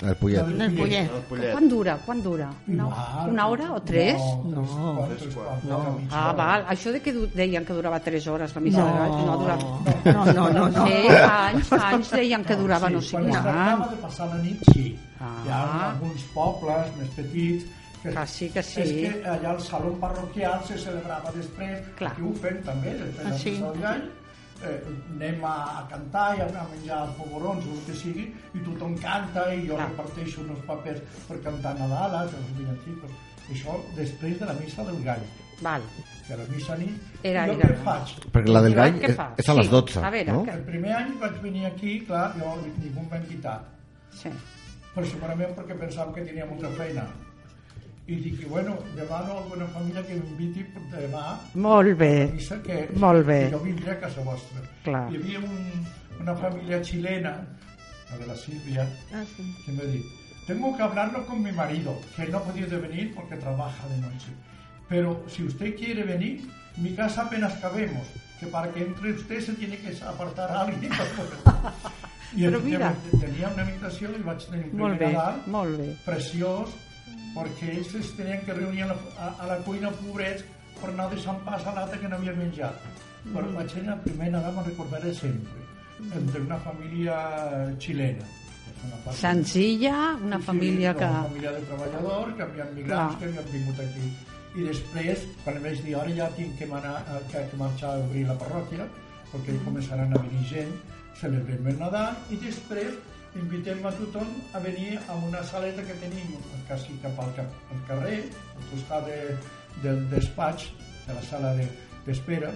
El 0.03 0.15
pollet. 0.19 0.39
La 0.41 0.47
del 0.49 0.63
El 0.65 0.73
Pollet. 0.75 1.11
pollet. 1.29 1.53
Quan 1.53 1.69
dura? 1.71 1.93
Quan 2.07 2.23
dura? 2.25 2.49
Una, 2.67 2.87
Igual. 2.89 3.29
una 3.31 3.45
hora 3.53 3.67
o 3.77 3.83
tres? 3.87 4.19
No, 4.51 4.65
tres 4.65 4.73
quarts, 4.73 5.21
tres 5.23 5.35
quarts, 5.37 5.65
No. 5.71 5.79
Ah, 6.11 6.33
val. 6.35 6.65
Això 6.73 6.91
de 6.95 7.01
que 7.05 7.13
deien 7.37 7.65
que 7.69 7.77
durava 7.77 8.01
3 8.03 8.27
hores 8.33 8.55
la 8.57 8.61
missa 8.65 8.83
No. 8.83 8.87
de 8.89 8.99
gall, 8.99 9.15
no 9.27 9.33
ha 9.33 9.37
durat... 9.45 9.63
No, 10.07 10.25
no, 10.33 10.49
no, 10.57 10.67
no. 10.75 10.87
Sí, 10.89 11.07
anys, 11.29 11.71
anys 11.79 12.11
deien 12.17 12.43
que 12.49 12.57
durava 12.59 12.91
no 12.91 13.01
sé 13.01 13.15
quan 13.15 13.29
es 13.31 13.37
quant. 13.37 13.45
tractava 13.47 13.89
de 13.95 13.97
passar 14.09 14.29
la 14.33 14.43
nit, 14.43 14.65
sí. 14.73 14.87
Ah. 15.21 15.31
Hi 15.47 15.51
ha 15.55 15.63
alguns 15.93 16.27
pobles 16.35 16.97
més 16.99 17.15
petits 17.21 17.71
que, 18.03 18.27
sí, 18.27 18.51
que 18.51 18.63
sí. 18.63 18.81
És 18.81 18.93
que 18.93 19.25
allà 19.29 19.51
al 19.51 19.61
saló 19.61 19.93
parroquial 20.01 20.63
se 20.65 20.79
celebrava 20.79 21.33
després, 21.33 21.81
Clar. 21.97 22.13
aquí 22.13 22.23
ho 22.23 22.33
fem 22.35 22.63
també, 22.63 22.95
després 22.95 23.27
Ah, 23.27 23.31
de 23.31 23.39
sí. 23.39 23.51
del 23.57 23.81
gall, 23.83 24.05
eh, 24.65 24.83
anem 25.15 25.45
a, 25.45 25.55
a 25.81 25.89
cantar 25.89 26.37
i 26.39 26.41
a 26.41 26.67
menjar 26.73 27.01
polvorons 27.19 27.67
o 27.67 27.73
el 27.75 27.81
que 27.87 27.95
sigui 27.95 28.27
i 28.55 28.59
tothom 28.65 28.97
canta 28.99 29.53
i 29.55 29.67
jo 29.67 29.75
Clar. 29.77 29.89
reparteixo 29.91 30.41
uns 30.43 30.65
papers 30.67 31.01
per 31.29 31.41
cantar 31.43 31.75
Nadal, 31.79 32.29
els 32.29 32.53
villancicos. 32.59 33.11
Això 33.51 33.77
després 33.95 34.39
de 34.41 34.47
la 34.47 34.55
missa 34.55 34.83
del 34.85 35.03
gall, 35.05 35.23
Val. 35.63 35.83
que 36.27 36.33
a 36.35 36.37
la 36.37 36.45
missa 36.51 36.77
nit. 36.77 36.97
Era- 37.23 37.47
jo 37.47 37.53
era- 37.53 37.69
què 37.69 37.77
faig? 37.85 38.17
Perquè 38.33 38.49
la 38.49 38.63
del 38.63 38.75
gall 38.75 38.97
és, 39.05 39.11
és 39.39 39.49
a 39.49 39.55
les 39.55 39.67
Sí, 39.67 39.71
12, 39.73 40.01
a 40.03 40.11
veure, 40.11 40.33
no? 40.33 40.43
que- 40.45 40.51
El 40.53 40.63
primer 40.65 40.93
any 40.95 41.19
vaig 41.21 41.41
venir 41.43 41.67
aquí, 41.67 42.01
clar, 42.07 42.33
jo 42.39 42.57
ningú 42.79 43.01
em 43.01 43.09
va 43.13 43.17
invitar, 43.19 43.61
Sí. 44.13 44.29
però 44.95 45.05
segurament 45.07 45.55
perquè 45.57 45.79
pensava 45.79 46.13
que 46.15 46.23
tenia 46.23 46.45
molta 46.47 46.69
feina. 46.71 47.07
I 48.09 48.15
dic, 48.23 48.49
bueno, 48.49 48.77
demano 48.95 49.33
a 49.35 49.39
alguna 49.43 49.67
família 49.67 50.03
que 50.07 50.15
m'inviti 50.15 50.63
demà 50.93 51.41
Molt 51.55 51.91
a 51.91 51.95
bé. 51.99 52.31
missa 52.33 52.61
que, 52.63 52.89
Molt 52.95 53.27
bé. 53.27 53.39
que 53.51 53.57
jo 53.57 53.59
vindré 53.65 53.91
a 53.93 54.01
casa 54.01 54.21
vostra. 54.23 54.61
Clar. 54.85 55.09
Hi 55.11 55.17
havia 55.17 55.41
un, 55.41 55.87
una 56.21 56.35
família 56.37 56.79
xilena, 56.85 57.33
la 58.11 58.19
de 58.19 58.27
la 58.27 58.37
Sílvia, 58.37 58.87
Ah, 59.13 59.25
sí. 59.37 59.43
que 59.65 59.73
me 59.73 59.85
dijo, 59.91 60.07
tengo 60.47 60.77
que 60.77 60.83
hablarlo 60.85 61.27
con 61.27 61.43
mi 61.43 61.51
marido, 61.51 61.99
que 62.15 62.27
no 62.29 62.39
ha 62.39 62.45
podido 62.45 62.81
venir 62.81 63.13
porque 63.13 63.35
trabaja 63.37 63.89
de 63.89 63.97
noche. 64.01 64.31
Pero 64.89 65.25
si 65.27 65.43
usted 65.43 65.75
quiere 65.75 66.05
venir, 66.05 66.47
mi 66.77 66.95
casa 66.95 67.23
apenas 67.23 67.55
cabemos, 67.55 68.07
que 68.39 68.47
para 68.47 68.71
que 68.73 68.83
entre 68.85 69.13
usted 69.15 69.41
se 69.41 69.55
tiene 69.55 69.79
que 69.79 69.91
apartar 70.05 70.49
a 70.53 70.61
alguien. 70.63 70.93
I 72.37 72.43
Però 72.45 72.61
mira. 72.61 72.93
tenia 73.19 73.49
una 73.49 73.63
habitació 73.63 74.11
i 74.13 74.23
vaig 74.23 74.43
tenir 74.51 74.67
un 74.71 74.79
Molt 74.79 74.99
primer 74.99 75.09
bé, 75.09 75.13
Nadal 75.17 75.37
molt 75.47 75.79
bé. 75.79 75.97
preciós, 76.05 76.69
perquè 77.37 77.73
ells 77.77 77.95
es 78.01 78.13
tenien 78.17 78.41
que 78.47 78.55
reunir 78.57 78.83
a 78.87 78.93
la, 78.93 78.97
a, 79.21 79.27
a 79.45 79.47
la 79.53 79.57
cuina 79.67 79.91
pobrets 80.01 80.45
per 80.81 80.93
no 80.97 81.09
deixar 81.13 81.37
pas 81.45 81.67
a 81.67 81.75
l'altre 81.77 82.01
que 82.01 82.09
no 82.09 82.17
havia 82.17 82.33
menjat. 82.37 82.81
Però 83.27 83.47
vaig 83.53 83.73
el 83.83 83.93
primer 84.05 84.31
Nadal, 84.33 84.55
me'n 84.57 84.67
recordaré 84.71 85.13
sempre, 85.15 85.65
entre 86.15 86.41
una 86.47 86.59
família 86.65 87.17
xilena. 87.83 88.25
una 88.87 88.97
part- 89.05 89.17
Senzilla, 89.19 90.17
una 90.23 90.37
Sí, 90.39 90.45
família 90.45 90.93
sí, 90.93 90.99
que... 90.99 91.05
Una 91.05 91.23
família 91.29 91.53
de 91.53 91.61
treballadors 91.69 92.35
que 92.37 92.43
havien 92.43 92.75
migrants 92.77 93.17
Clar. 93.17 93.19
que 93.19 93.25
havien 93.27 93.53
vingut 93.53 93.81
aquí. 93.81 94.09
i 94.57 94.63
després, 94.65 95.25
quan 95.45 95.59
vaig 95.63 95.81
dir 95.85 95.95
ara 96.01 96.13
ja 96.17 96.27
tinc 96.37 96.55
que, 96.59 96.67
manar, 96.67 96.95
eh, 97.13 97.19
que, 97.33 97.43
que 97.51 97.57
marxar 97.61 97.91
a 97.93 97.99
obrir 98.01 98.23
la 98.27 98.37
parròquia, 98.41 98.87
perquè 99.33 99.53
començaran 99.67 100.15
a 100.17 100.21
venir 100.23 100.47
gent, 100.49 100.71
celebrem 101.21 101.67
el 101.73 101.77
Nadal 101.79 102.17
i 102.33 102.39
després 102.41 102.95
invitem 103.41 103.85
a 103.87 103.93
tothom 103.97 104.29
a 104.55 104.59
venir 104.65 104.99
a 105.09 105.15
una 105.27 105.43
saleta 105.45 105.83
que 105.85 105.95
tenim 106.01 106.35
quasi 106.69 106.97
cap 107.03 107.19
al, 107.23 107.33
cap, 107.37 107.53
al 107.73 107.83
carrer, 107.89 108.19
al 108.57 108.67
costat 108.73 109.07
de, 109.07 109.21
del 109.85 110.03
despatx, 110.11 110.71
de 111.07 111.15
la 111.15 111.23
sala 111.23 111.53
de- 111.55 111.69
d'espera, 112.07 112.51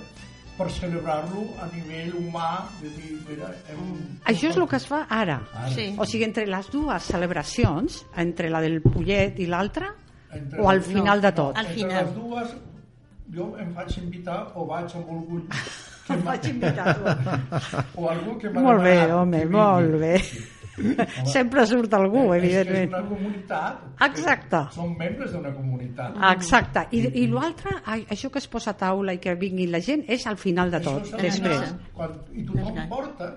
per 0.59 0.69
celebrar-lo 0.71 1.43
a 1.63 1.67
nivell 1.73 2.13
humà, 2.19 2.67
de 2.83 2.91
dir, 2.93 3.15
mira, 3.29 3.49
hem, 3.73 3.81
Això 4.29 4.51
és 4.51 4.57
el 4.61 4.67
que 4.69 4.77
es 4.77 4.87
fa 4.87 5.07
ara. 5.09 5.39
Ara. 5.55 5.71
Sí. 5.73 5.87
O 5.99 6.05
sigui, 6.07 6.25
entre 6.27 6.45
les 6.47 6.69
dues 6.71 7.03
celebracions, 7.09 8.03
entre 8.21 8.51
la 8.53 8.61
del 8.61 8.81
Pollet 8.85 9.39
i 9.41 9.47
l'altra, 9.49 9.89
o 10.61 10.69
al 10.71 10.83
final 10.87 11.21
de 11.25 11.33
tot? 11.33 11.57
No, 11.57 11.65
entre 11.65 11.89
les 11.97 12.15
dues, 12.15 12.53
jo 13.35 13.49
em 13.63 13.73
faig 13.75 13.97
invitar 14.03 14.41
o 14.55 14.67
vaig 14.69 14.93
amb 14.99 15.11
orgull 15.17 15.47
que 16.07 16.15
em 16.19 16.23
vaig 16.27 16.47
invitar 16.51 16.95
o 17.97 18.09
algú 18.11 18.37
que 18.39 18.51
m'ha 18.51 18.61
Molt 18.69 18.83
bé, 18.83 18.97
home, 19.15 19.45
molt 19.47 19.97
bé. 20.03 20.15
Sempre 21.35 21.67
surt 21.67 21.93
algú, 21.95 22.33
És 22.35 22.41
que 22.43 22.47
és 22.49 22.55
evidentment. 22.67 22.95
una 22.95 23.09
comunitat. 23.09 23.83
Exacte. 24.07 24.61
Som 24.73 24.97
membres 24.97 25.33
d'una 25.33 25.53
comunitat. 25.55 26.17
Exacte. 26.33 26.87
I, 26.93 27.01
i 27.23 27.27
l'altre, 27.27 27.77
ai, 27.85 28.07
això 28.11 28.31
que 28.31 28.39
es 28.39 28.49
posa 28.49 28.71
a 28.71 28.77
taula 28.77 29.13
i 29.13 29.19
que 29.19 29.35
vingui 29.35 29.67
la 29.67 29.81
gent, 29.81 30.05
és 30.09 30.27
al 30.27 30.37
final 30.37 30.71
de 30.71 30.79
Això 30.81 30.95
tot, 30.95 31.07
és 31.07 31.15
al 31.15 31.21
després. 31.21 31.61
final, 31.61 31.81
Quan, 31.95 32.11
I 32.33 32.45
tothom 32.47 32.83
porta 32.89 33.31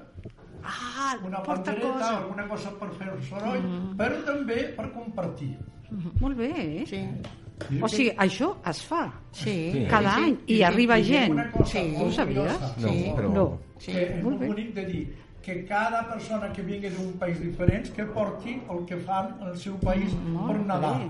ah, 0.63 1.15
una 1.25 1.41
porta 1.43 1.71
bandereta, 1.71 1.93
cosa. 1.93 2.17
alguna 2.17 2.47
cosa 2.47 2.71
per 2.79 2.89
fer 2.97 3.07
soroll, 3.29 3.63
però 3.97 4.23
també 4.25 4.63
per 4.77 4.91
compartir. 4.93 5.57
Molt 6.21 6.37
bé, 6.37 6.51
eh? 6.57 6.85
Sí. 6.87 7.01
O 7.81 7.87
sigui, 7.87 8.09
això 8.17 8.55
es 8.67 8.79
fa 8.83 9.03
Sí. 9.31 9.85
cada 9.89 10.15
Sí, 10.15 10.23
any 10.23 10.35
sí. 10.37 10.43
i 10.47 10.55
Sí, 10.57 10.63
arriba 10.63 10.97
I 10.99 11.03
gent. 11.03 11.31
una 11.31 11.51
cosa 11.51 11.71
Sí. 11.71 11.95
Ho 11.99 12.11
sabies? 12.11 12.53
Sí. 12.77 13.05
No, 13.09 13.15
però- 13.15 13.33
No. 13.33 13.59
Sí. 13.77 13.91
que 13.91 14.01
és 14.17 14.23
Molt 14.23 14.39
bonic 14.47 14.73
de 14.73 14.85
dir 14.85 15.15
que 15.43 15.65
cada 15.67 16.01
persona 16.09 16.51
que 16.55 16.61
vingui 16.63 16.89
d'un 16.89 17.13
país 17.19 17.39
diferent 17.41 17.89
que 17.95 18.05
porti 18.05 18.61
el 18.71 18.85
que 18.87 18.97
fan 19.03 19.33
al 19.43 19.57
seu 19.59 19.75
país 19.83 20.13
Molt 20.25 20.47
per 20.53 20.65
Nadal. 20.65 20.99
bé, 21.03 21.09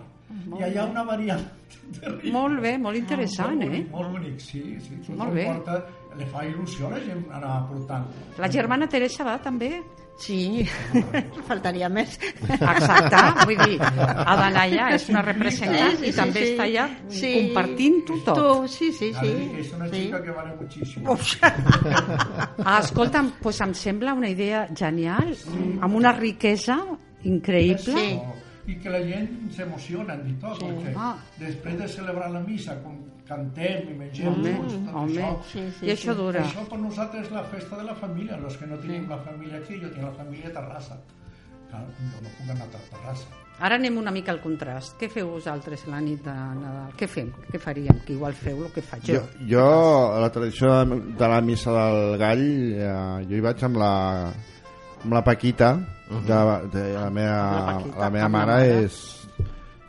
molt 0.50 0.62
I 0.62 0.64
hi 0.72 0.78
ha 0.78 0.86
bé. 0.86 0.92
una 0.92 1.04
variant 1.04 1.44
de 2.00 2.10
ritme. 2.10 2.32
Molt 2.34 2.62
bé, 2.62 2.72
molt 2.82 2.98
interessant, 2.98 3.54
molt 3.60 3.64
eh? 3.64 3.68
bonic, 3.70 3.92
Molt 3.92 4.12
bonic, 4.18 4.40
sí. 4.42 4.64
sí. 4.82 4.98
Molt 5.14 5.34
bé. 5.38 5.46
Porta, 5.52 5.78
li 6.18 6.26
fa 6.34 6.46
il·lusió 6.50 6.88
a 6.88 6.96
la 6.96 7.00
gent 7.06 7.24
anar 7.32 7.54
portant. 7.70 8.08
La 8.42 8.50
germana 8.50 8.88
Teresa 8.90 9.24
va 9.28 9.38
també? 9.42 9.76
Sí, 10.16 10.64
faltaria 11.50 11.90
més. 11.90 12.14
Exacte, 12.48 13.22
vull 13.48 13.58
dir, 13.66 13.80
ha 13.82 14.36
d'anar 14.40 14.62
allà, 14.68 14.86
és 14.96 15.08
una 15.10 15.24
representant 15.26 15.98
Sí, 15.98 16.04
sí, 16.04 16.08
i 16.08 16.12
sí, 16.12 16.18
també 16.20 16.44
sí. 16.44 16.52
està 16.54 16.68
allà 16.68 16.86
Sí. 17.10 17.32
compartint-ho 17.40 18.20
tot. 18.28 18.38
Tu, 18.38 18.68
sí, 18.76 18.92
sí, 18.94 19.10
sí. 19.18 19.32
que 19.34 19.60
és 19.64 19.74
una 19.74 19.90
sí. 19.90 20.04
xica 20.06 20.22
que 20.24 20.36
vale 20.38 20.54
moltíssim. 20.60 21.10
Ah, 22.64 22.80
escolta'm, 22.80 23.32
pues 23.42 23.60
em 23.66 23.74
sembla 23.76 24.14
una 24.14 24.30
idea 24.30 24.68
genial, 24.76 25.34
amb 25.82 25.96
una 26.00 26.14
riquesa 26.16 26.78
increïble. 27.24 27.98
Sí. 27.98 28.20
I 28.72 28.78
que 28.80 28.90
la 28.94 29.02
gent 29.04 29.50
s'emociona 29.52 30.16
i 30.24 30.38
tot, 30.40 30.56
Sí. 30.62 30.66
perquè 30.70 30.94
Ah. 30.96 31.18
després 31.38 31.78
de 31.80 31.88
celebrar 31.90 32.30
la 32.32 32.40
missa, 32.40 32.78
com 32.82 32.96
cantem 33.28 33.90
i 33.90 33.94
mengem 33.98 34.28
Home, 34.34 34.54
junts, 34.58 34.74
tot 34.86 34.96
home. 34.96 35.12
això, 35.14 35.30
Sí, 35.52 35.62
sí, 35.80 35.86
I 35.88 35.92
això 35.96 36.12
sí. 36.12 36.18
dura. 36.20 36.42
Això 36.44 36.66
per 36.70 36.80
nosaltres 36.80 37.26
és 37.28 37.32
la 37.32 37.44
festa 37.44 37.78
de 37.78 37.84
la 37.84 37.96
família, 37.96 38.36
els 38.38 38.58
que 38.58 38.68
no 38.68 38.78
tenim 38.78 39.10
la 39.10 39.18
família 39.24 39.58
aquí, 39.58 39.80
jo 39.82 39.90
tinc 39.90 40.04
la 40.04 40.12
família 40.18 40.50
a 40.50 40.54
Terrassa. 40.60 40.98
Clar, 41.70 41.86
jo 41.88 42.22
no 42.22 42.30
puc 42.38 42.50
anar 42.52 42.68
a 42.68 42.84
Terrassa. 42.92 43.28
Ara 43.64 43.76
anem 43.78 43.98
una 43.98 44.12
mica 44.12 44.32
al 44.34 44.42
contrast. 44.42 44.96
Què 45.00 45.08
feu 45.14 45.30
vosaltres 45.30 45.86
la 45.88 46.00
nit 46.02 46.24
de 46.26 46.34
Nadal? 46.34 46.92
Què 46.98 47.08
fem? 47.08 47.30
Què 47.52 47.60
faríem? 47.62 48.00
Que 48.06 48.14
igual 48.14 48.34
feu 48.34 48.64
el 48.66 48.72
que 48.74 48.82
faig 48.82 49.04
jo. 49.06 49.14
Jo, 49.14 49.48
jo, 49.48 49.66
a 50.18 50.20
la 50.20 50.30
tradició 50.34 50.72
de, 50.84 51.28
la 51.28 51.40
missa 51.42 51.72
del 51.72 52.18
gall, 52.18 52.44
eh, 52.74 53.26
jo 53.30 53.36
hi 53.38 53.44
vaig 53.46 53.64
amb 53.64 53.78
la, 53.78 53.92
amb 55.04 55.14
la 55.14 55.24
Paquita, 55.24 55.76
de, 56.10 56.40
de, 56.74 56.94
la, 56.98 57.10
meva, 57.10 57.38
la 57.54 57.66
Paquita, 57.78 58.00
la 58.00 58.10
meva 58.10 58.28
mare 58.30 58.52
mare. 58.58 58.84
és 58.84 59.23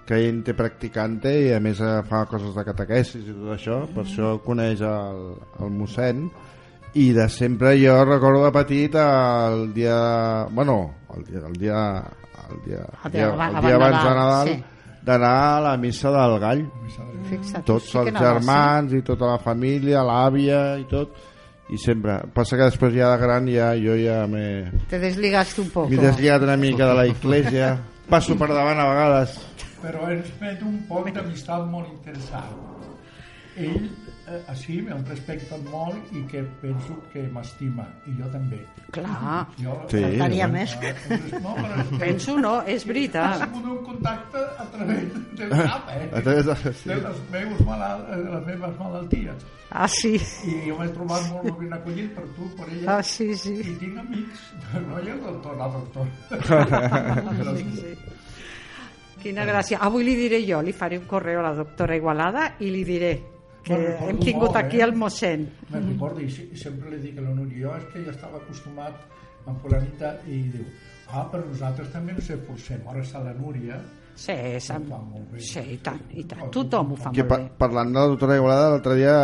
creient 0.06 0.42
i 0.48 0.54
practicante 0.56 1.32
i 1.46 1.52
a 1.56 1.60
més 1.64 1.80
eh, 1.80 2.00
fa 2.08 2.24
coses 2.30 2.54
de 2.56 2.64
catequesis 2.66 3.24
i 3.24 3.32
tot 3.32 3.54
això, 3.56 3.80
per 3.94 4.04
això 4.04 4.34
coneix 4.44 4.82
el, 4.84 5.22
el 5.60 5.72
mossèn. 5.72 6.26
I 6.94 7.08
de 7.16 7.24
sempre 7.32 7.72
jo 7.80 7.96
recordo 8.06 8.44
de 8.44 8.52
petit 8.54 8.94
el 9.00 9.72
dia 9.74 9.96
bueno 10.54 10.76
el 11.16 11.24
dia, 11.26 11.40
el 11.48 11.56
dia, 11.58 11.80
el 12.50 12.60
dia, 12.66 12.84
El 13.04 13.12
dia 13.12 13.26
el 13.32 13.60
dia 13.64 13.74
abans 13.74 14.04
de 14.04 14.14
Nadal, 14.14 14.48
sí. 14.48 14.62
d'anar 15.02 15.34
a 15.56 15.60
la 15.60 15.76
missa 15.76 16.12
del 16.14 16.38
gall. 16.42 16.64
Fixa't, 17.30 17.64
tots 17.66 17.90
sí 17.90 17.98
els 17.98 18.18
germans 18.18 18.94
i 18.94 19.02
tota 19.02 19.32
la 19.32 19.38
família, 19.42 20.04
l'àvia 20.06 20.76
i 20.78 20.86
tot. 20.90 21.16
I 21.72 21.78
sempre, 21.80 22.18
passa 22.34 22.58
que 22.60 22.68
després 22.68 22.92
ja 22.92 23.08
de 23.14 23.22
gran 23.22 23.46
ja, 23.48 23.72
jo 23.80 23.96
ja 23.96 24.26
m'he 24.28 24.46
Sí. 24.68 24.84
Te 24.90 24.98
desligaste 25.00 25.62
un 25.62 25.70
poco. 25.70 25.88
m'he 25.88 25.96
desligat 25.96 26.42
una 26.44 26.56
mica 26.60 26.86
de 26.86 26.94
la 26.94 27.06
iglesia. 27.08 27.74
Passo 28.10 28.36
per 28.36 28.50
davant 28.52 28.78
a 28.78 28.84
vegades 28.90 29.38
Però 29.84 30.06
ens 30.14 30.30
fet 30.40 30.62
un 30.64 30.78
poc 30.88 31.10
d'amistat 31.12 31.66
molt 31.68 31.90
interessant. 31.92 32.54
Ell, 33.54 33.84
eh, 34.26 34.38
així, 34.50 34.80
em 34.90 35.02
respecta 35.06 35.54
molt 35.68 36.08
i 36.18 36.24
que 36.26 36.40
penso 36.62 36.96
que 37.12 37.20
m'estima, 37.30 37.84
i 38.10 38.14
jo 38.18 38.26
també. 38.32 38.58
Clar, 38.96 39.44
Jo, 39.60 39.76
Sí, 39.92 40.00
Faltaria 40.02 40.48
home. 40.48 40.56
més. 40.64 40.72
Eh, 40.82 40.94
no, 41.44 41.52
però 41.60 41.76
que 41.90 41.98
penso 42.00 42.34
no, 42.40 42.54
és 42.66 42.82
ha 42.82 42.88
veritat. 42.88 43.44
sigut 43.44 43.68
un 43.74 43.78
contacte 43.86 44.42
a 44.58 44.66
través 44.72 45.04
del 45.38 45.50
cap, 45.54 45.92
eh? 45.94 46.08
A 46.10 46.22
través 46.22 46.46
de- 46.50 46.72
sí. 46.80 46.88
de 46.88 46.96
les, 47.04 47.20
meus 47.36 47.60
malal, 47.68 48.02
eh, 48.10 48.18
les 48.32 48.46
meves 48.48 48.74
malalties. 48.80 49.46
Ah, 49.70 49.86
sí. 49.88 50.14
I 50.50 50.56
jo 50.70 50.80
m'he 50.80 50.88
trobat 50.96 51.30
molt 51.30 51.58
ben 51.60 51.72
acollit 51.78 52.10
per 52.16 52.24
tu, 52.34 52.50
per 52.58 52.66
ella. 52.72 52.96
Ah, 52.98 53.02
sí, 53.02 53.30
sí. 53.36 53.54
I 53.60 53.76
tinc 53.84 53.98
amics, 54.02 54.50
no 54.88 54.98
hi 54.98 55.08
ha 55.10 55.14
el 55.14 55.20
doctor, 55.28 55.56
la 55.62 55.68
doctora. 55.68 56.10
Sí, 57.56 57.70
sí. 57.76 57.94
Quina 59.24 59.44
gràcia. 59.48 59.78
Avui 59.80 60.04
li 60.04 60.14
diré 60.18 60.42
jo, 60.46 60.60
li 60.62 60.72
faré 60.76 60.98
un 61.00 61.06
correu 61.08 61.40
a 61.40 61.46
la 61.48 61.54
doctora 61.56 61.96
Igualada 61.96 62.50
i 62.60 62.68
li 62.70 62.84
diré 62.84 63.14
que 63.64 63.74
recordo 63.78 64.10
hem 64.10 64.18
tingut 64.20 64.50
molt, 64.52 64.56
aquí 64.60 64.80
eh? 64.82 64.84
el 64.84 64.92
mossèn. 65.00 65.46
Me'n 65.72 65.86
recordo 65.94 66.20
i 66.20 66.28
se- 66.30 66.50
sempre 66.60 66.90
li 66.92 66.98
dic 67.00 67.18
a 67.18 67.22
la 67.24 67.32
Núria, 67.32 67.62
jo 67.64 67.76
és 67.78 67.84
que 67.94 68.04
ja 68.04 68.12
estava 68.12 68.36
acostumat 68.42 68.92
amb 69.48 69.60
fulanita 69.62 70.18
i 70.28 70.42
diu, 70.52 70.66
ah, 71.08 71.24
però 71.32 71.44
nosaltres 71.48 71.88
també 71.92 72.12
ens 72.12 72.28
esforcem, 72.30 72.84
ara 72.88 73.00
està 73.00 73.24
la 73.24 73.32
Núria, 73.32 73.80
Sí, 74.14 74.30
bé. 74.32 74.60
sí, 75.42 75.58
i 75.72 75.78
tant, 75.82 75.98
i 76.14 76.22
tant. 76.22 76.44
Tothom 76.54 76.92
ho 76.92 76.96
fa 76.96 77.10
que 77.10 77.24
molt 77.24 77.28
pa 77.32 77.38
bé. 77.38 77.48
parlant 77.58 77.88
de 77.90 77.98
la 77.98 78.06
doctora 78.12 78.36
Igualada 78.36 78.68
l'altre 78.70 78.94
dia 78.94 79.14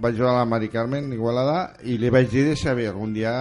vaig 0.00 0.14
jugar 0.18 0.34
a 0.34 0.38
la 0.42 0.44
Mari 0.44 0.68
Carmen 0.68 1.10
Igualada 1.14 1.72
i 1.84 1.96
li 1.96 2.10
vaig 2.10 2.28
dir 2.28 2.54
si 2.54 2.68
havia 2.68 2.90
algun 2.90 3.14
dia 3.14 3.32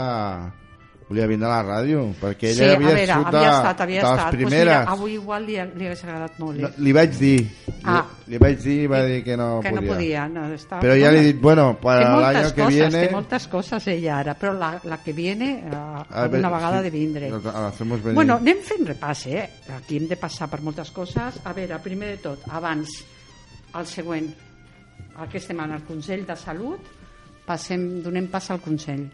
volia 1.11 1.27
vindre 1.27 1.47
a 1.49 1.57
la 1.57 1.63
ràdio 1.67 2.05
perquè 2.21 2.53
ella 2.53 2.63
sí, 2.63 2.69
havia, 2.77 2.87
veure, 2.87 3.05
sigut 3.09 3.27
havia 3.35 3.49
estat, 3.57 3.81
havia 3.83 4.01
de 4.01 4.07
les 4.07 4.11
estat. 4.11 4.29
Pues 4.31 4.37
primeres 4.39 4.63
mira, 4.63 4.77
avui 4.95 5.13
igual 5.17 5.45
li, 5.45 5.57
li 5.75 5.87
hagués 5.89 6.03
agradat 6.07 6.39
molt. 6.39 6.59
no, 6.63 6.67
Eh? 6.71 6.73
li 6.77 6.93
vaig 6.95 7.17
dir 7.19 7.37
Ah. 7.83 8.05
li, 8.27 8.31
li 8.35 8.37
vaig 8.37 8.59
dir 8.61 8.75
i 8.83 8.87
va 8.87 8.99
dir 9.09 9.23
que 9.25 9.35
no 9.35 9.59
que 9.59 9.71
podia 9.71 9.81
no 9.81 9.93
podia. 9.93 10.25
No, 10.29 10.43
està... 10.53 10.79
però 10.79 10.93
ja 10.99 11.09
li 11.11 11.17
he 11.17 11.23
dit 11.31 11.39
bueno, 11.41 11.77
moltes 11.81 12.35
año 12.45 12.53
que 12.55 12.61
coses, 12.61 12.75
viene 12.77 13.05
té 13.07 13.11
moltes 13.11 13.47
coses 13.47 13.87
ella 13.87 14.17
ara, 14.19 14.35
però 14.37 14.53
la, 14.53 14.79
la 14.83 14.97
que 15.01 15.13
viene 15.13 15.49
eh, 15.65 16.37
una 16.37 16.49
vegada 16.49 16.77
sí, 16.77 16.83
de 16.83 16.89
vindre. 16.91 17.29
venir. 18.03 18.15
Bueno, 18.15 18.35
anem 18.37 18.61
fent 18.63 18.85
repàs, 18.87 19.25
eh? 19.27 19.49
Aquí 19.77 19.97
hem 19.97 20.07
de 20.07 20.15
passar 20.17 20.47
per 20.49 20.61
moltes 20.61 20.91
coses. 20.91 21.41
A 21.43 21.53
veure, 21.53 21.79
primer 21.81 22.15
de 22.15 22.17
tot, 22.29 22.45
abans, 22.49 22.89
el 23.75 23.85
següent, 23.87 24.29
estem 25.41 25.59
en 25.59 25.71
el 25.71 25.83
Consell 25.83 26.25
de 26.25 26.35
Salut, 26.35 26.85
passem, 27.45 28.01
donem 28.03 28.27
pas 28.31 28.51
al 28.51 28.61
Consell. 28.61 29.07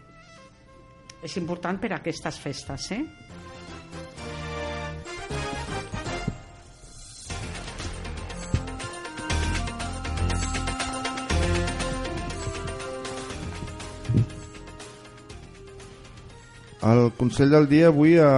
És 1.22 1.34
important 1.40 1.80
per 1.80 1.92
a 1.92 1.98
aquestes 1.98 2.38
festes, 2.38 2.92
eh? 2.94 3.02
El 16.88 17.10
Consell 17.18 17.50
del 17.52 17.66
Dia 17.68 17.88
avui 17.90 18.14
eh, 18.16 18.28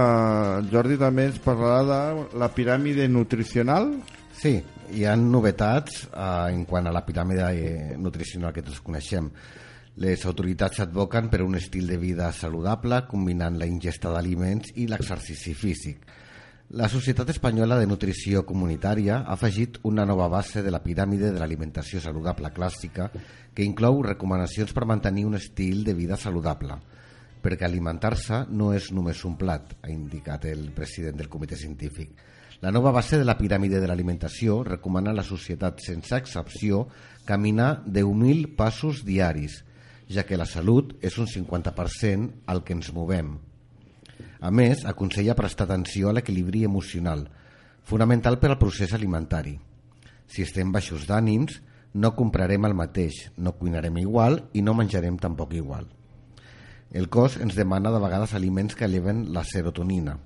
Jordi 0.71 0.97
també 0.99 1.27
ens 1.29 1.37
parlarà 1.39 1.83
de 1.87 2.39
la 2.41 2.49
piràmide 2.51 3.05
nutricional 3.07 3.93
Sí, 4.41 4.55
hi 4.97 5.03
ha 5.05 5.13
novetats 5.19 6.07
eh, 6.07 6.27
en 6.49 6.63
quant 6.65 6.89
a 6.89 6.93
la 6.95 7.03
piràmide 7.05 7.49
eh, 7.53 7.97
nutricional 8.01 8.53
que 8.55 8.63
tots 8.65 8.79
coneixem. 8.81 9.27
Les 9.99 10.25
autoritats 10.25 10.79
advoquen 10.79 11.27
per 11.27 11.41
un 11.43 11.57
estil 11.59 11.89
de 11.91 11.97
vida 11.99 12.29
saludable 12.31 13.01
combinant 13.11 13.57
la 13.59 13.67
ingesta 13.67 14.13
d'aliments 14.13 14.71
i 14.79 14.85
l'exercici 14.87 15.51
físic. 15.53 16.05
La 16.71 16.87
Societat 16.87 17.33
Espanyola 17.33 17.75
de 17.75 17.89
Nutrició 17.89 18.45
Comunitària 18.47 19.17
ha 19.19 19.35
afegit 19.35 19.81
una 19.83 20.05
nova 20.05 20.29
base 20.31 20.63
de 20.63 20.71
la 20.71 20.79
piràmide 20.79 21.33
de 21.33 21.39
l'alimentació 21.41 21.99
saludable 21.99 22.53
clàssica 22.55 23.09
que 23.53 23.65
inclou 23.67 23.99
recomanacions 24.05 24.71
per 24.71 24.87
mantenir 24.87 25.25
un 25.27 25.35
estil 25.35 25.83
de 25.83 25.93
vida 25.93 26.15
saludable 26.15 26.79
perquè 27.41 27.65
alimentar-se 27.65 28.45
no 28.53 28.69
és 28.77 28.91
només 28.93 29.25
un 29.25 29.35
plat, 29.35 29.73
ha 29.81 29.89
indicat 29.89 30.45
el 30.45 30.69
president 30.77 31.17
del 31.17 31.27
comitè 31.27 31.57
científic. 31.57 32.13
La 32.61 32.71
nova 32.71 32.91
base 32.93 33.17
de 33.17 33.25
la 33.25 33.35
piràmide 33.39 33.81
de 33.81 33.89
l'alimentació 33.89 34.59
recomana 34.63 35.09
a 35.11 35.17
la 35.17 35.25
societat 35.25 35.81
sense 35.81 36.15
excepció 36.15 36.85
caminar 37.25 37.81
10.000 37.87 38.55
passos 38.55 39.01
diaris, 39.03 39.63
ja 40.13 40.25
que 40.27 40.37
la 40.37 40.45
salut 40.45 40.93
és 41.01 41.17
un 41.17 41.27
50% 41.27 42.45
al 42.51 42.63
que 42.63 42.75
ens 42.77 42.91
movem. 42.93 43.37
A 44.41 44.51
més, 44.51 44.85
aconsella 44.89 45.37
prestar 45.37 45.67
atenció 45.67 46.09
a 46.09 46.15
l'equilibri 46.17 46.63
emocional, 46.67 47.27
fonamental 47.83 48.39
per 48.39 48.51
al 48.51 48.59
procés 48.61 48.93
alimentari. 48.97 49.57
Si 50.27 50.43
estem 50.45 50.71
baixos 50.71 51.07
d'ànims, 51.09 51.59
no 51.93 52.13
comprarem 52.15 52.65
el 52.65 52.75
mateix, 52.77 53.27
no 53.37 53.57
cuinarem 53.59 53.97
igual 54.01 54.45
i 54.53 54.63
no 54.63 54.73
menjarem 54.77 55.17
tampoc 55.19 55.53
igual. 55.53 55.89
El 56.91 57.07
cos 57.09 57.37
ens 57.39 57.55
demana 57.55 57.91
de 57.91 57.99
vegades 58.03 58.33
aliments 58.35 58.75
que 58.75 58.87
eleven 58.87 59.29
la 59.33 59.43
serotonina, 59.47 60.17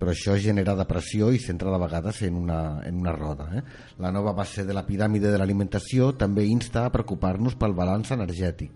però 0.00 0.14
això 0.14 0.32
genera 0.40 0.72
depressió 0.78 1.28
i 1.28 1.38
s'entra 1.38 1.68
de 1.74 1.78
vegades 1.82 2.22
en 2.24 2.38
una, 2.40 2.80
en 2.88 3.02
una 3.02 3.12
roda. 3.12 3.50
Eh? 3.58 3.62
La 4.00 4.08
nova 4.10 4.32
base 4.32 4.64
de 4.64 4.72
la 4.72 4.86
piràmide 4.86 5.28
de 5.28 5.36
l'alimentació 5.36 6.14
també 6.16 6.46
insta 6.48 6.86
a 6.86 6.92
preocupar-nos 6.94 7.58
pel 7.60 7.76
balanç 7.76 8.14
energètic, 8.16 8.72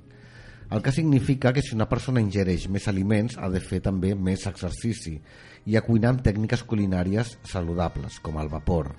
el 0.68 0.82
que 0.84 0.92
significa 0.92 1.54
que 1.56 1.62
si 1.64 1.72
una 1.74 1.88
persona 1.88 2.20
ingereix 2.20 2.68
més 2.68 2.88
aliments 2.92 3.38
ha 3.40 3.48
de 3.48 3.64
fer 3.64 3.80
també 3.80 4.12
més 4.14 4.44
exercici 4.50 5.16
i 5.64 5.76
a 5.76 5.84
cuinar 5.86 6.12
amb 6.12 6.22
tècniques 6.28 6.64
culinàries 6.68 7.38
saludables, 7.48 8.20
com 8.20 8.36
el 8.40 8.52
vapor. 8.52 8.92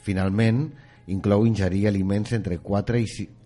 Finalment, 0.00 0.66
inclou 1.12 1.44
ingerir 1.44 1.86
aliments 1.92 2.32
entre 2.32 2.60
4 2.64 3.00
i 3.04 3.08
6 3.20 3.40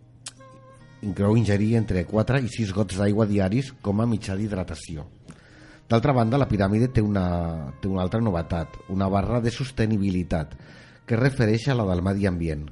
inclou 1.03 1.37
ingerir 1.39 1.77
entre 1.79 2.03
4 2.07 2.41
i 2.43 2.49
6 2.51 2.75
gots 2.75 2.99
d'aigua 2.99 3.27
diaris 3.27 3.71
com 3.83 4.01
a 4.03 4.07
mitjà 4.07 4.35
d'hidratació. 4.39 5.07
D'altra 5.89 6.13
banda, 6.13 6.37
la 6.37 6.49
piràmide 6.49 6.91
té 6.93 7.01
una, 7.01 7.73
té 7.81 7.89
una 7.89 8.03
altra 8.05 8.21
novetat, 8.21 8.75
una 8.93 9.09
barra 9.09 9.41
de 9.41 9.51
sostenibilitat, 9.51 10.53
que 11.09 11.17
es 11.17 11.21
refereix 11.21 11.71
a 11.73 11.79
la 11.79 11.87
del 11.89 12.03
medi 12.05 12.29
ambient. 12.29 12.67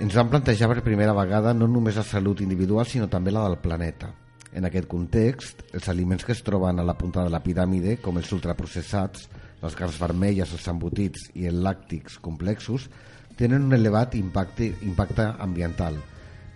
Ens 0.00 0.14
vam 0.16 0.30
plantejar 0.32 0.70
per 0.70 0.86
primera 0.86 1.12
vegada 1.12 1.52
no 1.52 1.68
només 1.68 1.98
la 2.00 2.06
salut 2.06 2.40
individual, 2.40 2.86
sinó 2.88 3.10
també 3.12 3.34
la 3.34 3.44
del 3.44 3.58
planeta. 3.60 4.14
En 4.56 4.64
aquest 4.64 4.88
context, 4.88 5.60
els 5.76 5.90
aliments 5.92 6.24
que 6.24 6.32
es 6.32 6.40
troben 6.46 6.80
a 6.80 6.86
la 6.88 6.96
punta 6.96 7.26
de 7.26 7.34
la 7.34 7.42
piràmide, 7.44 7.98
com 8.00 8.16
els 8.16 8.32
ultraprocessats, 8.32 9.28
les 9.60 9.76
carns 9.76 10.00
vermelles, 10.00 10.54
els 10.54 10.68
embotits 10.72 11.28
i 11.34 11.50
els 11.50 11.60
làctics 11.68 12.16
complexos, 12.24 12.88
tenen 13.36 13.68
un 13.68 13.76
elevat 13.76 14.16
impacte, 14.16 14.72
impacte 14.88 15.28
ambiental, 15.36 16.00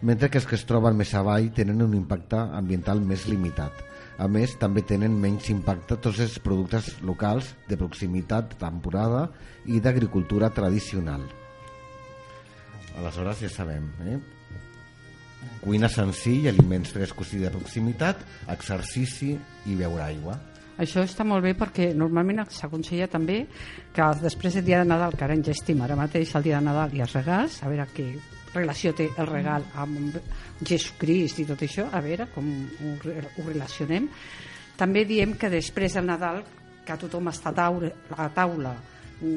mentre 0.01 0.31
que 0.31 0.41
els 0.41 0.49
que 0.49 0.57
es 0.57 0.65
troben 0.65 0.97
més 0.97 1.13
avall 1.15 1.53
tenen 1.53 1.85
un 1.85 1.93
impacte 2.01 2.41
ambiental 2.63 3.05
més 3.05 3.29
limitat. 3.29 3.92
A 4.21 4.29
més, 4.29 4.57
també 4.61 4.83
tenen 4.85 5.15
menys 5.19 5.49
impacte 5.53 5.97
tots 5.97 6.21
els 6.21 6.37
productes 6.45 6.99
locals 7.07 7.55
de 7.69 7.79
proximitat, 7.81 8.59
temporada 8.61 9.29
i 9.67 9.81
d'agricultura 9.81 10.51
tradicional. 10.53 11.25
Aleshores 12.99 13.41
ja 13.41 13.51
sabem, 13.51 13.89
eh? 14.05 14.19
Cuina 15.63 15.89
senzill, 15.91 16.49
aliments 16.51 16.93
frescos 16.93 17.33
i 17.35 17.41
de 17.43 17.51
proximitat, 17.51 18.21
exercici 18.53 19.33
i 19.67 19.77
beure 19.79 20.03
aigua. 20.05 20.37
Això 20.83 21.03
està 21.05 21.25
molt 21.27 21.45
bé 21.45 21.53
perquè 21.59 21.91
normalment 21.95 22.43
s'aconsella 22.51 23.09
també 23.11 23.43
que 23.95 24.07
després 24.23 24.59
del 24.59 24.67
dia 24.67 24.83
de 24.83 24.89
Nadal, 24.89 25.17
que 25.17 25.25
ara 25.27 25.37
en 25.37 25.45
gestim 25.47 25.83
ara 25.83 25.99
mateix 25.99 26.35
el 26.37 26.47
dia 26.47 26.59
de 26.59 26.67
Nadal 26.69 26.95
i 26.97 27.03
els 27.05 27.17
regals, 27.19 27.61
a 27.63 27.71
veure 27.71 27.89
què 27.95 28.09
relació 28.55 28.93
té 28.97 29.09
el 29.17 29.29
regal 29.29 29.65
amb 29.81 30.17
Jesucrist 30.61 31.43
i 31.43 31.47
tot 31.49 31.63
això, 31.65 31.89
a 31.93 32.01
veure 32.05 32.29
com 32.35 32.49
ho, 32.49 32.97
ho 32.97 33.47
relacionem. 33.47 34.09
També 34.77 35.05
diem 35.09 35.37
que 35.39 35.51
després 35.53 35.97
del 35.99 36.09
Nadal, 36.09 36.43
que 36.87 36.99
tothom 36.99 37.31
està 37.31 37.53
a 37.53 37.57
taula, 37.57 37.93
a 38.17 38.29
taula 38.35 38.75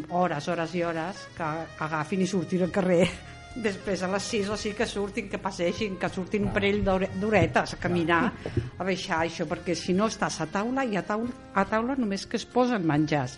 hores, 0.09 0.47
hores 0.49 0.76
i 0.76 0.84
hores, 0.84 1.28
que 1.38 1.47
agafin 1.86 2.24
i 2.26 2.28
surtin 2.28 2.66
al 2.66 2.74
carrer 2.74 3.05
després 3.68 4.01
a 4.03 4.09
les 4.11 4.30
6 4.34 4.49
o 4.51 4.57
6 4.59 4.76
que 4.76 4.88
surtin, 4.89 5.30
que 5.32 5.39
passegin, 5.39 5.95
que 5.99 6.09
surtin 6.11 6.47
un 6.47 6.53
parell 6.55 6.82
d'horetes 6.84 7.76
a 7.76 7.80
caminar, 7.80 8.24
a 8.80 8.84
baixar 8.84 9.22
això, 9.24 9.47
perquè 9.47 9.78
si 9.80 9.95
no 9.95 10.09
estàs 10.11 10.41
a 10.43 10.49
taula 10.51 10.84
i 10.84 10.97
a 10.97 11.05
taula, 11.07 11.32
a 11.53 11.66
taula 11.70 11.95
només 11.99 12.26
que 12.28 12.39
es 12.41 12.45
posen 12.45 12.88
menjars. 12.88 13.38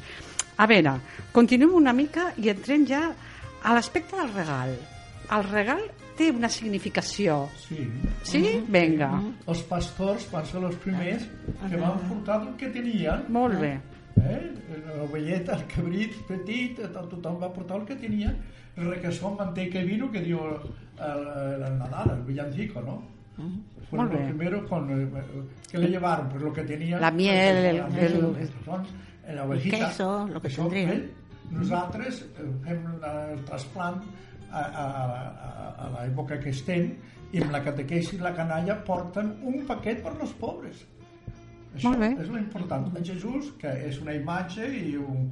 A 0.58 0.66
veure, 0.66 0.96
continuem 1.36 1.76
una 1.78 1.94
mica 1.94 2.32
i 2.42 2.50
entrem 2.50 2.88
ja 2.90 3.04
a 3.62 3.74
l'aspecte 3.76 4.18
del 4.18 4.34
regal. 4.34 4.74
El 5.36 5.44
regal 5.44 5.82
té 6.18 6.30
una 6.32 6.48
significació. 6.50 7.50
Sí. 7.68 7.84
Sí? 8.24 8.42
Vinga. 8.68 9.10
Els 9.48 9.62
pastors 9.70 10.28
van 10.32 10.46
ser 10.46 10.62
els 10.64 10.76
primers 10.84 11.26
que 11.70 11.78
van 11.78 12.00
portar 12.10 12.42
el 12.46 12.56
que 12.58 12.70
tenien. 12.74 13.26
Molt 13.30 13.60
bé. 13.60 13.74
Eh? 14.18 14.40
L'ovelleta, 14.98 15.54
el 15.60 15.66
cabrit 15.70 16.16
petit, 16.28 16.80
tothom 16.94 17.38
va 17.44 17.52
portar 17.54 17.78
el 17.82 17.86
que 17.86 17.96
tenia. 17.96 18.32
El 18.78 18.90
requesón, 18.92 19.36
manteca 19.38 19.80
y 19.82 19.86
vino 19.86 20.10
que 20.12 20.22
dio 20.22 20.40
el, 20.58 21.62
el 21.64 21.78
Nadal, 21.78 22.12
el 22.18 22.24
villancico, 22.24 22.82
¿no? 22.82 23.04
Fue 23.90 24.00
Molt 24.00 24.12
lo 24.14 24.18
bé. 24.20 24.26
primero 24.26 24.66
con, 24.68 24.90
eh, 24.90 25.08
que 25.72 25.78
le 25.78 25.88
llevaron, 25.90 26.28
pues 26.30 26.42
lo 26.42 26.52
que 26.54 26.64
tenía. 26.64 27.00
La 27.00 27.12
miel, 27.12 27.56
el- 27.66 27.78
la 27.78 27.88
miel, 27.88 28.04
el- 28.16 28.42
el, 28.42 28.50
son, 28.66 28.84
la 29.36 29.44
ovejita. 29.46 29.78
El 29.78 29.86
queso, 29.86 30.28
lo 30.28 30.42
que 30.42 30.48
Això, 30.50 30.62
tendrían. 30.64 30.90
eh? 30.92 31.10
Nosaltres 31.52 32.22
eh, 32.38 32.50
fem 32.66 32.82
el 33.36 33.46
trasplant 33.46 34.02
a, 34.52 34.64
a, 34.64 34.86
a, 34.86 35.70
a 35.86 35.89
l'època 35.95 36.39
que 36.41 36.54
estem 36.56 36.91
i 37.34 37.41
amb 37.43 37.52
la 37.52 37.64
catequesi 37.64 38.16
i 38.16 38.22
la 38.24 38.34
canalla 38.36 38.78
porten 38.88 39.34
un 39.43 39.66
paquet 39.68 40.04
per 40.04 40.14
als 40.16 40.34
pobres. 40.39 40.86
Això 41.76 41.91
Molt 41.91 42.02
bé. 42.02 42.14
és 42.24 42.30
l'important. 42.34 42.88
En 42.95 43.06
Jesús, 43.06 43.52
que 43.62 43.72
és 43.88 44.00
una 44.02 44.16
imatge 44.18 44.66
i 44.66 44.95
un, 44.98 45.28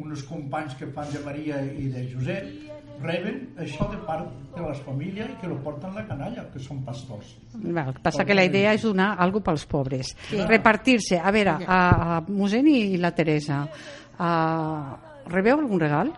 uns 0.00 0.22
companys 0.28 0.76
que 0.78 0.88
fan 0.94 1.10
de 1.12 1.22
Maria 1.24 1.60
i 1.66 1.90
de 1.92 2.06
Josep, 2.12 2.70
reben 3.00 3.40
això 3.60 3.86
de 3.90 3.98
part 4.04 4.30
de 4.54 4.62
les 4.62 4.80
famílies 4.84 5.30
i 5.32 5.36
que 5.40 5.48
lo 5.48 5.56
porten 5.64 5.94
la 5.96 6.04
canalla, 6.08 6.44
que 6.52 6.60
són 6.62 6.82
pastors. 6.84 7.34
Val, 7.54 7.94
passa 8.04 8.26
que 8.28 8.36
la 8.36 8.44
idea 8.44 8.74
és 8.76 8.84
donar 8.84 9.14
alguna 9.18 9.50
pels 9.50 9.66
pobres. 9.68 10.14
Sí. 10.28 10.40
Repartir-se. 10.48 11.18
A 11.18 11.32
veure, 11.34 11.56
a, 11.64 11.80
a 12.16 12.18
Mosén 12.28 12.68
i 12.68 12.98
la 13.00 13.12
Teresa, 13.16 13.62
a, 14.18 14.32
rebeu 15.32 15.58
algun 15.58 15.80
regal? 15.80 16.12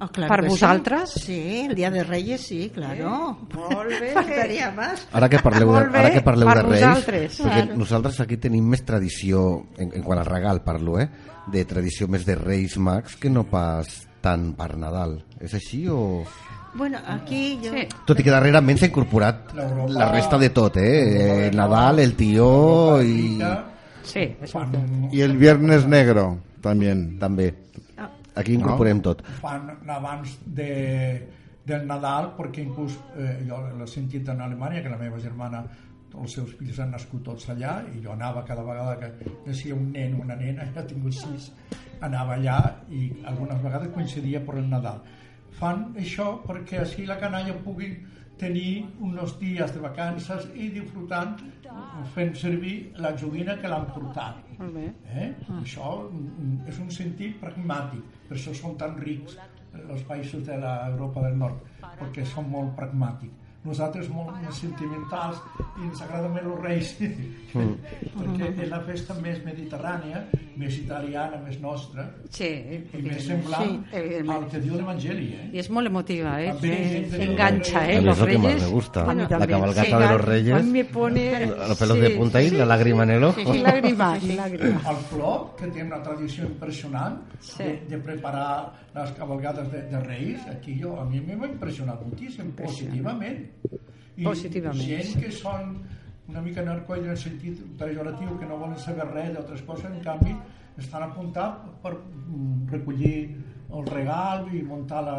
Oh, 0.00 0.08
claro 0.08 0.34
Per 0.34 0.48
vosaltres? 0.48 1.10
Sí. 1.10 1.20
sí, 1.20 1.60
el 1.68 1.74
Día 1.74 1.90
de 1.90 2.04
Reyes 2.04 2.40
sí, 2.40 2.70
claro. 2.74 3.38
Molt 3.54 4.00
bé. 4.00 4.12
Faltaria 4.14 4.70
más. 4.72 5.06
Ara 5.12 5.28
que 5.28 5.38
parleu, 5.38 5.72
de, 5.72 5.84
ara 5.98 6.10
que 6.10 6.22
parleu 6.24 6.48
per 6.48 6.56
de 6.56 6.62
Reis, 6.62 6.80
vosaltres. 6.80 7.38
perquè 7.40 7.60
Claro. 7.64 7.78
nosaltres 7.82 8.20
aquí 8.24 8.40
tenim 8.42 8.66
més 8.74 8.84
tradició, 8.84 9.44
en, 9.78 9.92
en 9.94 10.02
quant 10.02 10.18
al 10.18 10.26
regal 10.30 10.62
parlo, 10.64 10.98
eh? 11.00 11.08
de 11.46 11.64
tradició 11.68 12.08
més 12.08 12.24
de 12.24 12.34
Reis 12.38 12.78
Mags 12.80 13.18
que 13.20 13.30
no 13.30 13.44
pas 13.44 13.88
tant 14.24 14.52
per 14.56 14.74
Nadal. 14.80 15.18
És 15.40 15.54
així 15.54 15.84
o...? 15.88 16.24
Bueno, 16.74 16.98
aquí 17.06 17.60
yo... 17.62 17.70
Sí. 17.70 17.84
Tot 18.08 18.18
i 18.18 18.24
que 18.26 18.32
darrerament 18.34 18.80
s'ha 18.80 18.88
incorporat 18.88 19.52
la 19.54 20.08
resta 20.10 20.40
de 20.40 20.50
tot, 20.50 20.80
eh? 20.82 20.90
eh 20.90 21.36
del 21.44 21.56
Nadal, 21.60 22.00
el 22.02 22.16
tió 22.18 23.02
i... 23.02 23.38
Sí, 24.04 24.36
és 24.40 24.52
Y 25.12 25.22
el 25.22 25.36
Viernes 25.38 25.86
Negro 25.86 26.38
también. 26.60 27.18
També. 27.18 27.54
Aquí 28.34 28.54
incorporem 28.58 29.00
tot. 29.00 29.22
fan 29.40 29.70
abans 29.86 30.38
de, 30.44 30.70
del 31.64 31.86
Nadal, 31.86 32.32
perquè 32.38 32.64
inclús 32.64 32.98
eh, 33.16 33.40
jo 33.48 33.60
l'he 33.78 33.88
sentit 33.90 34.28
en 34.28 34.40
Alemanya, 34.40 34.82
que 34.82 34.92
la 34.92 35.00
meva 35.00 35.20
germana 35.22 35.64
els 36.14 36.36
seus 36.36 36.52
fills 36.58 36.78
han 36.78 36.92
nascut 36.94 37.24
tots 37.26 37.48
allà 37.50 37.80
i 37.90 38.00
jo 38.02 38.12
anava 38.12 38.44
cada 38.46 38.62
vegada 38.62 38.94
que 39.00 39.30
naixia 39.46 39.74
un 39.74 39.90
nen 39.92 40.14
o 40.14 40.22
una 40.22 40.36
nena, 40.38 40.66
ja 40.74 40.82
he 40.82 40.90
tingut 40.92 41.16
sis 41.18 41.50
anava 42.04 42.36
allà 42.36 42.58
i 42.90 43.08
algunes 43.30 43.62
vegades 43.62 43.92
coincidia 43.94 44.42
per 44.46 44.58
el 44.60 44.68
Nadal 44.70 45.02
fan 45.58 45.88
això 46.00 46.28
perquè 46.46 46.82
així 46.82 47.06
la 47.06 47.18
canalla 47.20 47.54
pugui 47.64 47.90
tenir 48.38 48.86
uns 49.00 49.36
dies 49.40 49.74
de 49.74 49.82
vacances 49.82 50.48
i 50.54 50.68
disfrutant 50.74 51.36
fent 52.14 52.34
servir 52.38 52.74
la 53.04 53.14
joguina 53.16 53.56
que 53.60 53.70
l'han 53.70 53.86
portat 53.94 54.44
Molt 54.58 54.74
bé. 54.76 54.86
Eh? 55.10 55.28
Això 55.60 55.90
mm, 56.06 56.68
és 56.70 56.78
un 56.82 56.90
sentit 56.94 57.38
pragmàtic, 57.40 58.02
per 58.28 58.36
això 58.36 58.54
són 58.56 58.76
tan 58.80 58.98
rics 59.00 59.38
els 59.82 60.04
països 60.08 60.44
de 60.46 60.58
l'Europa 60.62 61.24
del 61.24 61.38
Nord, 61.40 61.64
perquè 61.98 62.26
són 62.30 62.50
molt 62.52 62.76
pragmàtics. 62.78 63.43
Nosaltres 63.64 64.10
molt 64.12 64.34
més 64.42 64.58
sentimentals 64.60 65.38
i 65.80 65.86
ens 65.88 66.00
agrada 66.04 66.28
més 66.28 66.44
els 66.44 66.60
reis, 66.60 66.90
perquè 67.54 68.48
és 68.62 68.68
la 68.70 68.80
festa 68.84 69.14
més 69.22 69.38
mediterrània, 69.44 70.20
més 70.60 70.76
italiana, 70.78 71.38
més 71.44 71.56
nostra, 71.62 72.04
Sí, 72.30 72.46
i 72.94 73.00
més 73.02 73.24
semblant 73.26 73.80
Sí, 73.90 74.02
al 74.34 74.44
que 74.50 74.60
diu 74.62 74.76
l'Evangeli. 74.76 75.28
Eh? 75.34 75.46
I 75.54 75.62
és 75.62 75.70
molt 75.72 75.88
emotiva, 75.90 76.34
eh? 76.42 76.52
També, 76.52 76.76
Sí, 76.76 77.00
sí, 77.14 77.22
engancha, 77.22 77.80
sí. 77.86 77.92
eh? 77.92 77.96
A 77.96 78.00
Los 78.02 78.14
es 78.18 78.20
lo 78.20 78.26
que 78.26 78.38
más 78.38 78.44
Reyes. 78.52 78.62
me 78.62 78.68
gusta. 78.74 79.04
A 79.10 79.14
mí 79.14 79.22
La 79.22 79.46
cabalgata 79.46 79.84
Sí, 79.84 79.92
de 79.92 79.98
los 80.00 80.10
a 80.10 80.18
Reyes. 80.18 80.64
mí 80.64 80.70
me 80.70 80.84
pone... 80.84 81.46
Los 81.46 81.78
pelos 81.78 81.98
de 82.00 82.10
punta 82.10 82.42
y 82.42 82.50
la 82.50 82.66
lágrima 82.66 83.02
en 83.04 83.10
el 83.10 83.24
ojo. 83.24 83.40
Sí, 83.52 83.58
lágrima, 83.60 84.18
i 84.18 84.32
lágrima. 84.34 84.80
El 84.90 84.96
Flor, 85.08 85.56
que 85.56 85.66
té 85.68 85.82
una 85.82 86.02
tradició 86.02 86.44
impressionant 86.44 87.18
Sí. 87.40 87.62
de, 87.64 87.84
de 87.88 87.98
preparar 87.98 88.72
les 88.94 89.10
cabalgades 89.12 89.70
de, 89.72 89.82
de 89.82 90.00
Reis, 90.00 90.40
aquí 90.48 90.78
jo, 90.80 90.98
a 91.00 91.04
mi 91.04 91.20
m'ha 91.20 91.46
impressionat 91.48 92.00
moltíssim, 92.02 92.52
positivament. 92.52 93.44
I 94.14 94.26
Positivament, 94.28 94.84
gent 94.86 95.22
que 95.22 95.30
són 95.34 95.72
una 96.28 96.40
mica 96.40 96.62
narcoide 96.64 97.08
en 97.08 97.14
el 97.14 97.18
sentit 97.20 97.58
pejoratiu, 97.78 98.36
que 98.38 98.46
no 98.48 98.58
volen 98.60 98.78
saber 98.80 99.08
res 99.10 99.32
d'altres 99.34 99.64
coses, 99.66 99.90
en 99.90 100.04
canvi 100.04 100.36
estan 100.80 101.04
apuntats 101.06 101.74
per 101.82 101.92
mm, 101.96 102.70
recollir 102.72 103.16
el 103.74 103.90
regal 103.90 104.46
i 104.54 104.62
muntar 104.66 105.02
la, 105.06 105.18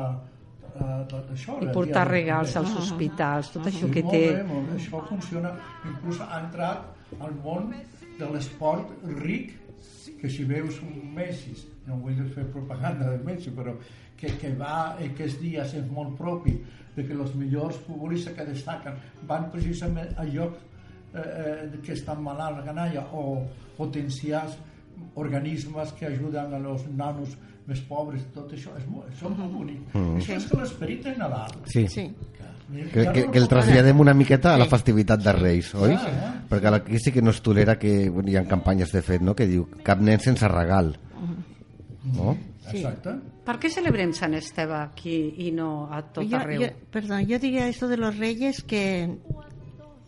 la 0.80 0.96
això, 1.34 1.60
I 1.62 1.72
portar 1.76 2.08
regals 2.10 2.56
als 2.60 2.74
Ah, 2.74 2.80
hospitals, 2.82 3.52
tot 3.54 3.66
ah, 3.66 3.70
això 3.72 3.88
sí, 3.88 3.94
que 3.94 4.04
molt 4.04 4.16
té... 4.16 4.24
Bé, 4.34 4.48
molt 4.50 4.72
bé, 4.72 4.80
això 4.80 5.04
funciona. 5.10 5.54
Inclús 5.92 6.24
ha 6.24 6.42
entrat 6.42 7.20
al 7.20 7.38
món 7.44 7.72
de 8.20 8.32
l'esport 8.32 8.92
ric, 9.20 9.54
que 10.20 10.32
si 10.32 10.46
veus 10.48 10.80
un 10.82 11.14
Messi, 11.16 11.54
no 11.86 12.00
vull 12.02 12.18
fer 12.34 12.48
propaganda 12.52 13.12
de 13.12 13.20
Messi, 13.24 13.52
però 13.56 13.76
que, 14.18 14.32
que 14.40 14.56
va 14.58 14.96
aquests 14.96 15.40
dies 15.42 15.76
és 15.78 15.86
molt 15.92 16.16
propi 16.18 16.56
de 16.96 17.06
que 17.06 17.14
els 17.14 17.34
millors 17.36 17.76
futbolistes 17.88 18.34
que 18.36 18.46
destaquen 18.48 18.96
van 19.28 19.50
precisament 19.52 20.14
a 20.18 20.24
llocs 20.24 20.58
eh, 21.14 21.20
eh, 21.20 21.80
que 21.84 21.94
estan 21.94 22.22
malalts, 22.24 22.64
canalla, 22.66 23.06
o 23.14 23.44
potenciar 23.78 24.46
organismes 25.16 25.92
que 25.94 26.06
ajuden 26.08 26.54
a 26.54 26.60
los 26.60 26.86
nanos 26.96 27.36
més 27.66 27.82
pobres, 27.90 28.22
tot 28.34 28.52
això 28.54 28.76
és 28.78 28.86
molt, 28.88 29.08
això 29.10 29.32
és 29.32 29.38
molt 29.40 29.54
bonic. 29.58 29.82
Mm. 29.96 30.20
Això 30.22 30.36
és 30.38 30.46
que 30.46 30.58
l'esperit 30.60 31.04
de 31.04 31.16
Nadal. 31.18 31.56
Sí. 31.66 31.88
Sí. 31.90 32.06
Que, 32.94 33.04
que, 33.14 33.24
que 33.30 33.38
el 33.38 33.48
traslladem 33.50 34.00
una 34.02 34.14
miqueta 34.18 34.54
a 34.56 34.58
la 34.58 34.66
Sí. 34.66 34.72
festivitat 34.72 35.22
de 35.22 35.34
Reis, 35.34 35.74
oi? 35.76 35.92
Clar, 35.94 36.14
eh? 36.14 36.30
Perquè 36.50 36.72
aquí 36.74 37.00
sí 37.00 37.12
que 37.12 37.22
no 37.22 37.30
es 37.30 37.42
tolera 37.42 37.78
que 37.78 38.10
bueno, 38.10 38.30
hi 38.30 38.38
ha 38.38 38.46
campanyes 38.48 38.92
de 38.94 39.02
fet, 39.06 39.22
no?, 39.22 39.36
que 39.36 39.46
diu 39.50 39.68
cap 39.84 40.02
nen 40.02 40.20
sense 40.20 40.48
regal. 40.48 40.96
No? 42.16 42.36
Sí. 42.72 42.78
Exacte. 42.78 43.16
Per 43.46 43.56
què 43.62 43.70
celebrem 43.70 44.14
Sant 44.14 44.34
Esteve 44.34 44.74
aquí 44.76 45.18
i 45.48 45.52
no 45.52 45.88
a 45.92 46.02
tot 46.02 46.26
yo, 46.28 46.38
arreu? 46.38 46.62
yo- 46.62 46.70
perdón, 46.92 47.26
yo 47.28 47.38
diría 47.40 47.68
esto 47.68 47.88
de 47.88 47.98
los 47.98 48.18
reyes 48.18 48.64
que 48.64 49.18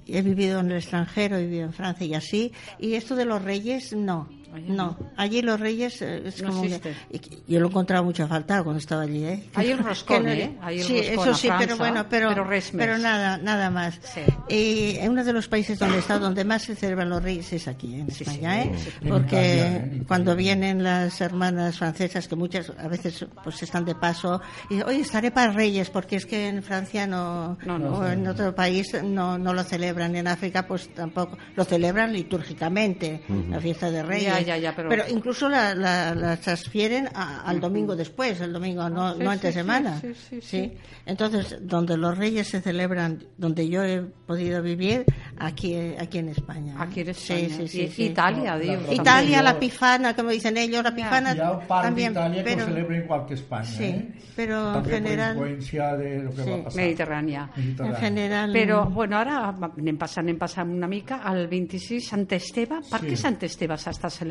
he 0.08 0.22
vivido 0.22 0.60
en 0.62 0.72
el 0.72 0.78
extranjero, 0.78 1.38
he 1.38 1.44
vivido 1.46 1.66
en 1.66 1.74
Francia 1.74 2.06
y 2.08 2.14
así, 2.14 2.52
y 2.80 2.94
esto 2.94 3.16
de 3.16 3.26
los 3.26 3.42
reyes, 3.44 3.94
no. 3.94 4.30
No, 4.68 4.98
allí 5.16 5.42
los 5.42 5.60
reyes 5.60 6.02
eh, 6.02 6.24
es 6.26 6.42
No 6.42 6.50
como 6.50 6.64
que- 6.64 6.94
yo 7.48 7.60
lo 7.60 7.68
he 7.68 7.70
encontrado 7.70 8.04
mucho 8.04 8.24
a 8.24 8.28
faltar 8.28 8.64
cuando 8.64 8.80
estaba 8.80 9.04
allí, 9.04 9.24
¿eh? 9.24 9.44
Hay 9.54 9.70
el 9.72 9.78
roscón, 9.80 10.24
no- 10.26 10.32
¿eh? 10.32 10.58
Hay 10.62 10.80
el 10.80 10.84
sí, 10.84 10.98
roscón 10.98 11.14
eso 11.30 11.36
sí, 11.36 11.50
pero 11.60 11.78
bueno, 11.78 12.06
pero, 12.10 12.34
nada, 12.98 13.38
nada 13.38 13.70
más. 13.70 14.00
Sí. 14.04 14.22
Y 14.50 14.98
en 14.98 15.12
uno 15.12 15.24
de 15.24 15.34
los 15.34 15.48
países 15.48 15.78
donde 15.80 16.00
estado, 16.00 16.22
donde 16.22 16.44
más 16.44 16.64
se 16.64 16.76
celebran 16.76 17.10
los 17.10 17.22
reyes 17.22 17.52
es 17.54 17.68
aquí, 17.68 17.96
en 17.96 18.10
Sí, 18.12 18.24
España, 18.24 18.64
¿eh? 18.64 18.72
Porque 19.08 19.62
¿eh? 19.62 20.02
Cuando 20.08 20.36
vienen 20.36 20.84
las 20.84 21.20
hermanas 21.22 21.78
francesas, 21.78 22.28
que 22.28 22.36
muchas 22.36 22.72
a 22.78 22.88
veces 22.88 23.26
pues 23.44 23.62
están 23.64 23.86
de 23.86 23.96
paso, 23.96 24.42
y 24.70 24.82
oye, 24.82 25.02
estaré 25.02 25.32
para 25.32 25.52
Reyes, 25.52 25.90
porque 25.90 26.16
es 26.16 26.26
que 26.26 26.48
en 26.48 26.64
Francia 26.64 27.06
no, 27.08 27.58
o 27.68 28.06
en 28.08 28.28
otro 28.28 28.54
país 28.56 28.88
no, 29.04 29.38
no 29.38 29.54
lo 29.54 29.64
celebran, 29.64 30.16
en 30.16 30.28
África 30.28 30.66
pues 30.68 30.94
tampoco, 30.94 31.38
lo 31.56 31.64
celebran 31.64 32.12
litúrgicamente, 32.14 33.22
la 33.50 33.60
fiesta 33.60 33.92
de 33.92 34.04
Reyes. 34.04 34.37
Ya, 34.42 34.56
ya, 34.56 34.58
ya, 34.58 34.76
pero- 34.76 35.04
incluso 35.10 35.50
la, 35.50 35.74
la, 35.76 36.14
la 36.16 36.38
transfieren 36.38 37.08
a- 37.14 37.42
al 37.42 37.60
domingo 37.60 37.96
después, 37.96 38.40
el 38.42 38.54
domingo, 38.54 38.90
no, 38.90 39.14
Sí, 39.14 39.20
no 39.24 39.30
sí, 39.32 39.34
entre 39.36 39.52
sí, 39.52 39.58
semana. 39.58 40.00
sí, 40.02 40.14
sí, 40.30 40.42
sí. 40.42 40.74
Entonces, 41.06 41.58
donde 41.62 41.98
los 41.98 42.18
Reyes 42.18 42.48
se 42.48 42.62
celebran, 42.62 43.24
donde 43.38 43.68
yo 43.70 43.84
he 43.84 44.02
podido 44.02 44.62
vivir, 44.62 45.06
aquí, 45.40 45.76
aquí 46.00 46.18
en 46.20 46.30
España. 46.30 46.76
Aquí 46.80 47.02
en 47.02 47.10
España. 47.10 47.50
sí, 47.58 47.68
sí, 47.68 47.82
I- 47.84 47.88
sí. 47.90 48.04
Italia. 48.06 48.60
Italia, 48.92 49.42
la 49.42 49.58
pifana, 49.60 50.16
como 50.16 50.30
dicen 50.30 50.58
ellos, 50.58 50.84
la 50.84 50.94
pifana 50.94 51.36
también, 51.68 52.14
d'Itàlia 52.14 52.44
que 52.44 52.44
pero, 52.44 52.64
ho 52.64 52.68
celebra 52.68 52.98
igual 52.98 53.26
que 53.26 53.34
Espanya, 53.36 53.64
Sí, 53.66 53.84
eh? 53.84 54.12
pero 54.36 54.68
en 54.68 54.74
També 54.74 54.90
per 54.90 54.98
general- 55.02 55.38
influència 55.38 55.98
de 55.98 56.24
lo 56.24 56.32
que 56.36 56.44
Sí. 56.44 56.50
va 56.50 56.64
passar. 56.64 56.82
Mediterrània. 56.84 57.50
en 57.56 57.64
Mediterrani. 57.66 57.96
general... 58.00 58.54
Però, 58.54 58.90
bueno, 58.90 59.18
ara 59.18 59.56
anem 59.78 59.98
passant, 59.98 60.26
anem 60.26 60.38
passant 60.38 60.70
una 60.74 60.88
mica. 60.88 61.22
El 61.32 61.48
26, 61.48 62.08
Sant 62.08 62.28
Esteve. 62.32 62.82
Per 62.90 63.00
Sí. 63.00 63.08
què 63.08 63.16
Sant 63.16 63.42
Esteve 63.44 63.76
s'està 63.76 64.10
celebrant? 64.10 64.27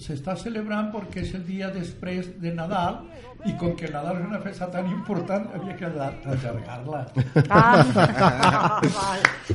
S'està 0.00 0.36
celebrant 0.40 0.90
perquè 0.94 1.22
és 1.24 1.34
el 1.38 1.44
dia 1.48 1.70
després 1.74 2.30
de 2.42 2.52
Nadal 2.54 3.02
i 3.44 3.52
com 3.60 3.74
que 3.76 3.88
Nadal 3.92 4.16
és 4.20 4.26
una 4.26 4.38
festa 4.40 4.68
tan 4.72 4.86
important 4.88 5.48
havia 5.54 5.74
que 5.76 5.84
allargar-la. 5.84 7.00
Ah, 7.50 8.80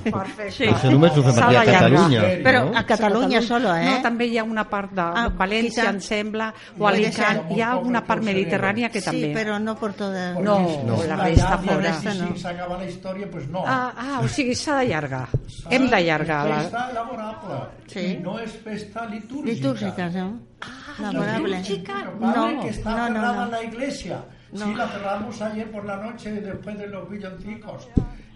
perfecte. 0.03 0.69
Això 0.69 0.91
només 0.93 1.15
ho 1.17 1.23
fem 1.25 1.33
S'ha 1.37 1.47
aquí 1.47 1.55
a 1.55 1.63
d'allargar. 1.63 1.79
Catalunya. 1.81 2.21
Però 2.45 2.61
no? 2.67 2.73
a 2.77 2.83
Catalunya 2.89 3.41
solo, 3.45 3.73
eh? 3.75 3.85
No, 3.89 3.95
també 4.05 4.27
hi 4.29 4.37
ha 4.37 4.43
una 4.45 4.65
part 4.69 4.91
de 4.93 5.01
Ah, 5.01 5.27
València, 5.29 5.83
quizá. 5.85 5.93
em 5.93 5.99
sembla, 6.05 6.51
o 6.77 6.87
Alicant. 6.89 7.41
Hi 7.55 7.61
ha 7.61 7.71
alguna 7.71 8.03
part 8.05 8.23
mediterrània 8.23 8.89
que 8.93 9.01
sí, 9.01 9.05
també. 9.09 9.31
però 9.35 9.57
no 9.61 9.75
por 9.79 9.93
toda... 9.93 10.33
No, 10.39 10.57
Perquè 10.89 11.07
la 11.09 11.15
resta 11.23 11.57
fora. 11.57 11.93
Si, 11.99 12.13
no. 12.19 12.29
s'acaba 12.37 12.77
la 12.77 12.85
història, 12.85 13.27
doncs 13.31 13.49
no. 13.49 13.63
Ah, 13.65 13.93
ah, 13.97 14.19
o 14.23 14.27
sigui, 14.27 14.55
s'ha 14.55 14.77
d'allargar. 14.81 15.27
Hem 15.69 15.89
d'allargar. 15.89 16.43
És 16.45 16.51
La... 16.51 16.61
festa 16.67 16.85
laborable. 16.93 17.59
Sí. 17.87 18.05
I 18.13 18.19
no 18.23 18.37
és 18.39 18.51
festa 18.63 19.05
litúrgica. 19.09 19.49
Litúrgicas, 19.49 20.13
¿no? 20.15 20.29
Que 20.59 21.83
pasa 21.83 22.49
es 22.49 22.55
No, 22.55 22.61
que 22.61 22.69
está 22.69 22.91
no, 22.91 22.97
no, 23.09 23.13
cerrada 23.15 23.45
no. 23.45 23.51
la 23.51 23.63
iglesia. 23.63 24.23
No. 24.51 24.65
Sí, 24.65 24.73
la 24.75 24.87
cerramos 24.87 25.41
ayer 25.41 25.71
por 25.71 25.85
la 25.85 25.97
noche 25.97 26.31
después 26.41 26.77
de 26.77 26.87
los 26.87 27.09
villancicos. 27.09 27.87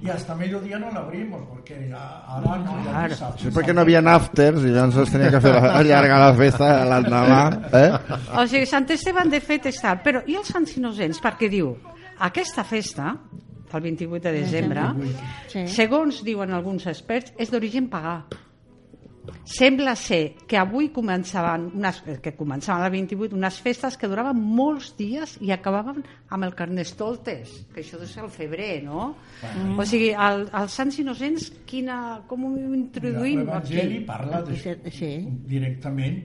Y 0.01 0.09
hasta 0.09 0.35
mediodía 0.35 0.77
no 0.77 0.91
la 0.91 0.99
abrimos, 0.99 1.41
porque 1.49 1.87
ya- 1.89 2.19
ahora 2.27 2.57
no, 2.57 2.77
ya 2.83 2.91
Claro. 2.91 3.07
ni 3.09 3.15
saps. 3.15 3.41
Sí, 3.41 3.47
perquè 3.49 3.73
no 3.73 3.81
hi 3.81 3.95
havia 3.95 4.15
afters 4.15 4.61
i 4.63 4.67
llavors 4.75 4.97
es 4.97 5.11
tenia 5.11 5.31
que 5.31 5.39
fer 5.41 5.53
la- 5.55 5.77
allargar 5.79 6.19
la 6.19 6.33
festa 6.35 6.85
l'endemà. 6.85 7.61
Eh? 7.71 7.91
O 8.37 8.45
sigui, 8.47 8.65
Sant 8.67 8.89
Esteban 8.91 9.29
de 9.31 9.39
fet 9.39 9.65
està... 9.71 9.95
Però 10.03 10.21
i 10.27 10.35
els 10.35 10.47
Sants 10.51 10.75
Innocents? 10.77 11.21
Perquè 11.23 11.49
diu, 11.49 11.71
aquesta 12.19 12.63
festa, 12.67 13.15
el 13.73 13.81
28 13.81 14.21
de 14.27 14.31
desembre, 14.41 14.81
Sí. 15.47 15.67
segons 15.67 16.19
diuen 16.23 16.51
alguns 16.53 16.85
experts, 16.85 17.33
és 17.39 17.49
d'origen 17.49 17.87
pagà. 17.89 18.25
Sembla 19.47 19.93
ser 19.95 20.35
que 20.47 20.57
avui 20.59 20.89
començaven, 20.91 21.69
unes, 21.77 22.01
que 22.23 22.33
començaven 22.35 22.83
el 22.85 22.91
28, 22.91 23.35
unes 23.37 23.59
festes 23.63 23.95
que 23.99 24.09
duraven 24.11 24.35
molts 24.35 24.89
dies 24.99 25.37
i 25.39 25.51
acabaven 25.55 26.01
amb 26.29 26.43
el 26.43 26.53
Carnestoltes, 26.59 27.53
que 27.73 27.81
això 27.83 27.99
deu 28.01 28.07
ser 28.11 28.23
el 28.25 28.29
febrer, 28.33 28.81
no? 28.83 29.13
O 29.79 29.85
sigui, 29.87 30.11
el, 30.11 30.47
els 30.51 30.75
Sants 30.75 30.99
Innocents, 30.99 31.49
quina, 31.69 31.97
com 32.27 32.45
ho 32.49 32.53
introduïm 32.75 33.45
L'Evangeli 33.45 33.97
aquí? 34.01 34.05
parla 34.05 34.41
de, 34.43 34.59
Sí. 34.91 35.13
directament 35.47 36.19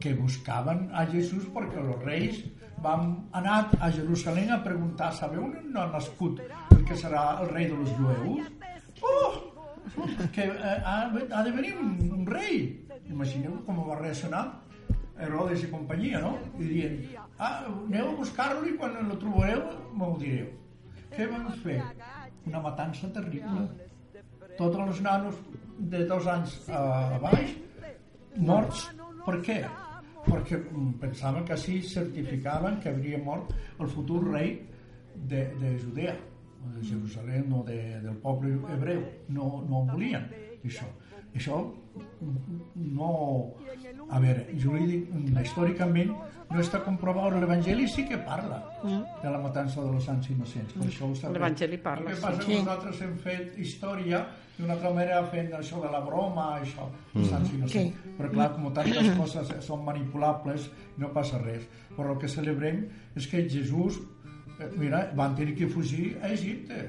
que 0.00 0.14
buscaven 0.16 0.88
a 0.92 1.06
Jesús 1.06 1.44
perquè 1.52 1.80
els 1.80 2.02
reis 2.04 2.42
van 2.84 3.28
anar 3.32 3.70
a 3.80 3.90
Jerusalem 3.92 4.50
a 4.52 4.62
preguntar 4.64 5.12
sabeu 5.16 5.44
on 5.44 5.76
ha 5.76 5.86
nascut 5.92 6.40
el 6.74 6.84
que 6.84 6.96
serà 6.96 7.40
el 7.40 7.48
rei 7.52 7.68
dels 7.70 7.92
jueus? 7.96 8.48
Oh! 9.00 9.43
Que 10.34 10.48
eh, 10.48 10.76
ha, 10.84 10.96
ha 11.12 11.42
de 11.44 11.50
venir 11.52 11.74
un, 11.80 11.96
un 12.18 12.26
rei 12.26 12.84
imagineu 13.10 13.56
com 13.66 13.80
va 13.84 13.98
reaccionar 14.00 14.44
Herodes 15.14 15.62
i 15.62 15.70
companyia, 15.70 16.20
no? 16.24 16.34
I 16.58 16.68
dient, 16.68 16.94
ah, 17.38 17.66
aneu 17.68 18.08
a 18.10 18.16
buscar-lo 18.18 18.64
i 18.66 18.74
quan 18.78 18.96
el 18.98 19.12
trobareu 19.20 19.62
m'ho 19.94 20.14
direu. 20.18 20.48
Què 21.14 21.28
van 21.30 21.46
fer? 21.62 21.78
Una 22.50 22.62
matança 22.64 23.10
terrible. 23.14 23.68
Tots 24.58 24.80
els 24.82 25.00
nanos 25.04 25.38
de 25.78 26.02
dos 26.10 26.26
anys 26.30 26.56
a, 26.68 26.82
a 27.14 27.22
baix 27.22 27.54
morts. 28.36 28.88
Per 29.24 29.38
què? 29.46 29.60
Perquè 30.24 30.58
pensaven 31.00 31.46
que 31.46 31.54
així 31.54 31.78
certificaven 31.86 32.80
que 32.82 32.90
hauria 32.90 33.20
mort 33.22 33.52
el 33.78 33.90
futur 33.92 34.22
rei 34.26 34.56
de, 35.14 35.46
de 35.60 35.76
Judea, 35.78 36.16
o 36.64 36.74
de 36.74 36.84
Jerusalem 36.88 37.52
o 37.54 37.62
de, 37.64 37.80
del 38.02 38.16
poble 38.24 38.56
hebreu. 38.74 39.04
No, 39.28 39.64
no 39.68 39.84
volien, 39.90 40.28
això. 40.64 40.88
Això 41.34 41.60
no... 42.76 43.10
A 44.10 44.20
veure, 44.20 44.44
jurídic, 44.60 45.08
històricament 45.40 46.12
no 46.50 46.60
està 46.62 46.80
comprovat. 46.84 47.34
L'Evangeli 47.40 47.86
sí 47.90 48.04
que 48.08 48.18
parla 48.22 48.60
de 48.84 49.30
la 49.32 49.40
matança 49.42 49.82
de 49.82 49.90
los 49.90 50.06
sants 50.06 50.30
innocents. 50.30 50.74
Per 50.76 50.86
això 50.86 51.08
ho 51.08 51.16
sabem. 51.18 51.36
L'Evangeli 51.38 51.78
parla, 51.82 52.10
El 52.10 52.16
que 52.16 52.22
passa 52.22 52.42
sí. 52.42 52.50
que 52.50 52.58
nosaltres 52.62 53.04
hem 53.06 53.14
fet 53.24 53.60
història 53.64 54.24
d'una 54.54 54.76
altra 54.76 54.92
manera 54.94 55.22
fent 55.32 55.50
això 55.58 55.80
de 55.82 55.90
la 55.90 56.00
broma, 56.04 56.44
això, 56.60 56.86
mm. 57.12 57.24
sants 57.30 57.54
innocents. 57.56 58.02
Sí. 58.04 58.14
Però 58.18 58.30
clar, 58.30 58.50
com 58.54 58.68
tantes 58.76 59.10
coses 59.18 59.54
són 59.66 59.82
manipulables, 59.86 60.68
no 61.02 61.10
passa 61.16 61.40
res. 61.42 61.66
Però 61.96 62.14
el 62.14 62.20
que 62.22 62.30
celebrem 62.30 62.84
és 63.18 63.26
que 63.30 63.42
Jesús, 63.50 63.98
eh, 63.98 64.13
mira, 64.76 65.10
van 65.14 65.34
tenir 65.34 65.56
que 65.56 65.66
fugir 65.70 66.18
a 66.22 66.30
Egipte. 66.32 66.84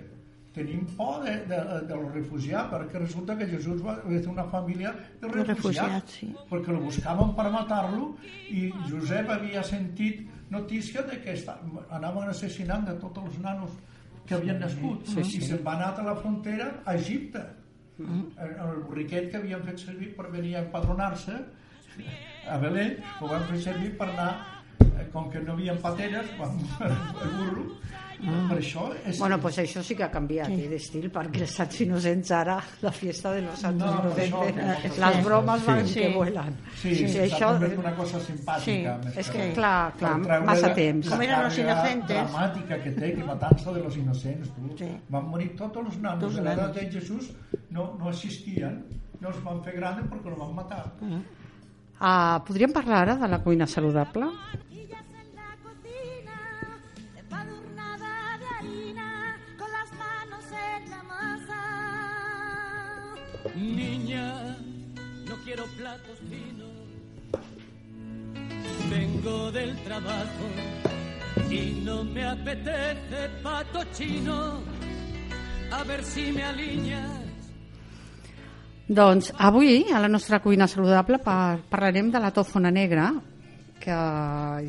Tenim 0.55 0.86
por 0.95 1.24
de, 1.24 1.34
de, 1.49 1.57
de 1.84 1.95
los 1.99 2.13
refugiats, 2.13 2.70
perquè 2.72 3.01
resulta 3.01 3.36
que 3.36 3.47
Jesús 3.49 3.82
va 3.84 3.97
fer 4.05 4.22
una 4.32 4.45
família 4.47 4.93
de 5.20 5.28
refugiats, 5.28 5.49
refugiats, 5.49 6.13
sí. 6.22 6.30
perquè 6.47 6.72
el 6.72 6.80
buscaven 6.80 7.34
per 7.36 7.49
matar-lo 7.51 8.13
i 8.55 8.70
Josep 8.88 9.34
havia 9.36 9.66
sentit 9.68 10.24
notícia 10.49 11.03
de 11.03 11.20
que 11.20 11.34
esta, 11.34 11.57
anaven 11.91 12.32
assassinant 12.32 12.88
de 12.88 12.95
tots 13.01 13.20
els 13.26 13.41
nanos 13.43 13.76
que 14.26 14.38
havien 14.38 14.59
nascut 14.63 15.05
sí, 15.11 15.24
sí. 15.24 15.41
i 15.41 15.49
se'n 15.49 15.61
va 15.66 15.76
anar 15.76 15.91
a 15.99 16.07
la 16.07 16.16
frontera 16.22 16.72
a 16.86 16.95
Egipte 16.95 17.43
el, 17.99 18.55
el 18.55 18.82
borriquet 18.88 19.30
que 19.32 19.39
havien 19.41 19.63
fet 19.68 19.84
servir 19.84 20.13
per 20.16 20.30
venir 20.32 20.55
a 20.55 20.63
empadronar-se 20.66 21.36
a 22.47 22.57
Belén 22.61 22.99
ho 23.20 23.30
van 23.32 23.45
fer 23.51 23.61
servir 23.70 23.91
per 23.99 24.09
anar 24.11 24.32
com 25.13 25.30
que 25.32 25.39
no 25.39 25.53
hi 25.59 25.69
havia 25.69 25.82
pateres, 25.82 26.26
vam 26.39 26.57
el 27.23 27.38
burro, 27.38 27.65
Ah. 28.26 28.45
per 28.47 28.57
això... 28.61 28.86
És, 29.05 29.17
Bueno, 29.19 29.38
pues 29.43 29.57
això 29.59 29.82
sí 29.84 29.93
que 29.93 30.03
ha 30.05 30.09
canviat 30.09 30.47
sí. 30.47 30.67
d'estil, 30.71 31.09
perquè 31.11 31.41
els 31.43 31.51
Sants 31.51 31.82
Innocents 31.84 32.32
ara, 32.32 32.55
la 32.82 32.91
fiesta 32.95 33.34
de 33.34 33.41
los 33.43 33.59
Santos 33.59 33.91
No, 33.91 33.99
Inocentes, 34.05 34.63
això, 34.88 35.01
les 35.03 35.15
sí. 35.17 35.21
bromes 35.26 35.59
Sí. 35.61 35.67
van 35.67 35.88
Sí. 35.88 35.99
que 35.99 36.07
vuelan. 36.15 36.55
Sí, 36.82 36.95
sí, 36.95 37.07
s'ha 37.09 37.26
això... 37.26 37.49
en 37.65 37.78
una 37.80 37.93
cosa 37.93 38.17
simpàtica. 38.23 38.63
Sí, 39.01 39.05
més 39.05 39.17
és 39.17 39.30
que 39.30 39.51
clar, 39.53 39.93
clar, 39.99 40.15
massa 40.45 40.69
la- 40.69 40.73
temps. 40.73 41.05
La 41.09 41.15
Com 41.17 41.21
eren 41.28 41.43
los 41.43 41.53
càrrega 41.59 41.73
inocentes. 41.76 42.32
dramàtica 42.32 42.82
que 42.84 42.91
té, 42.91 43.13
que 43.15 43.23
matança 43.23 43.73
de 43.73 43.84
los 43.84 43.97
inocents. 43.97 44.49
Tu. 44.55 44.78
Sí. 44.78 44.91
Van 45.09 45.30
morir 45.30 45.49
tots 45.57 45.78
els 45.78 45.97
nanos 46.01 46.19
Tots 46.23 46.36
de 46.36 46.41
l'edat 46.41 46.73
de 46.73 46.89
Jesús, 46.91 47.34
no, 47.69 47.95
no 47.99 48.09
existien, 48.09 48.86
no 49.19 49.28
els 49.28 49.43
van 49.43 49.61
fer 49.61 49.76
grans 49.76 50.07
perquè 50.09 50.30
els 50.32 50.39
van 50.39 50.55
matar. 50.55 50.86
Uh, 51.01 51.19
podríem 52.46 52.72
parlar 52.72 53.10
ara 53.10 53.16
de 53.16 53.28
la 53.28 53.39
cuina 53.39 53.68
saludable? 53.68 54.26
Niña, 63.56 64.58
no 65.28 65.36
quiero 65.46 65.64
platos 65.78 66.20
finos. 66.30 66.76
Vengo 68.89 69.52
del 69.52 69.76
trabajo 69.84 70.46
y 71.50 71.82
no 71.84 72.04
me 72.04 72.26
apetece 72.26 73.30
pato 73.41 73.84
chino. 73.93 74.62
A 75.72 75.84
ver 75.84 76.04
si 76.04 76.32
me 76.32 76.43
alineas. 76.43 77.24
Doncs 78.88 79.31
avui, 79.41 79.86
a 79.93 79.99
la 79.99 80.07
nostra 80.07 80.39
cuina 80.43 80.67
saludable, 80.67 81.17
par 81.17 81.57
parlarem 81.69 82.11
de 82.13 82.21
la 82.21 82.29
tòfona 82.33 82.69
negra, 82.69 83.09
que 83.81 83.95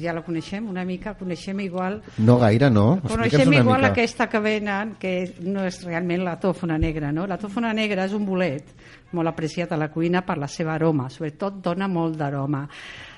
ja 0.00 0.12
la 0.12 0.22
coneixem 0.24 0.66
una 0.68 0.84
mica, 0.84 1.14
coneixem 1.16 1.60
igual... 1.64 2.00
No 2.18 2.38
gaire, 2.40 2.70
no? 2.72 2.98
Coneixem 3.04 3.48
una 3.48 3.60
igual 3.60 3.80
mica. 3.84 3.92
aquesta 3.92 4.28
que 4.28 4.40
venen, 4.40 4.94
que 5.00 5.12
no 5.44 5.64
és 5.68 5.82
realment 5.84 6.24
la 6.24 6.36
tòfona 6.40 6.78
negra, 6.80 7.12
no? 7.12 7.26
La 7.28 7.38
tòfona 7.40 7.72
negra 7.76 8.04
és 8.08 8.16
un 8.16 8.26
bolet 8.28 8.72
molt 9.16 9.32
apreciat 9.32 9.72
a 9.72 9.80
la 9.80 9.90
cuina 9.92 10.24
per 10.26 10.36
la 10.40 10.48
seva 10.50 10.74
aroma, 10.74 11.08
sobretot 11.12 11.60
dona 11.64 11.88
molt 11.88 12.16
d'aroma. 12.20 12.66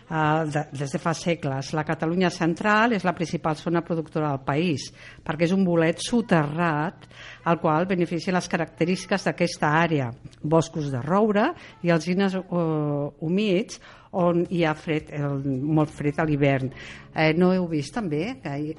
Uh, 0.08 0.46
de, 0.48 0.62
des 0.72 0.88
de 0.94 0.98
fa 0.98 1.12
segles. 1.12 1.74
La 1.76 1.82
Catalunya 1.84 2.30
central 2.32 2.94
és 2.96 3.02
la 3.04 3.12
principal 3.12 3.58
zona 3.60 3.82
productora 3.84 4.30
del 4.30 4.40
país, 4.46 4.86
perquè 5.20 5.44
és 5.44 5.52
un 5.52 5.66
bolet 5.66 6.00
soterrat 6.00 7.04
al 7.44 7.58
qual 7.60 7.84
beneficien 7.90 8.32
les 8.38 8.48
característiques 8.48 9.26
d'aquesta 9.28 9.68
àrea, 9.82 10.06
boscos 10.40 10.88
de 10.94 11.02
roure 11.04 11.50
i 11.84 11.92
alzines 11.92 12.38
uh, 12.40 13.10
humits 13.20 13.76
on 14.16 14.46
hi 14.48 14.62
ha 14.64 14.72
fred, 14.72 15.10
el, 15.12 15.44
molt 15.44 15.92
fred 15.92 16.16
a 16.16 16.24
l'hivern. 16.24 16.72
Eh, 17.12 17.34
no 17.36 17.52
heu 17.52 17.68
vist 17.68 17.92
també 18.00 18.38
que 18.40 18.56
hi, 18.64 18.72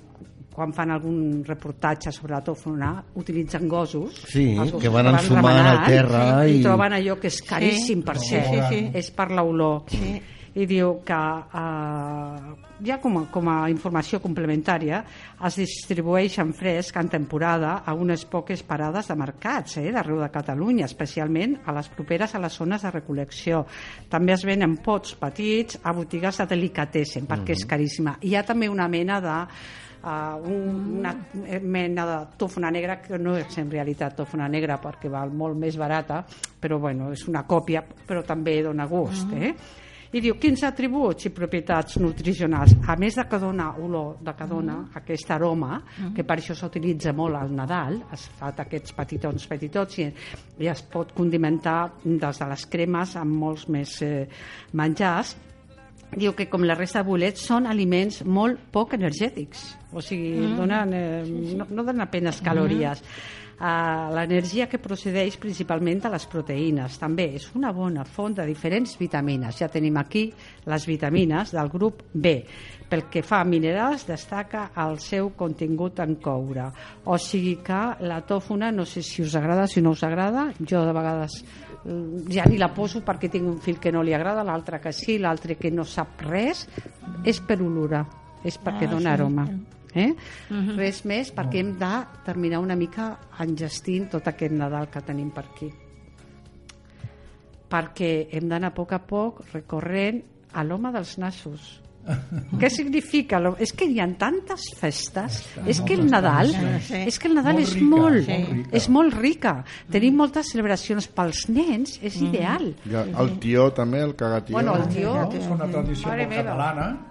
quan 0.56 0.74
fan 0.74 0.90
algun 0.98 1.44
reportatge 1.46 2.10
sobre 2.12 2.34
la 2.40 2.42
tòfona 2.42 2.90
utilitzen 3.22 3.70
gossos 3.70 4.18
Sí, 4.34 4.56
gossos 4.58 4.82
que 4.82 4.90
van 4.90 5.14
ensumant 5.14 5.62
a 5.62 5.78
terra 5.86 6.26
i... 6.50 6.58
i- 6.58 6.64
troben 6.66 6.98
allò 6.98 7.20
que 7.22 7.30
és 7.30 7.38
caríssim 7.46 8.02
Sí, 8.02 8.06
per 8.10 8.18
sí, 8.18 8.34
cert 8.34 8.50
sí, 8.50 8.60
sí. 8.74 8.82
és 8.98 9.12
per 9.14 9.30
l'olor 9.30 9.86
i 10.56 10.66
diu 10.70 11.00
que 11.06 11.20
eh, 11.60 12.54
ja 12.86 12.98
com 13.02 13.20
a, 13.20 13.24
com 13.32 13.50
a 13.52 13.58
informació 13.72 14.22
complementària 14.24 15.02
es 15.46 15.60
distribueixen 15.60 16.54
fresc 16.58 16.98
en 17.02 17.12
temporada 17.12 17.80
a 17.86 17.94
unes 17.94 18.26
poques 18.30 18.64
parades 18.64 19.12
de 19.12 19.18
mercats 19.20 19.78
eh, 19.82 19.90
d'arreu 19.94 20.22
de 20.24 20.32
Catalunya, 20.34 20.88
especialment 20.90 21.60
a 21.66 21.76
les 21.78 21.92
properes 21.94 22.36
a 22.36 22.42
les 22.44 22.56
zones 22.56 22.86
de 22.86 22.94
recol·lecció. 22.96 23.66
També 24.10 24.34
es 24.36 24.46
venen 24.48 24.80
pots 24.86 25.16
petits 25.20 25.80
a 25.84 25.94
botigues 25.94 26.42
de 26.42 26.50
delicatessen, 26.56 27.28
perquè 27.30 27.58
és 27.58 27.68
caríssima. 27.70 28.18
Hi 28.24 28.36
ha 28.36 28.46
també 28.48 28.70
una 28.72 28.88
mena 28.90 29.20
de 29.24 29.38
uh, 30.04 30.38
una 30.50 31.14
mena 31.62 32.06
de 32.06 32.18
tòfona 32.38 32.72
negra 32.72 33.00
que 33.02 33.20
no 33.20 33.36
és 33.38 33.58
en 33.60 33.72
realitat 33.72 34.16
tòfona 34.20 34.48
negra 34.48 34.80
perquè 34.82 35.12
val 35.12 35.32
molt 35.32 35.58
més 35.60 35.78
barata 35.78 36.24
però 36.60 36.80
bueno, 36.80 37.12
és 37.12 37.28
una 37.28 37.44
còpia 37.48 37.84
però 37.84 38.24
també 38.26 38.62
dona 38.64 38.88
gust 38.88 39.34
eh? 39.36 39.54
I 40.12 40.22
diu 40.24 40.38
quins 40.42 40.64
atributs 40.66 41.28
i 41.28 41.32
propietats 41.34 42.00
nutricionals? 42.02 42.74
A 42.90 42.96
més 43.00 43.18
de 43.20 43.26
que 43.30 43.40
dona 43.42 43.70
olor 43.78 44.18
de 44.26 44.34
que 44.38 44.48
dona 44.50 44.80
aquest 44.98 45.30
aroma 45.36 45.82
que 46.16 46.26
per 46.26 46.40
això 46.40 46.56
s'utilitza 46.58 47.14
molt 47.14 47.38
al 47.38 47.54
Nadal 47.54 48.00
es 48.16 48.26
fa 48.40 48.54
aquests 48.66 48.96
petitons 48.98 49.46
petitots 49.48 50.00
i, 50.02 50.08
i 50.60 50.72
es 50.72 50.82
pot 50.82 51.14
condimentar 51.18 51.80
des 52.04 52.42
de 52.42 52.50
les 52.50 52.66
cremes 52.66 53.16
amb 53.20 53.38
molts 53.44 53.68
més 53.70 54.02
eh, 54.02 54.26
menjars. 54.74 55.36
Diu 56.10 56.34
que 56.34 56.50
com 56.50 56.66
la 56.66 56.78
resta 56.78 57.04
de 57.04 57.10
bolets 57.10 57.46
són 57.46 57.70
aliments 57.70 58.24
molt 58.26 58.72
poc 58.74 58.98
energètics 58.98 59.79
o 59.94 60.02
sigui, 60.02 60.36
Mm. 60.38 60.52
mm. 60.54 60.58
donen, 60.58 60.94
eh, 60.94 61.56
no, 61.58 61.66
no 61.70 61.84
donen 61.84 62.02
apenes 62.02 62.42
calories. 62.42 63.04
Uh, 63.60 64.08
l'energia 64.16 64.70
que 64.72 64.78
procedeix 64.80 65.36
principalment 65.36 66.00
de 66.06 66.08
les 66.14 66.26
proteïnes. 66.32 66.94
També 66.98 67.26
és 67.36 67.50
una 67.60 67.74
bona 67.76 68.06
font 68.08 68.32
de 68.38 68.46
diferents 68.48 68.94
vitamines. 68.98 69.58
Ja 69.60 69.68
tenim 69.68 69.98
aquí 70.00 70.30
les 70.66 70.86
vitamines 70.88 71.52
del 71.52 71.68
grup 71.68 72.04
B. 72.14 72.46
Pel 72.88 73.04
que 73.12 73.20
fa 73.22 73.42
a 73.42 73.44
minerals 73.44 74.06
destaca 74.08 74.70
el 74.78 74.96
seu 75.04 75.32
contingut 75.36 76.00
en 76.00 76.16
coure. 76.24 76.70
O 77.04 77.18
sigui 77.20 77.58
que 77.58 77.82
la 78.08 78.22
tòfona 78.26 78.72
no 78.72 78.86
sé 78.86 79.02
si 79.04 79.22
us 79.24 79.36
agrada, 79.36 79.68
si 79.68 79.82
no 79.82 79.92
us 79.92 80.04
agrada 80.08 80.54
jo 80.66 80.86
de 80.86 80.94
vegades 80.94 81.44
mm, 81.84 82.32
ja 82.32 82.46
ni 82.48 82.58
la 82.58 82.72
poso 82.74 83.02
perquè 83.04 83.28
tinc 83.30 83.44
un 83.46 83.60
fill 83.60 83.78
que 83.78 83.92
no 83.92 84.02
li 84.04 84.14
agrada 84.16 84.42
l'altre 84.48 84.80
que 84.80 84.94
sí, 84.94 85.18
l'altre 85.20 85.56
que 85.60 85.70
no 85.70 85.84
sap 85.84 86.22
res 86.22 86.64
és 87.26 87.42
per 87.42 87.60
olorar 87.62 88.06
és 88.42 88.56
perquè 88.58 88.88
Ah, 88.88 88.92
dona 88.92 89.10
sí. 89.10 89.14
aroma 89.20 89.48
Eh? 89.96 90.14
Mhm. 90.50 90.76
Res 90.78 91.04
més 91.06 91.34
perquè 91.34 91.60
hem 91.64 91.72
de 91.80 91.94
terminar 92.26 92.60
una 92.60 92.76
mica 92.76 93.18
engestint 93.40 94.10
tot 94.12 94.28
aquest 94.28 94.52
Nadal 94.54 94.90
que 94.90 95.02
tenim 95.02 95.32
per 95.32 95.46
aquí. 95.46 95.72
Perquè 97.70 98.28
hem 98.34 98.48
d'anar 98.50 98.72
a 98.72 98.74
poc 98.74 98.94
a 98.94 99.00
poc 99.06 99.44
recorrent 99.54 100.24
a 100.58 100.64
l'home 100.66 100.90
dels 100.92 101.18
nassos. 101.22 101.76
Què 102.58 102.70
significa? 102.74 103.38
lo- 103.40 103.56
És 103.60 103.74
que 103.74 103.86
hi 103.86 104.00
ha 104.02 104.08
tantes 104.18 104.64
festes. 104.80 105.44
És 105.68 105.82
que 105.82 105.94
el 105.94 106.08
Nadal, 106.10 106.50
Sí. 106.82 107.04
és 107.06 107.20
que 107.20 107.28
el 107.28 107.36
Nadal 107.36 107.54
Molt 107.60 107.68
és 107.68 107.74
rica, 107.76 107.86
molt, 107.86 108.16
molt 108.16 108.50
rica. 108.56 108.70
és 108.78 108.90
molt 108.90 109.14
rica. 109.20 109.54
Tenim 109.92 110.16
moltes 110.18 110.50
celebracions 110.50 111.08
pels 111.08 111.44
nens, 111.50 112.00
és 112.02 112.18
ideal. 112.22 112.74
I 112.90 112.96
el, 112.96 113.36
tió 113.40 113.70
també, 113.74 114.02
el 114.02 114.16
cagatió. 114.16 114.54
Bueno, 114.54 114.76
el 114.78 114.88
tió... 114.88 115.30
És 115.34 115.46
una 115.48 115.68
tradició 115.68 116.08
Mare 116.08 116.26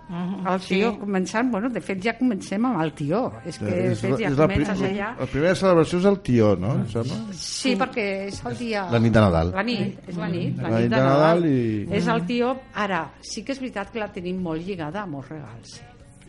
meva. 0.09 0.27
catalana. 0.27 0.55
El 0.55 0.61
tió, 0.67 0.91
començant, 0.99 1.51
bueno, 1.51 1.69
de 1.71 1.81
fet 1.81 2.01
ja 2.05 2.15
comencem 2.19 2.65
amb 2.67 2.81
el 2.83 2.93
tió. 2.95 3.33
És 3.45 3.59
que 3.59 3.65
de 3.67 3.93
és, 3.93 4.01
fet 4.01 4.15
ja 4.19 4.29
és 4.31 4.37
la, 4.39 4.47
comences 4.49 4.79
pri- 4.79 4.89
allà... 4.93 5.11
la 5.21 5.27
primera 5.27 5.55
celebració 5.55 5.99
és 5.99 6.05
el 6.13 6.19
tió, 6.21 6.57
no? 6.57 6.73
Em 6.75 6.87
sembla? 6.89 7.19
Sí, 7.33 7.75
perquè 7.77 8.07
és 8.29 8.41
el 8.45 8.57
dia... 8.59 8.87
La 8.91 8.99
nit 8.99 9.13
de 9.13 9.21
Nadal. 9.21 9.53
La 9.55 9.63
nit, 9.63 9.99
és 10.09 10.17
la 10.17 10.29
nit. 10.29 10.57
La, 10.63 10.69
La 10.71 10.81
nit 10.81 10.91
de 10.91 10.97
Nadal. 10.97 11.45
i- 11.47 11.87
És 11.93 12.07
el 12.09 12.25
tió... 12.27 12.57
Ara, 12.75 13.03
sí 13.21 13.45
que 13.45 13.53
és 13.53 13.61
veritat 13.61 13.91
que 13.93 14.01
la 14.01 14.09
tenim 14.13 14.41
molt 14.43 14.65
lligada 14.67 15.03
a 15.03 15.07
molts 15.07 15.29
regals. 15.31 15.79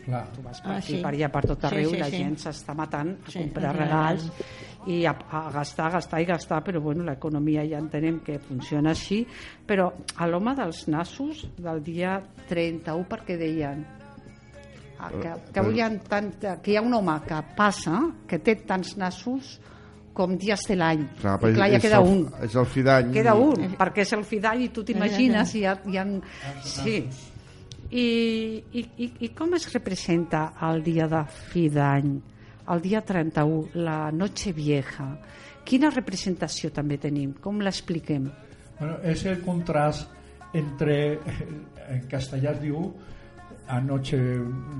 Clar. 0.04 0.24
Tu 0.32 0.40
vas 0.42 0.60
per 0.62 0.70
Ah, 0.72 0.76
aquí, 0.78 0.94
sí. 0.96 1.02
per 1.02 1.10
allà, 1.12 1.28
per 1.30 1.42
tot 1.46 1.60
Sí, 1.60 1.66
arreu, 1.66 1.90
sí, 1.90 1.96
i 1.96 2.00
la 2.00 2.06
sí. 2.08 2.16
gent 2.16 2.36
s'està 2.40 2.74
matant 2.74 3.10
a 3.26 3.30
Sí, 3.30 3.38
comprar 3.38 3.70
a 3.70 3.72
regals 3.76 4.30
i 4.88 5.04
a, 5.04 5.12
a 5.12 5.50
gastar, 5.52 5.90
gastar 5.92 6.20
i 6.22 6.26
gastar, 6.28 6.62
però 6.64 6.80
bueno, 6.80 7.04
l'economia 7.04 7.64
ja 7.68 7.80
entenem 7.80 8.20
que 8.24 8.38
funciona 8.40 8.94
així. 8.94 9.22
Però 9.66 9.90
a 10.16 10.28
l'home 10.28 10.54
dels 10.56 10.86
nassos 10.88 11.44
del 11.58 11.82
dia 11.84 12.16
31, 12.48 13.04
perquè 13.10 13.36
deien 13.40 13.82
ah, 14.98 15.10
que, 15.10 15.34
que, 15.52 15.60
avui 15.60 15.80
hi 15.80 15.84
ha 15.84 15.90
tant, 16.08 16.32
que 16.40 16.72
hi 16.72 16.78
ha 16.80 16.84
un 16.86 16.96
home 16.96 17.18
que 17.26 17.42
passa, 17.58 18.00
que 18.28 18.40
té 18.40 18.56
tants 18.64 18.96
nassos 19.00 19.58
com 20.16 20.34
dies 20.40 20.64
de 20.68 20.76
l'any. 20.76 21.04
Clar, 21.20 21.36
I 21.44 21.54
clar, 21.56 21.68
ja 21.74 21.82
queda 21.82 22.00
el, 22.00 22.08
un. 22.14 22.24
És 22.44 22.56
el 22.58 22.66
fi 22.68 22.84
d'any. 22.86 23.12
Queda 23.14 23.36
un, 23.38 23.76
perquè 23.78 24.04
és 24.06 24.14
el 24.16 24.24
fi 24.28 24.40
d'any 24.42 24.64
i 24.66 24.72
tu 24.74 24.84
t'imagines 24.86 25.54
i 25.54 25.62
hi 25.62 25.68
ha, 25.68 25.76
hi 25.86 26.00
ha... 26.00 26.06
Sí. 26.66 26.96
I, 27.90 28.02
i, 28.78 28.82
i, 29.02 29.06
I 29.26 29.30
com 29.34 29.54
es 29.58 29.66
representa 29.72 30.52
el 30.68 30.84
dia 30.86 31.08
de 31.10 31.24
fi 31.50 31.68
d'any? 31.74 32.12
El 32.70 32.80
dia 32.84 33.00
31, 33.02 33.70
la 33.82 34.10
noche 34.12 34.52
vieja. 34.54 35.08
Quina 35.66 35.90
representació 35.90 36.70
també 36.72 36.98
tenim? 37.02 37.32
Com 37.42 37.58
l'expliquem? 37.64 38.28
Bueno, 38.78 38.98
és 39.04 39.24
el 39.26 39.40
contrast 39.44 40.08
entre, 40.56 41.18
en 41.90 42.04
castellà 42.10 42.54
es 42.54 42.60
diu 42.62 42.84
a 43.70 43.76
noche 43.80 44.16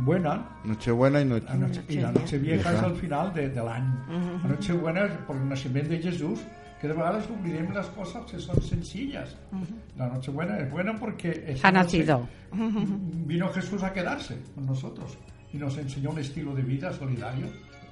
buena 0.06 0.32
Nochebuena 0.66 1.20
i 1.22 1.26
noche... 1.28 1.46
la 1.50 1.58
noche, 1.60 1.82
i 1.88 1.98
la 2.02 2.10
noche 2.14 2.38
vieja 2.42 2.72
és 2.74 2.80
al 2.82 2.96
final 2.98 3.30
de, 3.34 3.48
de 3.54 3.62
l'any. 3.66 3.90
La 4.42 4.48
noche 4.54 4.74
buena 4.74 5.04
és 5.06 5.12
per 5.28 5.36
el 5.36 5.44
naixement 5.50 5.90
de 5.92 6.00
Jesús, 6.02 6.42
que 6.80 6.88
de 6.88 6.94
vegades 6.96 7.26
oblidem 7.30 7.68
les 7.76 7.90
coses 7.94 8.24
que 8.30 8.40
són 8.40 8.62
sencillas. 8.64 9.34
La 9.98 10.08
noche 10.08 10.32
buena 10.32 10.56
es 10.62 10.70
buena 10.72 10.94
porque 10.98 11.34
esa 11.46 11.68
Ha 11.68 11.72
noche 11.72 11.98
nacido. 12.06 12.26
vino 13.26 13.48
Jesús 13.52 13.82
a 13.82 13.92
quedarse 13.92 14.38
con 14.54 14.66
nosotros 14.66 15.18
y 15.52 15.58
nos 15.58 15.76
enseñó 15.78 16.10
un 16.10 16.18
estilo 16.18 16.54
de 16.54 16.62
vida 16.62 16.92
solidario, 16.92 17.46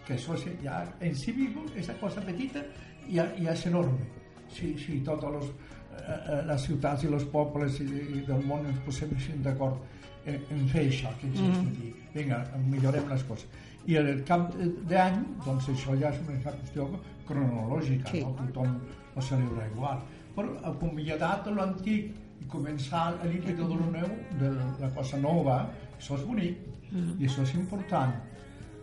que 0.07 0.15
eso 0.15 0.35
es 0.35 0.45
ya 0.63 0.85
en 1.01 1.15
sí 1.15 1.33
mismo, 1.33 1.65
esa 1.77 1.95
cosa 2.01 2.21
petita, 2.21 2.61
ja, 3.11 3.27
ja 3.39 3.53
és 3.53 3.67
enorme. 3.67 4.07
Si, 4.49 4.77
si 4.79 5.01
totes 5.05 5.31
los, 5.31 5.45
eh, 5.47 6.17
eh, 6.29 6.43
les 6.47 6.63
ciutats 6.63 7.05
i 7.05 7.07
els 7.07 7.25
pobles 7.25 7.81
i, 7.81 7.85
i 7.85 8.21
del 8.27 8.45
món 8.47 8.65
ens 8.67 8.79
posem 8.87 9.11
així 9.17 9.33
d'acord 9.45 9.77
en, 10.27 10.39
en 10.51 10.69
fer 10.69 10.87
això, 10.89 11.13
que 11.21 11.27
Mhm. 11.27 11.51
mm. 11.51 11.73
dir, 11.81 11.95
vinga, 12.15 12.45
millorem 12.69 13.09
les 13.09 13.23
coses. 13.25 13.47
I 13.87 13.97
al 13.97 14.23
cap 14.25 14.55
d'any, 14.89 15.23
doncs 15.45 15.69
això 15.69 15.99
ja 16.01 16.11
és 16.11 16.19
una 16.27 16.39
qüestió 16.45 16.89
cronològica, 17.27 18.11
Sí. 18.11 18.21
no? 18.25 18.35
tothom 18.35 18.79
ho 19.15 19.21
celebra 19.23 19.67
igual. 19.67 20.01
Però 20.37 20.57
acomiadat 20.63 21.45
de 21.45 21.51
l'antic 21.51 22.15
i 22.41 22.45
començar 22.47 23.15
a 23.21 23.25
lo 23.25 23.91
nou, 23.91 24.11
de 24.39 24.51
la 24.81 24.91
cosa 24.95 25.19
nova, 25.19 25.69
això 25.99 26.15
és 26.15 26.25
bonic 26.27 26.59
Mm. 26.91 27.21
i 27.21 27.27
això 27.27 27.43
és 27.43 27.55
important. 27.55 28.15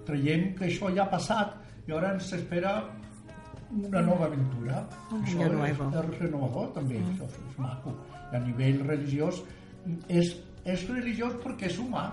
Traiem 0.05 0.53
que 0.57 0.65
això 0.69 0.91
ja 0.95 1.03
ha 1.05 1.09
passat 1.09 1.55
i 1.87 1.91
ara 1.93 2.13
ens 2.13 2.31
espera 2.33 2.75
una 3.71 4.01
nova 4.01 4.25
aventura. 4.29 4.83
Un 5.11 5.23
això 5.23 5.47
és, 5.67 5.79
és 5.79 6.19
renovador 6.19 6.73
també, 6.75 6.99
això 7.01 7.25
és, 7.29 7.57
maco. 7.57 7.95
I 8.31 8.35
a 8.35 8.39
nivell 8.43 8.83
religiós 8.87 9.41
és, 10.09 10.35
és 10.65 10.85
religiós 10.89 11.33
perquè 11.43 11.67
és 11.71 11.79
humà. 11.81 12.05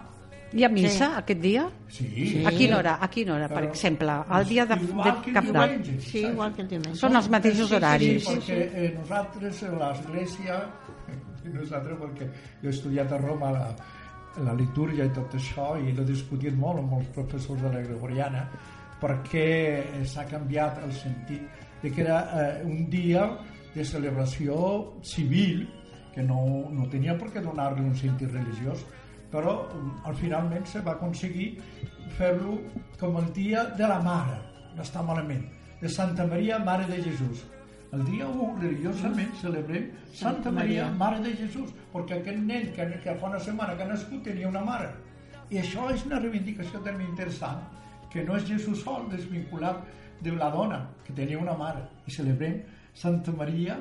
Hi 0.53 0.65
ha 0.67 0.69
missa 0.69 1.07
Sí. 1.09 1.17
aquest 1.17 1.41
dia? 1.41 1.63
Sí. 1.89 2.43
A 2.45 2.51
quina 2.53 2.77
hora, 2.79 2.99
a 3.01 3.09
quina 3.09 3.35
hora, 3.39 3.47
per 3.49 3.63
exemple? 3.65 4.13
El 4.37 4.45
dia 4.47 4.67
de, 4.67 4.77
Igual 4.85 5.07
de 5.09 5.23
que 5.23 5.31
el 5.31 5.35
Cap 5.35 5.45
d'Any? 5.45 5.71
diumenge, 5.83 6.01
Sí, 6.11 6.19
igual 6.27 6.53
que 6.55 6.61
el 6.63 6.69
diumenge. 6.69 6.99
Són 7.01 7.17
els 7.17 7.29
mateixos 7.31 7.69
Sí, 7.71 7.75
horaris. 7.75 8.23
Sí, 8.27 8.35
perquè 8.35 8.59
eh, 8.75 8.95
nosaltres, 8.99 9.63
a 9.63 9.71
l'església, 9.81 10.59
nosaltres, 11.55 11.99
perquè 12.03 12.29
jo 12.63 12.69
he 12.69 12.75
estudiat 12.75 13.13
a 13.13 13.19
Roma 13.19 13.51
la, 13.53 13.65
la 14.41 14.55
litúrgia 14.57 15.05
i 15.05 15.13
tot 15.13 15.35
això, 15.37 15.75
i 15.77 15.93
l'he 15.93 16.07
discutit 16.09 16.57
molt 16.57 16.81
amb 16.81 16.97
els 16.99 17.11
professors 17.15 17.61
de 17.61 17.73
la 17.73 17.83
Gregoriana, 17.85 18.47
perquè 19.03 20.05
s'ha 20.09 20.25
canviat 20.31 20.81
el 20.87 20.93
sentit 20.95 21.63
de 21.83 21.91
que 21.91 22.03
era 22.05 22.19
eh, 22.39 22.65
un 22.65 22.89
dia 22.91 23.27
de 23.75 23.85
celebració 23.85 24.57
civil, 25.03 25.67
que 26.15 26.23
no, 26.23 26.69
no 26.71 26.87
tenia 26.93 27.17
per 27.19 27.31
què 27.33 27.43
donar-li 27.43 27.83
un 27.83 27.97
sentit 27.97 28.31
religiós, 28.31 28.85
però 29.33 29.57
mm, 29.65 30.05
al 30.09 30.15
finalment 30.21 30.69
se 30.69 30.83
va 30.85 30.95
aconseguir 30.95 31.55
fer-lo 32.19 32.59
com 33.01 33.17
el 33.19 33.33
dia 33.33 33.65
de 33.79 33.89
la 33.89 33.99
mare, 34.05 34.39
no 34.77 34.85
està 34.85 35.03
malament, 35.03 35.45
de 35.81 35.91
Santa 35.91 36.27
Maria, 36.29 36.61
Mare 36.63 36.87
de 36.87 37.01
Jesús. 37.03 37.43
El 37.93 38.05
dia 38.09 38.25
1, 38.27 38.45
religiosament, 38.63 39.33
celebrem 39.37 39.91
Santa 40.17 40.51
Maria, 40.51 40.87
Mare 40.97 41.19
de 41.21 41.35
Jesús, 41.37 41.75
perquè 41.93 42.21
aquest 42.23 42.39
nen 42.41 42.71
que, 42.73 42.87
que 43.05 43.15
fa 43.21 43.29
una 43.29 43.41
setmana 43.41 43.75
que 43.77 43.85
ha 43.85 43.89
nascut 43.91 44.23
tenia 44.25 44.49
una 44.49 44.63
mare. 44.65 44.89
I 45.53 45.59
això 45.61 45.91
és 45.93 46.07
una 46.09 46.21
reivindicació 46.23 46.81
també 46.81 47.05
interessant, 47.05 47.61
que 48.13 48.25
no 48.25 48.39
és 48.39 48.47
Jesús 48.49 48.81
sol 48.81 49.05
desvinculat 49.13 49.83
de 50.25 50.33
la 50.39 50.49
dona, 50.55 50.79
que 51.05 51.13
tenia 51.13 51.37
una 51.43 51.53
mare. 51.59 51.85
I 52.09 52.15
celebrem 52.17 52.63
Santa 52.95 53.33
Maria, 53.37 53.77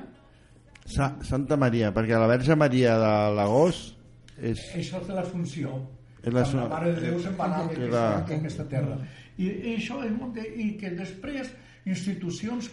Sa 0.91 1.11
Santa 1.21 1.55
Maria, 1.61 1.91
perquè 1.93 2.17
la 2.17 2.25
Verge 2.27 2.55
Maria 2.57 2.95
de 2.97 3.09
l'agost 3.37 3.93
és... 4.41 4.57
això 4.75 4.97
és 4.97 5.07
de 5.07 5.13
l'Assumpció. 5.13 5.75
És 6.25 6.33
la- 6.33 6.43
la 6.57 6.67
Mare 6.71 6.95
de 6.97 7.03
Déu 7.05 7.19
se'n 7.21 7.35
va 7.37 7.45
anar 7.47 7.67
que 7.69 7.87
d'aquesta 7.93 8.63
la- 8.65 8.69
terra. 8.75 8.95
I, 9.37 9.45
I 9.45 9.75
això 9.77 9.99
és 10.03 10.11
molt 10.11 10.33
de, 10.35 10.41
i 10.57 10.71
que 10.81 10.89
després 10.97 11.53
institucions 11.85 12.67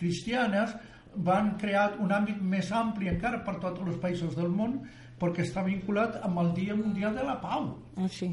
cristianes 0.00 0.74
van 1.14 1.54
crear 1.60 1.96
un 2.02 2.12
àmbit 2.14 2.40
més 2.42 2.70
ampli 2.72 3.10
encara 3.10 3.42
per 3.46 3.58
tots 3.62 3.82
els 3.86 3.98
països 4.02 4.36
del 4.38 4.50
món 4.50 4.80
perquè 5.20 5.44
està 5.44 5.64
vinculat 5.66 6.20
amb 6.24 6.40
el 6.42 6.54
Dia 6.56 6.76
Mundial 6.78 7.16
de 7.16 7.26
la 7.26 7.36
Pau. 7.42 7.74
Ah, 7.96 8.08
sí. 8.08 8.30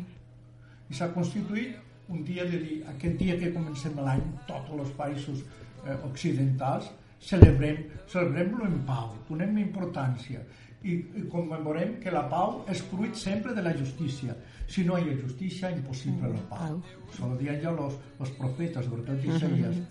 I 0.88 0.96
s'ha 0.96 1.10
constituït 1.12 1.76
un 2.08 2.24
dia 2.24 2.46
de 2.48 2.62
dir, 2.62 2.78
aquest 2.88 3.18
dia 3.20 3.36
que 3.40 3.52
comencem 3.52 3.98
l'any, 4.00 4.24
tots 4.48 4.72
els 4.72 4.94
països 4.96 5.42
eh, 5.44 5.98
occidentals, 6.08 6.88
celebrem, 7.20 7.84
celebrem-lo 8.08 8.70
en 8.70 8.78
pau, 8.88 9.12
donem 9.28 9.58
importància 9.60 10.44
i, 10.84 10.94
i 10.94 11.26
commemorem 11.32 11.98
que 12.04 12.14
la 12.14 12.24
pau 12.32 12.62
és 12.72 12.84
fruit 12.92 13.18
sempre 13.20 13.56
de 13.58 13.64
la 13.66 13.74
justícia. 13.76 14.38
Si 14.70 14.86
no 14.88 15.00
hi 15.00 15.10
ha 15.10 15.18
justícia, 15.20 15.72
impossible 15.74 16.32
la 16.32 16.44
pau. 16.52 16.80
Això 17.10 17.28
ho 17.28 17.38
diuen 17.40 17.60
ja 17.64 17.74
los 17.76 18.32
profetes, 18.40 18.86
sobretot 18.86 19.26
Isaías. 19.26 19.82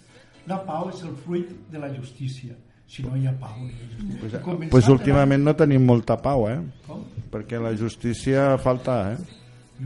La 0.46 0.60
pau 0.64 0.88
és 0.92 1.02
el 1.02 1.14
fruit 1.24 1.48
de 1.72 1.78
la 1.82 1.88
justícia. 1.94 2.54
Si 2.86 3.02
no 3.02 3.16
hi 3.18 3.26
ha 3.26 3.32
pau, 3.34 3.56
no 3.58 3.66
hi 3.66 3.72
ha 3.74 3.88
justícia. 3.96 4.20
Pues, 4.20 4.36
Començant 4.44 4.70
pues 4.70 4.88
últimament 4.92 5.42
no 5.42 5.56
tenim 5.58 5.82
molta 5.88 6.14
pau, 6.22 6.46
eh? 6.48 6.60
Com? 6.86 7.00
Perquè 7.32 7.58
la 7.60 7.72
justícia 7.76 8.52
falta, 8.62 9.00
eh? 9.14 9.16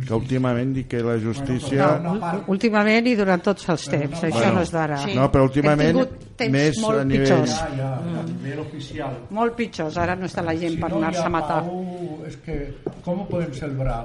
Que 0.06 0.14
últimament 0.14 0.70
dic 0.76 0.86
que 0.92 1.00
la 1.02 1.16
justícia... 1.18 1.86
Bueno, 1.96 2.12
una 2.12 2.20
part- 2.20 2.50
Últimament 2.52 3.08
i 3.11 3.14
durant 3.18 3.40
tots 3.42 3.64
els 3.72 3.88
temps, 3.90 4.20
això 4.22 4.36
Bueno, 4.36 4.52
no 4.61 4.61
és 4.62 4.70
d'ara. 4.70 4.98
Sí. 5.02 5.16
no, 5.16 5.24
però 5.32 5.48
últimament 5.48 5.88
Hem 5.88 5.96
tingut 5.96 6.36
temps 6.38 6.52
més 6.54 6.78
molt 6.84 7.00
a 7.00 7.04
nivell- 7.08 7.24
pitjors. 7.26 7.56
Ja, 7.56 7.70
ja, 7.80 8.20
a 8.20 8.22
nivell 8.28 8.61
oficial. 8.62 9.16
Molt 9.34 9.56
pitjors, 9.58 9.96
ara 9.98 10.14
no 10.14 10.28
està 10.30 10.44
la 10.46 10.54
gent 10.61 10.78
per 10.78 10.90
no 10.92 11.00
anar-se 11.00 11.24
a 11.26 11.32
matar. 11.34 11.58
Pau, 11.66 12.20
és 12.28 12.36
que 12.44 12.58
com 13.02 13.24
podem 13.26 13.50
celebrar 13.56 13.98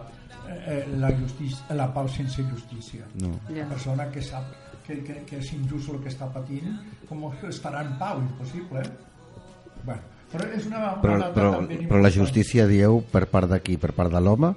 eh, 0.65 0.87
la, 0.97 1.11
justícia, 1.19 1.75
la 1.77 1.91
pau 1.93 2.07
sense 2.09 2.41
justícia? 2.49 3.05
No. 3.21 3.35
La 3.53 3.67
persona 3.69 4.09
que 4.09 4.23
sap 4.25 4.49
que, 4.85 5.01
que, 5.05 5.21
que 5.29 5.39
és 5.41 5.51
injust 5.57 5.93
el 5.93 6.01
que 6.03 6.11
està 6.13 6.29
patint, 6.33 6.77
com 7.09 7.25
estarà 7.49 7.83
en 7.85 7.95
pau? 8.01 8.21
Impossible. 8.23 8.83
Eh? 8.83 9.81
Bueno, 9.85 10.01
però 10.31 10.47
és 10.57 10.69
una, 10.69 10.79
una 10.79 10.95
Però, 11.01 11.31
però, 11.35 11.51
però 11.89 12.01
la 12.01 12.13
justícia, 12.13 12.67
dieu, 12.69 13.01
per 13.11 13.25
part 13.31 13.51
d'aquí, 13.51 13.77
per 13.81 13.93
part 13.97 14.13
de 14.13 14.21
l'home? 14.21 14.53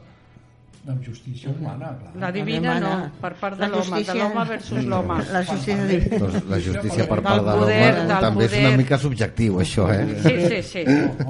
La 0.88 0.94
justícia 1.04 1.50
humana, 1.52 1.90
clar. 2.00 2.12
La 2.16 2.28
divina 2.32 2.78
no, 2.80 2.90
per 3.20 3.34
part 3.36 3.58
de 3.58 3.66
La 3.66 3.68
l'home, 3.74 3.98
de 4.08 4.14
l'home 4.16 4.44
versus 4.48 4.86
l'home. 4.88 5.18
La 5.34 5.42
justícia 5.44 5.74
divina. 5.90 6.20
Doncs 6.22 6.46
la 6.48 6.60
justícia 6.64 7.04
per 7.10 7.18
part 7.26 7.42
de 7.44 7.56
l'home 7.58 8.06
també 8.22 8.46
és 8.46 8.54
una 8.54 8.62
poder. 8.62 8.78
mica 8.80 8.98
subjectiu, 9.02 9.58
això, 9.60 9.84
eh? 9.92 10.06
Sí, 10.24 10.32
sí, 10.48 10.62
sí. 10.70 10.84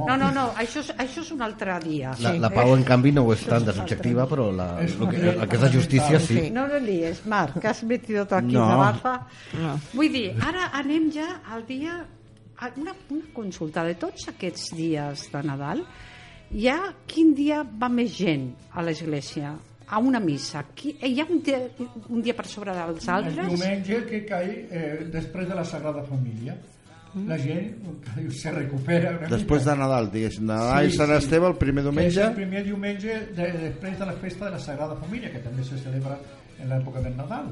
No, 0.06 0.14
no, 0.20 0.28
no, 0.36 0.44
això 0.62 0.78
és, 0.84 0.92
això 0.94 1.24
és 1.26 1.32
un 1.34 1.42
altre 1.42 1.74
dia. 1.82 2.12
La, 2.22 2.36
la 2.46 2.50
pau, 2.54 2.70
en 2.76 2.84
canvi, 2.86 3.10
no 3.16 3.24
ho 3.26 3.32
és 3.34 3.42
tant 3.50 3.66
de 3.66 3.74
subjectiva, 3.74 4.28
però 4.30 4.46
la, 4.54 4.68
el, 4.84 4.94
que, 5.10 5.24
el 5.32 5.42
que 5.48 5.58
és 5.58 5.64
la 5.66 5.72
justícia, 5.74 6.20
sí. 6.22 6.44
No 6.54 6.68
lo 6.70 6.78
líes, 6.78 7.24
Marc, 7.26 7.58
que 7.58 7.66
has 7.72 7.82
metido 7.82 8.28
tú 8.30 8.36
aquí 8.38 8.54
No. 8.54 8.62
una 8.64 8.76
baza. 8.76 9.16
No. 9.58 9.74
Vull 9.92 10.12
dir, 10.14 10.28
ara 10.38 10.70
anem 10.78 11.10
ja 11.18 11.40
al 11.50 11.66
dia... 11.66 11.98
una 12.76 12.90
consulta 13.34 13.84
de 13.86 13.92
tots 13.94 14.24
aquests 14.32 14.72
dies 14.74 15.28
de 15.30 15.42
Nadal. 15.46 15.82
Hi 16.50 16.68
ha 16.72 16.78
quin 17.06 17.34
dia 17.36 17.60
va 17.62 17.88
més 17.92 18.14
gent 18.16 18.48
a 18.72 18.82
l'església? 18.84 19.52
A 19.88 19.98
una 20.04 20.20
missa? 20.20 20.62
Qui, 20.76 20.94
hi 21.00 21.20
ha 21.20 21.24
un 21.28 21.38
dia, 21.44 21.58
un 22.08 22.20
dia 22.24 22.34
per 22.36 22.44
sobre 22.48 22.74
dels 22.76 23.06
El 23.08 23.14
altres? 23.14 23.48
diumenge 23.52 24.00
que 24.08 24.22
cai 24.28 24.50
eh, 24.68 25.06
després 25.12 25.48
de 25.48 25.54
la 25.56 25.64
Sagrada 25.64 26.02
Família. 26.08 26.56
La 27.26 27.38
gent 27.40 27.70
que 28.14 28.26
se 28.36 28.50
recupera 28.52 29.14
una 29.16 29.28
Després 29.32 29.62
mica. 29.64 29.72
de 29.72 29.78
Nadal, 29.80 30.10
diguéssim, 30.12 30.44
Nadal 30.46 30.86
i 30.86 30.92
Sant 30.92 31.10
Esteve, 31.16 31.48
el 31.48 31.56
primer 31.56 31.82
diumenge... 31.86 32.20
el 32.22 32.34
primer 32.36 32.60
diumenge 32.66 33.16
de, 33.34 33.46
després 33.62 33.96
de 33.98 34.06
la 34.06 34.12
festa 34.20 34.44
de 34.44 34.50
la 34.52 34.60
Sagrada 34.60 34.94
Família, 35.00 35.32
que 35.32 35.40
també 35.40 35.64
se 35.64 35.78
celebra 35.80 36.18
en 36.60 36.68
l'època 36.68 37.00
del 37.00 37.16
Nadal. 37.16 37.48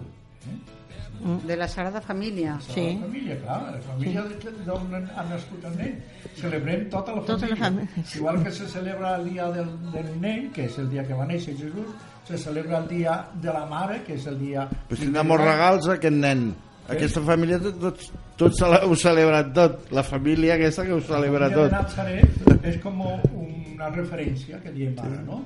De 1.47 1.57
la 1.57 1.67
Sagrada 1.67 2.01
Família. 2.03 2.59
La 2.59 2.75
família, 3.01 3.37
clar, 3.41 3.73
la 3.73 3.81
família 3.81 4.23
sí. 4.39 4.51
d'on 4.67 4.93
ha 5.17 5.23
nascut 5.31 5.65
el 5.65 5.77
nen. 5.79 5.95
Celebrem 6.37 6.83
tota 6.93 7.15
la 7.17 7.23
Tota 7.25 7.49
la 7.49 7.57
família. 7.57 7.89
sí. 8.05 8.19
Igual 8.19 8.43
que 8.45 8.51
se 8.53 8.69
celebra 8.69 9.15
el 9.17 9.31
dia 9.31 9.47
del, 9.51 9.71
del 9.93 10.11
nen, 10.21 10.51
que 10.53 10.67
és 10.67 10.77
el 10.79 10.91
dia 10.91 11.07
que 11.09 11.15
va 11.17 11.25
néixer 11.27 11.57
Jesús, 11.57 11.95
se 12.29 12.37
celebra 12.37 12.79
el 12.83 12.89
dia 12.89 13.17
de 13.33 13.49
la 13.49 13.65
mare, 13.65 14.03
que 14.05 14.15
és 14.15 14.27
el 14.27 14.39
dia... 14.39 14.69
Pues 14.91 15.01
tindrà 15.01 15.25
molts 15.25 15.45
regals 15.49 15.89
aquest 15.97 16.15
nen. 16.21 16.51
Aquesta 16.87 17.21
família 17.25 17.59
tot, 17.65 17.81
tots, 17.81 18.13
tots 18.39 18.61
cele- 18.61 18.85
ho 18.85 18.95
celebren 18.95 19.53
tot. 19.57 19.89
La 19.97 20.05
família 20.05 20.55
aquesta 20.61 20.85
que 20.85 20.93
ho 20.93 21.01
celebra 21.01 21.49
La 21.49 21.55
família 21.57 21.65
de 21.65 21.71
tot. 21.71 21.97
Nazaret 21.97 22.65
és 22.75 22.77
com 22.85 23.01
una 23.01 23.89
referència 23.91 24.61
que 24.63 24.71
diem 24.71 24.95
ara, 25.01 25.23
no? 25.25 25.41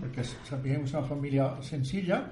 Perquè 0.00 0.22
sapiguem 0.46 0.86
que 0.86 0.92
és 0.92 0.94
una 0.94 1.02
família 1.10 1.50
senzilla, 1.66 2.22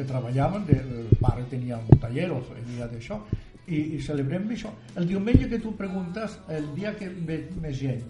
que 0.00 0.08
treballaven, 0.08 0.64
de, 0.66 0.80
el 0.80 1.16
pare 1.20 1.44
tenia 1.52 1.78
un 1.78 2.00
taller 2.00 2.30
o 2.32 2.40
feia 2.48 2.88
d'això, 2.88 3.20
i, 3.68 3.80
i 3.96 4.00
celebrem 4.02 4.48
això. 4.54 4.72
El 4.98 5.08
diumenge 5.10 5.48
que 5.50 5.60
tu 5.62 5.74
preguntes, 5.76 6.38
el 6.48 6.70
dia 6.76 6.94
que 6.96 7.10
ve 7.28 7.42
més 7.60 7.76
gent, 7.78 8.02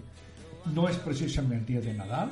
no 0.75 0.87
és 0.89 0.97
precisament 1.03 1.61
el 1.61 1.67
dia 1.67 1.83
de 1.83 1.97
Nadal, 1.97 2.31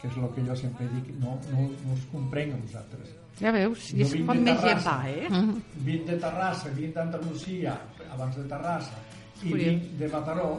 que 0.00 0.10
és 0.10 0.18
el 0.18 0.28
que 0.34 0.44
jo 0.48 0.56
sempre 0.58 0.88
dic, 0.92 1.12
no, 1.22 1.38
no, 1.52 1.68
no 1.84 1.94
us 1.94 2.04
comprenc 2.12 2.56
a 2.56 2.60
vosaltres. 2.64 3.14
Ja 3.36 3.52
veus, 3.52 3.90
i 3.92 4.02
és 4.04 4.14
quan 4.24 4.40
més 4.44 4.62
gent 4.64 4.80
va, 4.84 4.96
eh? 5.12 5.28
Vinc 5.84 6.06
de 6.08 6.16
Terrassa, 6.22 6.72
vinc 6.76 6.96
d'Andalusia, 6.96 7.76
abans 8.08 8.38
de 8.40 8.46
Terrassa, 8.48 9.02
i 9.44 9.52
vinc 9.52 9.90
de 10.00 10.08
Mataró, 10.12 10.50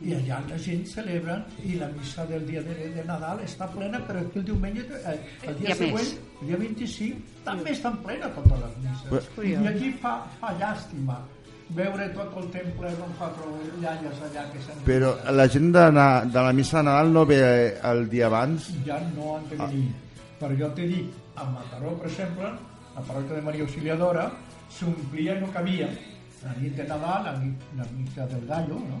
i 0.00 0.12
allà 0.14 0.38
la 0.48 0.56
gent 0.62 0.84
celebra 0.86 1.40
i 1.64 1.74
la 1.78 1.88
missa 1.96 2.24
del 2.26 2.44
dia 2.46 2.60
de, 2.62 2.74
de 2.94 3.02
Nadal 3.06 3.40
està 3.42 3.66
plena, 3.72 3.98
però 4.06 4.20
el 4.22 4.44
diumenge, 4.46 4.84
eh, 5.04 5.16
el 5.48 5.56
dia 5.58 5.74
següent, 5.74 6.12
el 6.42 6.46
dia 6.52 6.56
25, 6.60 7.18
també 7.44 7.72
estan 7.74 7.96
plenes 8.04 8.30
totes 8.36 8.60
les 8.62 8.76
misses. 8.84 9.28
I 9.42 9.56
aquí 9.72 9.90
fa, 10.02 10.12
fa 10.38 10.52
llàstima 10.60 11.18
veure 11.74 12.06
tot 12.14 12.36
el 12.40 12.46
temple 12.54 12.88
amb 12.94 13.18
quatre 13.18 13.48
llalles 13.82 14.20
allà 14.24 14.44
que 14.52 14.62
s'han 14.64 14.78
Però 14.86 15.10
la 15.36 15.48
gent 15.52 15.72
de, 15.74 15.82
na- 15.92 16.24
de 16.24 16.44
la 16.46 16.52
missa 16.56 16.78
de 16.78 16.84
Nadal 16.88 17.10
no 17.12 17.26
ve 17.26 17.40
el 17.90 18.06
dia 18.08 18.26
abans? 18.30 18.70
ja 18.86 19.00
no 19.16 19.34
han 19.36 19.48
de 19.50 19.56
venir. 19.56 19.88
Però 20.38 20.54
jo 20.54 20.68
t'he 20.78 20.86
dit, 20.86 21.10
a 21.34 21.44
Mataró, 21.44 21.96
per 21.98 22.06
exemple, 22.08 22.52
la 22.94 23.02
parròquia 23.02 23.34
de 23.34 23.42
Maria 23.42 23.62
Auxiliadora 23.66 24.30
s'omplia 24.70 25.34
i 25.36 25.40
no 25.42 25.50
cabia. 25.52 25.88
La 26.44 26.54
nit 26.60 26.74
de 26.78 26.86
Nadal, 26.86 27.24
la 27.26 27.36
nit, 27.42 27.68
la 27.76 27.86
nit 27.92 28.18
del 28.32 28.46
gallo, 28.46 28.78
no? 28.78 28.98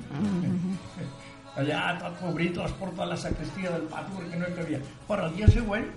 Allà 1.58 1.80
tot 1.98 2.22
obrit 2.28 2.56
les 2.58 2.74
portes 2.78 3.00
de 3.00 3.08
la 3.10 3.18
sacristia 3.18 3.72
del 3.74 3.88
pati 3.90 4.14
perquè 4.14 4.38
no 4.38 4.46
hi 4.46 4.56
cabia. 4.58 4.78
Però 5.08 5.26
el 5.26 5.34
dia 5.38 5.48
següent 5.50 5.88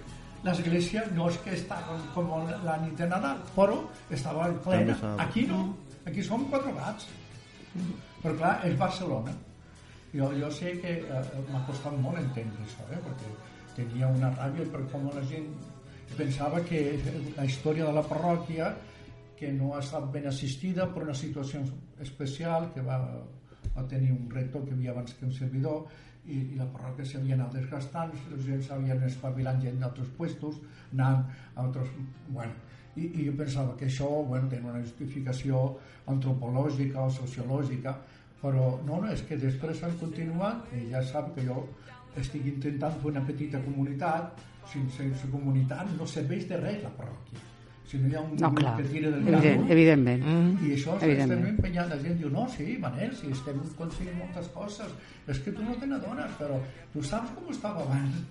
l'església 0.45 1.03
no 1.13 1.27
és 1.29 1.37
que 1.45 1.53
està 1.53 1.77
com, 1.85 2.01
com 2.15 2.31
la 2.65 2.77
nit 2.81 2.95
de 2.97 3.09
Nadal, 3.09 3.41
però 3.55 3.77
estava 4.09 4.49
plena. 4.65 4.97
Aquí 5.21 5.45
no, 5.49 5.61
aquí 6.09 6.25
som 6.25 6.47
quatre 6.49 6.73
gats. 6.77 7.09
Però 8.21 8.33
clar, 8.37 8.55
és 8.67 8.77
Barcelona. 8.77 9.33
Jo, 10.13 10.31
jo 10.35 10.49
sé 10.51 10.73
que 10.81 10.97
eh, 10.99 11.21
m'ha 11.47 11.61
costat 11.67 11.93
molt 12.03 12.19
entendre 12.19 12.65
això, 12.65 12.83
eh, 12.91 12.99
perquè 13.05 13.29
tenia 13.77 14.09
una 14.11 14.31
ràbia 14.33 14.65
per 14.73 14.81
com 14.91 15.05
la 15.13 15.23
gent 15.29 15.47
pensava 16.17 16.59
que 16.67 16.81
la 17.37 17.45
història 17.47 17.85
de 17.87 17.93
la 17.95 18.03
parròquia 18.03 18.73
que 19.41 19.49
no 19.57 19.71
ha 19.73 19.79
estat 19.81 20.03
ben 20.13 20.27
assistida 20.29 20.85
per 20.93 21.01
una 21.07 21.17
situació 21.17 21.63
especial 22.05 22.67
que 22.75 22.83
va, 22.85 22.99
va 23.73 23.85
tenir 23.89 24.11
un 24.13 24.29
rector 24.29 24.67
que 24.67 24.75
havia 24.75 24.91
abans 24.93 25.15
que 25.17 25.25
un 25.25 25.33
servidor 25.33 25.87
i, 26.27 26.37
i 26.37 26.59
la 26.59 26.67
parròquia 26.69 27.07
s'havia 27.09 27.39
anat 27.39 27.57
desgastant 27.57 28.13
la 28.29 28.37
gent 28.45 28.61
s'havien 28.67 29.01
espavilant 29.09 29.63
gent 29.65 29.81
d'altres 29.81 30.13
puestos 30.19 30.61
anant 30.91 31.25
a 31.25 31.65
altres... 31.65 31.89
Bueno, 32.29 32.53
i, 32.93 33.07
i 33.07 33.25
jo 33.31 33.33
pensava 33.41 33.73
que 33.79 33.89
això 33.89 34.13
bueno, 34.29 34.49
tenia 34.51 34.75
una 34.75 34.85
justificació 34.85 35.65
antropològica 36.13 37.07
o 37.07 37.09
sociològica 37.17 37.97
però 38.45 38.71
no, 38.85 39.01
no, 39.01 39.09
és 39.09 39.25
que 39.25 39.41
després 39.41 39.81
han 39.85 39.97
continuat 40.01 40.69
i 40.77 40.87
ja 40.93 41.01
sap 41.13 41.33
que 41.33 41.49
jo 41.49 41.63
estic 42.21 42.45
intentant 42.53 43.01
fer 43.01 43.15
una 43.15 43.25
petita 43.25 43.61
comunitat 43.65 44.45
sense, 44.69 44.97
sense 44.99 45.33
comunitat 45.33 45.95
no 45.97 46.05
serveix 46.05 46.45
de 46.51 46.61
res 46.61 46.83
la 46.85 46.93
parròquia 46.99 47.51
si 47.91 47.97
no 47.99 48.07
hi 48.07 48.15
ha 48.15 48.21
un 48.23 48.35
No, 48.39 48.49
clar, 48.55 48.77
que 48.77 48.83
tira 48.87 49.09
del 49.11 49.27
evident, 49.27 49.65
evidentment. 49.69 50.23
i 50.63 50.71
això 50.77 50.95
estem 50.97 51.45
empenyant 51.49 51.89
la 51.91 51.97
gent 51.99 52.17
diu, 52.21 52.29
no, 52.31 52.47
sí, 52.49 52.77
Manel, 52.79 53.11
sí, 53.19 53.27
estem 53.35 53.59
aconseguint 53.65 54.15
moltes 54.17 54.47
coses 54.55 54.87
és 55.27 55.39
que 55.43 55.51
tu 55.51 55.61
no 55.67 55.75
te 55.75 55.85
n'adones 55.89 56.31
però 56.39 56.59
tu 56.93 57.03
saps 57.03 57.33
com 57.35 57.51
estava 57.51 57.83
abans 57.83 58.21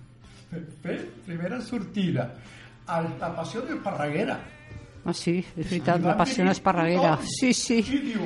fer 0.83 0.97
primera 1.27 1.61
sortida 1.61 2.31
a 2.87 3.03
la 3.03 3.29
passió 3.37 3.61
de 3.69 3.77
Parraguera 3.85 4.39
Ah, 5.05 5.15
sí, 5.17 5.39
és 5.57 5.65
veritat, 5.71 6.03
la 6.05 6.13
passió 6.17 6.45
esparreguera. 6.51 7.15
tothom. 7.17 7.27
Sí, 7.39 7.55
sí. 7.55 7.79
I 7.81 8.01
diu, 8.05 8.25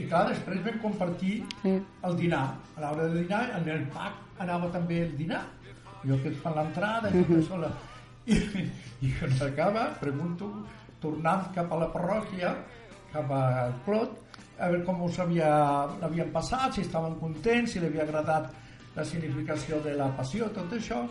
i 0.00 0.06
clar, 0.08 0.22
després 0.30 0.62
vam 0.64 0.78
compartir 0.80 1.42
Sí. 1.62 1.74
el 2.08 2.16
dinar. 2.16 2.54
A 2.76 2.80
l'hora 2.80 3.08
de 3.08 3.20
dinar, 3.20 3.42
en 3.58 3.68
el 3.68 3.82
pack 3.92 4.14
anava 4.40 4.70
també 4.72 5.02
el 5.02 5.12
dinar. 5.18 5.42
Jo 6.08 6.16
que 6.22 6.30
fan 6.40 6.54
l'entrada, 6.56 7.10
i 7.10 7.20
tot 7.24 7.36
això. 7.36 7.58
I, 8.30 8.64
I 9.06 9.12
quan 9.18 9.32
s'acaba, 9.38 9.88
pregunto, 10.00 10.50
tornant 11.02 11.48
cap 11.54 11.72
a 11.72 11.80
la 11.80 11.88
parròquia, 11.92 12.54
cap 13.12 13.32
al 13.34 13.74
Clot, 13.86 14.18
a 14.60 14.68
veure 14.68 14.84
com 14.84 15.02
us 15.06 15.18
havia, 15.22 15.50
l'havien 16.02 16.30
passat, 16.34 16.76
si 16.76 16.84
estaven 16.84 17.16
contents, 17.20 17.72
si 17.72 17.80
li 17.80 17.88
havia 17.88 18.04
agradat 18.04 18.50
la 18.94 19.06
significació 19.06 19.80
de 19.84 19.96
la 19.98 20.10
passió, 20.16 20.50
tot 20.54 20.72
això. 20.76 21.06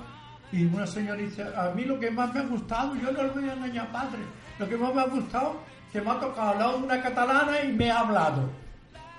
Y 0.51 0.65
una 0.65 0.87
señora 0.87 1.21
dice, 1.21 1.43
a 1.43 1.69
mí 1.75 1.83
lo 1.85 1.99
que 1.99 2.09
más 2.09 2.33
me 2.33 2.39
ha 2.39 2.43
gustado, 2.43 2.95
yo 2.95 3.11
no 3.11 3.23
le 3.23 3.29
voy 3.29 3.49
a 3.49 3.53
engañar, 3.53 3.91
padre, 3.91 4.19
lo 4.57 4.67
que 4.67 4.77
más 4.77 4.93
me 4.95 5.01
ha 5.01 5.07
gustado, 5.07 5.57
que 5.91 6.01
me 6.01 6.09
ha 6.09 6.19
tocado 6.19 6.77
una 6.77 7.01
catalana 7.01 7.61
y 7.63 7.71
me 7.73 7.91
ha 7.91 7.99
hablado. 7.99 8.49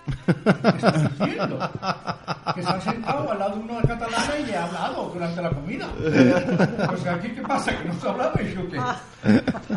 ¿Qué 0.06 0.76
estás 0.76 1.18
diciendo? 1.18 1.70
Que 2.54 2.62
se 2.62 2.68
ha 2.68 2.80
sentado 2.80 3.30
al 3.30 3.38
lado 3.38 3.56
de 3.56 3.62
una 3.64 3.82
catalana 3.82 4.38
y 4.40 4.46
le 4.46 4.56
ha 4.56 4.64
hablado 4.64 5.10
durante 5.12 5.42
la 5.42 5.50
comida. 5.50 5.88
Pues 6.88 7.06
aquí, 7.06 7.28
¿qué 7.28 7.42
pasa? 7.42 7.76
¿Que 7.78 7.88
no 7.88 7.94
se 7.94 8.06
ha 8.06 8.10
hablado? 8.10 8.32
Y 8.42 8.54
yo, 8.54 8.68
¿qué? 8.70 8.78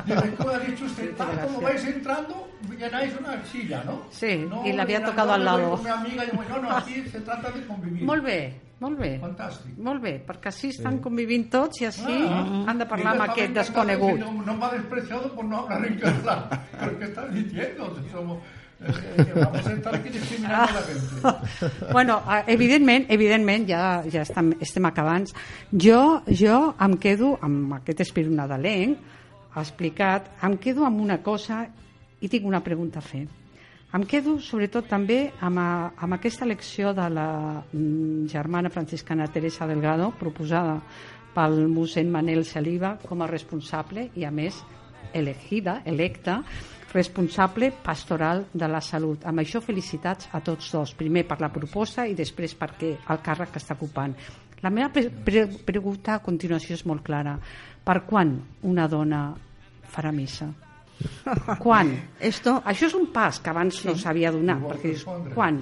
Y 0.07 0.11
es 0.11 0.35
como 0.37 0.49
ha 0.49 0.59
dicho 0.59 0.85
usted, 0.85 1.15
tal 1.15 1.39
como 1.45 1.61
vais 1.61 1.83
entrando, 1.85 2.47
llenáis 2.77 3.13
una 3.19 3.43
silla, 3.45 3.83
¿no? 3.85 4.01
Sí, 4.11 4.45
No, 4.49 4.65
y 4.65 4.73
le 4.73 4.81
había 4.81 5.03
tocado 5.03 5.29
yo 5.29 5.33
al 5.35 5.45
lado. 5.45 5.71
con 5.71 5.83
mi 5.83 5.89
amiga 5.89 6.23
y 6.25 6.31
digo, 6.31 6.43
no, 6.49 6.59
no, 6.61 6.71
aquí 6.77 7.03
se 7.11 7.19
trata 7.21 7.51
de 7.51 7.65
convivir. 7.67 8.03
Molt 8.03 8.23
bé, 8.23 8.59
molt 8.79 8.97
bé. 8.99 9.19
Fantàstic. 9.21 9.77
Molt 9.77 10.01
bé, 10.01 10.15
perquè 10.25 10.49
així 10.51 10.69
estan 10.73 10.97
convivint 10.99 11.49
tots 11.51 11.81
i 11.81 11.85
així 11.85 12.17
Ah, 12.29 12.65
han 12.67 12.77
de 12.79 12.85
parlar 12.89 13.13
y 13.15 13.19
amb 13.19 13.29
aquest 13.29 13.53
desconegut. 13.53 14.19
No 14.19 14.53
me 14.57 14.65
ha 14.65 14.71
despreciado 14.71 15.31
por 15.35 15.45
no 15.45 15.59
hablar 15.59 15.85
en 15.85 15.99
catalán. 15.99 16.45
¿Pero 16.79 16.99
qué 16.99 17.05
estás 17.05 17.33
diciendo? 17.33 17.95
Si 18.01 18.09
somos, 18.11 18.39
vamos 19.35 19.67
a 19.67 19.73
estar 19.73 19.95
aquí 19.95 20.09
discriminando 20.09 20.57
a 20.57 21.31
la 21.31 21.91
bueno, 21.91 22.21
evidentment, 22.47 23.05
evidentment, 23.09 23.67
ja, 23.69 24.03
ja 24.09 24.23
estem, 24.23 24.53
estem 24.59 24.85
acabant. 24.85 25.29
Jo, 25.71 26.21
jo 26.27 26.73
em 26.81 26.97
quedo 26.97 27.37
amb 27.41 27.77
aquest 27.79 28.03
espírit 28.03 28.33
nadalenc, 28.33 28.99
explicat, 29.59 30.27
em 30.43 30.57
quedo 30.57 30.85
amb 30.85 30.99
una 31.01 31.21
cosa 31.23 31.63
i 32.19 32.29
tinc 32.29 32.45
una 32.47 32.63
pregunta 32.63 32.99
a 32.99 33.05
fer. 33.05 33.25
Em 33.93 34.03
quedo, 34.09 34.39
sobretot, 34.41 34.87
també 34.89 35.27
amb, 35.45 35.59
a, 35.61 35.93
amb 36.01 36.15
aquesta 36.17 36.47
elecció 36.47 36.95
de 36.97 37.03
la 37.13 37.27
mm, 37.61 38.25
germana 38.31 38.71
franciscana 38.73 39.27
Teresa 39.29 39.67
Delgado, 39.69 40.09
proposada 40.17 40.79
pel 41.33 41.67
mossèn 41.69 42.09
Manel 42.09 42.41
Saliva 42.45 42.95
com 43.05 43.21
a 43.21 43.29
responsable 43.29 44.07
i, 44.17 44.25
a 44.25 44.31
més, 44.33 44.57
elegida, 45.13 45.81
electa, 45.85 46.39
responsable 46.93 47.71
pastoral 47.83 48.45
de 48.53 48.67
la 48.69 48.81
salut. 48.81 49.25
Amb 49.25 49.41
això 49.41 49.61
felicitats 49.61 50.29
a 50.31 50.41
tots 50.45 50.71
dos, 50.71 50.93
primer 50.95 51.25
per 51.27 51.39
la 51.41 51.51
proposta 51.53 52.05
i 52.07 52.15
després 52.15 52.55
perquè 52.59 52.93
el 53.09 53.21
càrrec 53.25 53.53
que 53.53 53.61
està 53.61 53.75
ocupant. 53.77 54.15
La 54.63 54.71
meva 54.71 54.89
pre 54.93 55.09
pre 55.09 55.47
pregunta 55.65 56.15
a 56.15 56.23
continuació 56.23 56.77
és 56.77 56.85
molt 56.87 57.03
clara. 57.03 57.35
Per 57.83 57.97
quan 58.07 58.37
una 58.63 58.87
dona 58.87 59.25
farà 59.91 60.13
missa? 60.15 60.47
Quan? 61.63 61.89
Esto, 62.21 62.61
Això 62.63 62.87
és 62.87 62.93
un 62.95 63.09
pas 63.11 63.39
que 63.41 63.49
abans 63.51 63.81
no 63.85 63.95
s'havia 63.99 64.31
donat. 64.31 64.61
Perquè 64.63 64.93
dius, 64.93 65.01
respondre. 65.03 65.33
quan? 65.35 65.57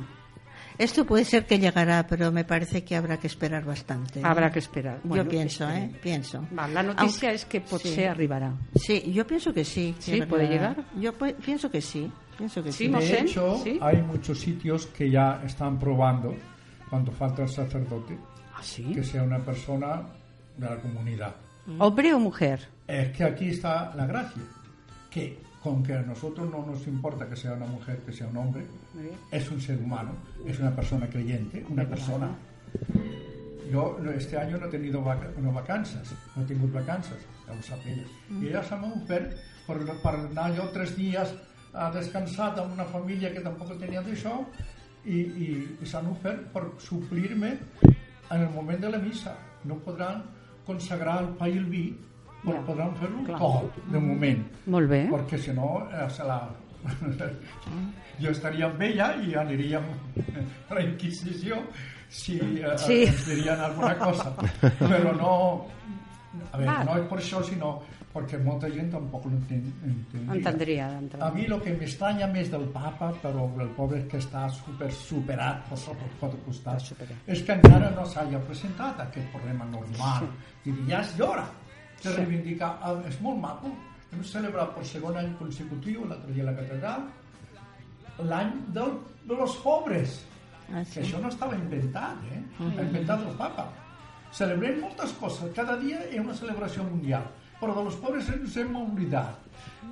Esto 0.84 1.06
puede 1.06 1.26
ser 1.26 1.46
que 1.46 1.60
llegará, 1.60 2.06
pero 2.08 2.32
me 2.32 2.44
parece 2.44 2.84
que 2.84 2.96
habrá 2.96 3.18
que 3.18 3.28
esperar 3.28 3.64
bastante. 3.66 4.20
¿eh? 4.20 4.24
Habrá 4.26 4.52
que 4.52 4.60
esperar. 4.60 5.00
Bueno, 5.04 5.24
yo 5.24 5.30
pienso, 5.30 5.64
esperem. 5.68 5.90
¿eh? 5.90 6.00
Pienso. 6.02 6.48
Va, 6.58 6.68
la 6.68 6.84
noticia 6.84 7.30
Aunque- 7.30 7.36
es 7.36 7.46
que 7.46 7.62
potser 7.62 7.94
sí. 7.96 8.02
arribarà. 8.04 8.52
Sí, 8.76 9.12
yo 9.14 9.26
pienso 9.28 9.54
que 9.54 9.64
sí. 9.64 9.94
que 9.98 10.02
¿Sí? 10.02 10.22
¿Puede 10.24 10.48
verdad. 10.48 10.76
llegar? 10.78 10.86
Yo 11.00 11.14
pienso 11.44 11.70
que 11.70 11.82
sí. 11.82 12.12
Pienso 12.38 12.64
que 12.64 12.72
Sí, 12.72 12.88
De 12.88 13.20
hecho, 13.20 13.58
¿sí? 13.64 13.78
hay 13.82 14.02
muchos 14.02 14.40
sitios 14.40 14.88
que 14.88 15.10
ya 15.12 15.42
están 15.46 15.78
probando, 15.78 16.34
cuando 16.90 17.12
falta 17.12 17.44
el 17.44 17.50
sacerdote, 17.50 18.18
Ah, 18.56 18.60
sí? 18.64 18.84
que 18.94 19.04
sea 19.04 19.24
una 19.24 19.40
persona 19.40 20.02
de 20.58 20.66
la 20.70 20.78
comunidad. 20.78 21.36
¿Hombre 21.78 22.14
o 22.14 22.20
mujer? 22.20 22.68
Es 22.88 23.16
que 23.16 23.24
aquí 23.24 23.50
está 23.50 23.94
la 23.96 24.06
gracia, 24.08 24.42
que 25.10 25.40
con 25.62 25.84
que 25.84 25.94
a 25.94 26.02
nosotros 26.02 26.50
no 26.50 26.66
nos 26.66 26.88
importa 26.88 27.28
que 27.30 27.36
sea 27.36 27.54
una 27.54 27.68
mujer, 27.68 28.00
que 28.00 28.12
sea 28.12 28.28
un 28.28 28.38
hombre, 28.38 28.66
es 29.30 29.52
un 29.52 29.62
ser 29.62 29.78
humano, 29.80 30.14
es 30.46 30.60
una 30.60 30.76
persona 30.76 31.08
creyente, 31.08 31.64
una 31.70 31.88
persona. 31.88 32.30
Yo 33.72 33.98
este 34.16 34.38
año 34.38 34.58
no 34.58 34.66
he 34.66 34.70
tenido 34.70 35.02
vaca, 35.02 35.30
no 35.38 35.54
vacances, 35.54 36.14
no 36.36 36.44
tingut 36.44 36.74
vacances, 36.74 37.18
ja 37.46 37.54
ho 37.54 37.62
sap 37.62 37.86
ella. 37.86 38.64
Se 38.64 38.76
m'ha 38.76 38.90
ofert 38.90 39.38
per, 39.68 39.78
per 40.02 40.16
anar 40.18 40.50
jo 40.58 40.68
tres 40.74 40.96
dies 40.98 41.32
a 41.72 41.92
descansar 41.94 42.52
amb 42.60 42.74
una 42.74 42.86
família 42.90 43.32
que 43.32 43.46
tampoc 43.46 43.78
tenia 43.80 44.02
d'això 44.04 44.42
i, 45.06 45.22
i, 45.22 45.50
i 45.80 45.88
s'han 45.88 46.10
ofert 46.12 46.50
per 46.52 46.66
suplir-me 46.84 47.54
en 47.86 48.42
el 48.42 48.50
moment 48.50 48.82
de 48.82 48.90
la 48.90 49.00
missa. 49.00 49.38
No 49.64 49.78
podran 49.86 50.26
consagrar 50.66 51.22
el 51.22 51.32
pa 51.38 51.48
i 51.48 51.58
el 51.62 51.70
vi, 51.70 51.86
Ja, 52.44 52.62
podran 52.66 52.96
fer-ho 52.98 53.24
clar. 53.26 53.38
tot, 53.40 53.76
de 53.92 54.00
moment 54.02 54.44
Molt 54.66 54.90
bé. 54.90 55.04
perquè 55.12 55.38
si 55.38 55.52
no 55.54 55.88
eh, 55.94 56.10
se 56.10 56.24
la... 56.26 56.40
jo 58.22 58.32
estaria 58.32 58.66
amb 58.66 58.82
ella 58.82 59.12
i 59.22 59.36
aniríem 59.38 59.86
a 60.70 60.74
la 60.78 60.82
Inquisició 60.82 61.60
si 62.10 62.40
eh, 62.42 62.78
Sí. 62.82 63.04
ens 63.06 63.26
dirien 63.28 63.60
alguna 63.60 63.96
cosa 63.98 64.34
però 64.80 65.14
no 65.16 65.34
a 66.52 66.58
veure, 66.58 66.70
Ah. 66.72 66.84
no 66.84 66.98
és 66.98 67.08
per 67.08 67.18
això 67.20 67.44
sinó 67.44 67.82
perquè 68.12 68.42
molta 68.44 68.68
gent 68.70 68.90
tampoc 68.92 69.26
no 69.26 69.38
enten, 69.38 69.62
entendria 69.86 70.34
Entendria 70.36 70.88
d'entrada. 70.90 71.28
a 71.28 71.32
mi 71.32 71.46
el 71.46 71.62
que 71.62 71.74
m'estranya 71.80 72.28
més 72.28 72.50
del 72.52 72.66
papa 72.74 73.14
però 73.22 73.46
el 73.62 73.70
pobre 73.78 74.02
que 74.08 74.18
està 74.18 74.50
super 74.52 74.92
superat 74.92 75.62
per 75.70 75.78
sota 75.78 76.04
els 76.04 76.18
quatre 76.20 76.40
costats 76.46 76.94
és 77.28 77.42
que 77.44 77.54
encara 77.54 77.90
no 77.96 78.06
s'hagi 78.06 78.36
presentat 78.48 79.00
aquest 79.00 79.30
problema 79.32 79.66
normal 79.66 80.28
sí. 80.64 80.74
ja 80.90 81.00
és 81.02 81.16
d'hora 81.18 81.46
de 82.04 82.16
reivindicar 82.16 82.76
és 83.08 83.20
molt 83.22 83.40
maco. 83.42 83.72
Hem 84.12 84.24
celebrat 84.28 84.74
per 84.76 84.86
segon 84.88 85.18
any 85.18 85.32
consecutiu 85.40 86.06
l'altre 86.08 86.34
dia 86.36 86.44
a 86.44 86.52
la 86.52 86.58
catedral 86.58 87.08
l'any 88.28 88.52
del, 88.76 88.98
de 89.26 89.38
los 89.38 89.56
pobres. 89.64 90.20
Ah, 90.72 90.84
que 90.84 91.00
sí. 91.00 91.00
això 91.02 91.20
no 91.20 91.28
estava 91.32 91.56
inventat 91.58 92.20
eh? 92.32 92.42
ha 92.64 92.84
inventat 92.84 93.24
el 93.28 93.38
papa. 93.40 93.68
Celebrem 94.32 94.80
moltes 94.80 95.14
coses. 95.20 95.52
Cada 95.56 95.78
dia 95.80 96.04
hi 96.10 96.20
ha 96.20 96.26
una 96.26 96.36
celebració 96.38 96.86
mundial 96.88 97.28
però 97.62 97.76
de 97.78 97.84
los 97.86 97.98
pobres 98.02 98.30
ens 98.34 98.56
hem 98.58 98.76
oblidat. 98.76 99.38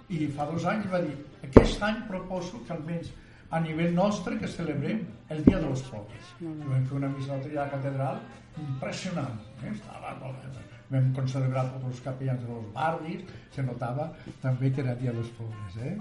I 0.10 0.26
fa 0.34 0.48
dos 0.50 0.66
anys 0.66 0.88
va 0.90 1.04
dir 1.06 1.14
aquest 1.46 1.84
any 1.86 2.00
proposo 2.08 2.64
que 2.66 2.74
almenys 2.74 3.12
a 3.54 3.60
nivell 3.62 3.94
nostre 3.94 4.40
que 4.42 4.50
celebrem 4.50 5.06
el 5.30 5.44
dia 5.46 5.60
de 5.62 5.70
los 5.70 5.86
pobres. 5.92 6.34
I 6.42 6.50
vam 6.50 6.90
fer 6.90 6.98
una 6.98 7.14
missa 7.14 7.36
l'altre 7.36 7.54
dia 7.54 7.62
a 7.62 7.68
la 7.68 7.76
catedral 7.78 8.20
impressionant 8.66 9.38
eh? 9.62 9.72
estava 9.76 10.18
vam 10.90 11.10
concelebrar 11.18 11.66
tots 11.74 11.90
els 11.92 12.04
capellans 12.06 12.44
de 12.44 12.52
los 12.52 12.70
barris 12.74 13.34
se 13.56 13.66
notava 13.66 14.10
també 14.42 14.72
que 14.74 14.82
era 14.86 14.96
dia 15.00 15.14
dels 15.16 15.32
pobres 15.38 15.78
eh? 15.86 15.96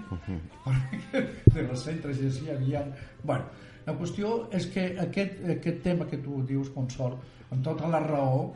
perquè 0.65 1.25
de 1.55 1.67
los 1.67 1.83
centres 1.85 2.21
i 2.21 2.29
així 2.29 2.47
hi 2.47 2.55
havia 2.55 2.85
bueno, 3.23 3.45
la 3.85 3.95
qüestió 3.99 4.33
és 4.55 4.69
que 4.73 4.87
aquest, 5.05 5.43
aquest 5.57 5.83
tema 5.85 6.09
que 6.09 6.21
tu 6.25 6.41
dius 6.49 6.73
Consol 6.73 7.19
amb 7.49 7.63
tota 7.65 7.91
la 7.91 8.01
raó 8.05 8.49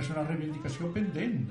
és 0.00 0.08
una 0.10 0.24
reivindicació 0.26 0.90
pendent 0.94 1.44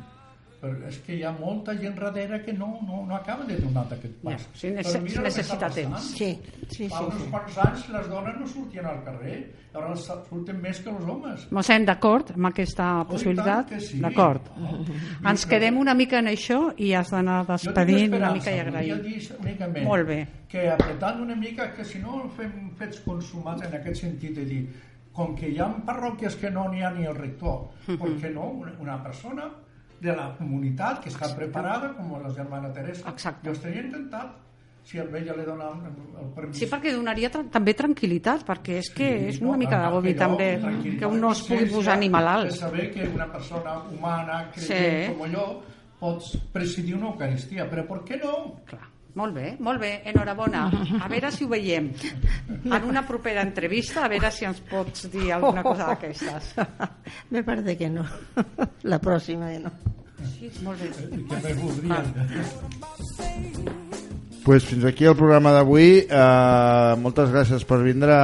però 0.63 0.87
és 0.87 0.97
que 1.03 1.17
hi 1.17 1.23
ha 1.27 1.31
molta 1.35 1.73
gent 1.75 1.97
darrere 1.99 2.37
que 2.45 2.53
no, 2.55 2.69
no, 2.87 3.01
no 3.05 3.15
acaba 3.17 3.43
de 3.43 3.57
donar 3.59 3.83
aquest 3.91 4.13
pas. 4.23 4.39
Ja, 4.45 4.51
sí, 4.55 4.69
Però 4.69 4.77
nece- 4.79 5.01
mira 5.03 5.21
necessita 5.25 5.69
temps. 5.69 6.05
Sí, 6.15 6.29
sí, 6.71 6.87
Fa 6.87 6.99
sí, 7.01 7.03
uns 7.09 7.17
sí. 7.19 7.27
quants 7.33 7.57
anys 7.65 7.89
les 7.91 8.07
dones 8.07 8.37
no 8.39 8.47
sortien 8.47 8.85
al 8.87 9.01
carrer, 9.03 9.35
ara 9.73 9.95
surten 9.97 10.61
més 10.61 10.79
que 10.79 10.89
els 10.93 11.03
homes. 11.03 11.43
Mossèn, 11.51 11.83
d'acord 11.85 12.31
amb 12.31 12.47
aquesta 12.47 12.87
possibilitat? 13.09 13.67
tant 13.67 13.73
que 13.73 13.79
sí. 13.81 13.99
D'acord. 13.99 14.47
Oh. 14.55 14.85
Ens 15.29 15.45
quedem 15.45 15.77
una 15.81 15.93
mica 15.93 16.19
en 16.23 16.27
això 16.31 16.61
i 16.77 16.93
has 16.93 17.11
d'anar 17.11 17.41
despedint 17.45 18.13
una 18.15 18.31
mica 18.31 18.51
i 18.55 18.61
únicament 19.41 19.83
Molt 19.85 20.07
bé. 20.07 20.27
que 20.47 20.69
apretant 20.69 21.19
una 21.21 21.35
mica, 21.35 21.73
que 21.73 21.83
si 21.83 21.99
no 21.99 22.29
fem 22.37 22.71
fets 22.77 23.01
consumats 23.01 23.63
en 23.67 23.73
aquest 23.81 24.01
sentit 24.05 24.35
de 24.37 24.45
dir 24.45 24.63
com 25.11 25.35
que 25.35 25.49
hi 25.49 25.59
ha 25.59 25.67
parròquies 25.85 26.35
que 26.39 26.49
no 26.49 26.69
n'hi 26.71 26.81
ha 26.81 26.89
ni 26.91 27.05
el 27.05 27.15
rector, 27.15 27.67
Mhm. 27.87 27.97
per 27.99 28.09
què 28.17 28.33
no 28.33 28.47
una 28.79 29.03
persona 29.03 29.51
de 30.01 30.15
la 30.15 30.35
comunitat 30.37 31.01
que 31.03 31.09
està 31.09 31.33
preparada, 31.35 31.93
com 31.95 32.11
la 32.21 32.29
germana 32.33 32.71
Teresa, 32.73 33.09
Exacte. 33.09 33.47
jo 33.47 33.53
estaria 33.53 33.81
intentat 33.81 34.39
si 34.83 34.99
a 34.99 35.03
ella 35.03 35.33
li 35.37 35.45
dona 35.45 35.69
el 35.71 36.27
permís. 36.35 36.57
Sí, 36.59 36.65
perquè 36.67 36.91
donaria 36.91 37.29
tra 37.31 37.43
també 37.49 37.73
tranquil·litat, 37.73 38.43
perquè 38.45 38.79
és 38.81 38.89
que 38.89 39.07
Sí, 39.19 39.25
és 39.29 39.41
no, 39.41 39.49
una 39.49 39.57
mica 39.57 39.77
a- 39.79 39.83
d'agobi 39.85 40.13
també, 40.13 40.59
que 40.99 41.05
un 41.05 41.21
no 41.21 41.31
es 41.31 41.41
pugui 41.43 41.65
posar 41.71 41.97
ni 41.97 42.07
De 42.07 42.11
malalt. 42.11 42.51
saber 42.51 42.91
que 42.91 43.07
una 43.07 43.31
persona 43.31 43.77
humana, 43.89 44.49
creient 44.53 45.13
Sí. 45.13 45.17
com 45.17 45.31
jo, 45.31 45.63
pots 45.99 46.37
presidir 46.51 46.95
una 46.95 47.07
Eucaristia, 47.13 47.69
però 47.69 47.87
per 47.87 47.99
què 48.03 48.21
no? 48.21 48.59
Clar. 48.65 48.89
Molt 49.15 49.35
bé, 49.35 49.55
molt 49.61 49.77
bé, 49.79 49.91
enhorabona. 50.09 50.63
A 50.99 51.07
veure 51.07 51.29
si 51.31 51.45
ho 51.45 51.49
veiem. 51.51 51.91
En 52.65 52.87
una 52.89 53.03
propera 53.05 53.43
entrevista, 53.45 54.05
a 54.05 54.09
veure 54.09 54.31
si 54.33 54.45
ens 54.49 54.59
pots 54.65 55.05
dir 55.13 55.31
alguna 55.35 55.61
cosa 55.69 55.91
d'aquestes. 55.91 56.53
Me 57.29 57.43
parece 57.43 57.77
que 57.77 57.89
no. 57.93 58.05
La 58.83 58.97
próxima 58.99 59.51
no. 59.61 59.69
Sí, 60.33 60.49
molt 60.63 60.81
bé. 60.81 60.89
Voldrien. 61.61 62.13
pues 64.43 64.65
fins 64.67 64.83
aquí 64.83 65.05
el 65.07 65.15
programa 65.15 65.51
d'avui. 65.55 66.01
Uh, 66.09 66.97
moltes 66.99 67.29
gràcies 67.31 67.63
per 67.67 67.77
vindre, 67.83 68.15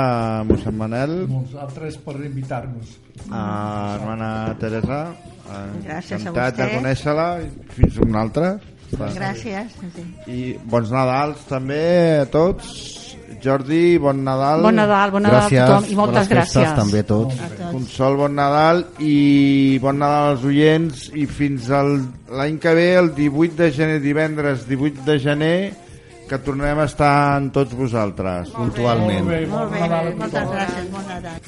mossèn 0.50 0.76
Manel, 0.76 1.14
Nosaltres 1.32 1.96
per 2.04 2.18
invitar-nos. 2.26 2.98
a 3.32 3.96
hermana 4.00 4.32
Teresa. 4.60 5.00
Uh, 5.46 5.62
Gràcies 5.86 6.18
a 6.18 6.20
encantat 6.34 6.58
de 6.58 6.64
vostè. 6.66 6.76
conèixer-la. 6.76 7.30
Fins 7.78 8.02
una 8.04 8.22
altra. 8.26 8.52
Gràcies. 8.98 9.76
Sí. 9.96 10.06
I 10.28 10.58
bons 10.66 10.92
Nadals 10.92 11.46
també 11.50 12.20
a 12.22 12.26
tots. 12.26 12.96
Jordi, 13.40 13.98
bon 14.02 14.24
Nadal. 14.26 14.62
Bon 14.66 14.76
Nadal, 14.76 15.12
bon 15.14 15.24
Nadal 15.24 15.46
Gràcies, 15.46 15.62
a 15.62 15.68
tothom 15.70 15.86
i 15.92 15.96
moltes 15.96 16.28
bones 16.28 16.28
festes 16.28 16.58
gràcies. 16.64 16.76
també 16.76 17.00
a 17.00 17.08
tots. 17.08 17.36
A 17.40 17.48
tots. 17.48 17.72
Consol, 17.72 18.18
bon 18.18 18.36
Nadal 18.36 18.82
i 19.00 19.78
bon 19.80 20.00
Nadal 20.02 20.32
als 20.34 20.44
oients 20.44 21.06
i 21.16 21.26
fins 21.26 21.70
al- 21.72 22.02
l'any 22.36 22.58
que 22.60 22.74
ve, 22.74 22.88
el 23.00 23.14
18 23.16 23.56
de 23.56 23.72
gener, 23.72 24.02
divendres 24.02 24.68
18 24.68 25.06
de 25.06 25.20
gener, 25.20 25.74
que 26.28 26.38
tornem 26.40 26.78
a 26.80 26.84
estar 26.86 27.38
amb 27.38 27.54
tots 27.54 27.74
vosaltres. 27.74 28.50
Puntualment. 28.50 29.24
Molt 29.24 29.30
bé, 29.32 29.46
Molt 29.48 29.62
bon 29.64 29.72
bé, 29.72 29.80
Nadal 29.80 30.08
a 30.08 30.16
moltes 30.16 30.50
gràcies. 30.50 30.92
Bon 30.92 31.08
Nadal. 31.08 31.40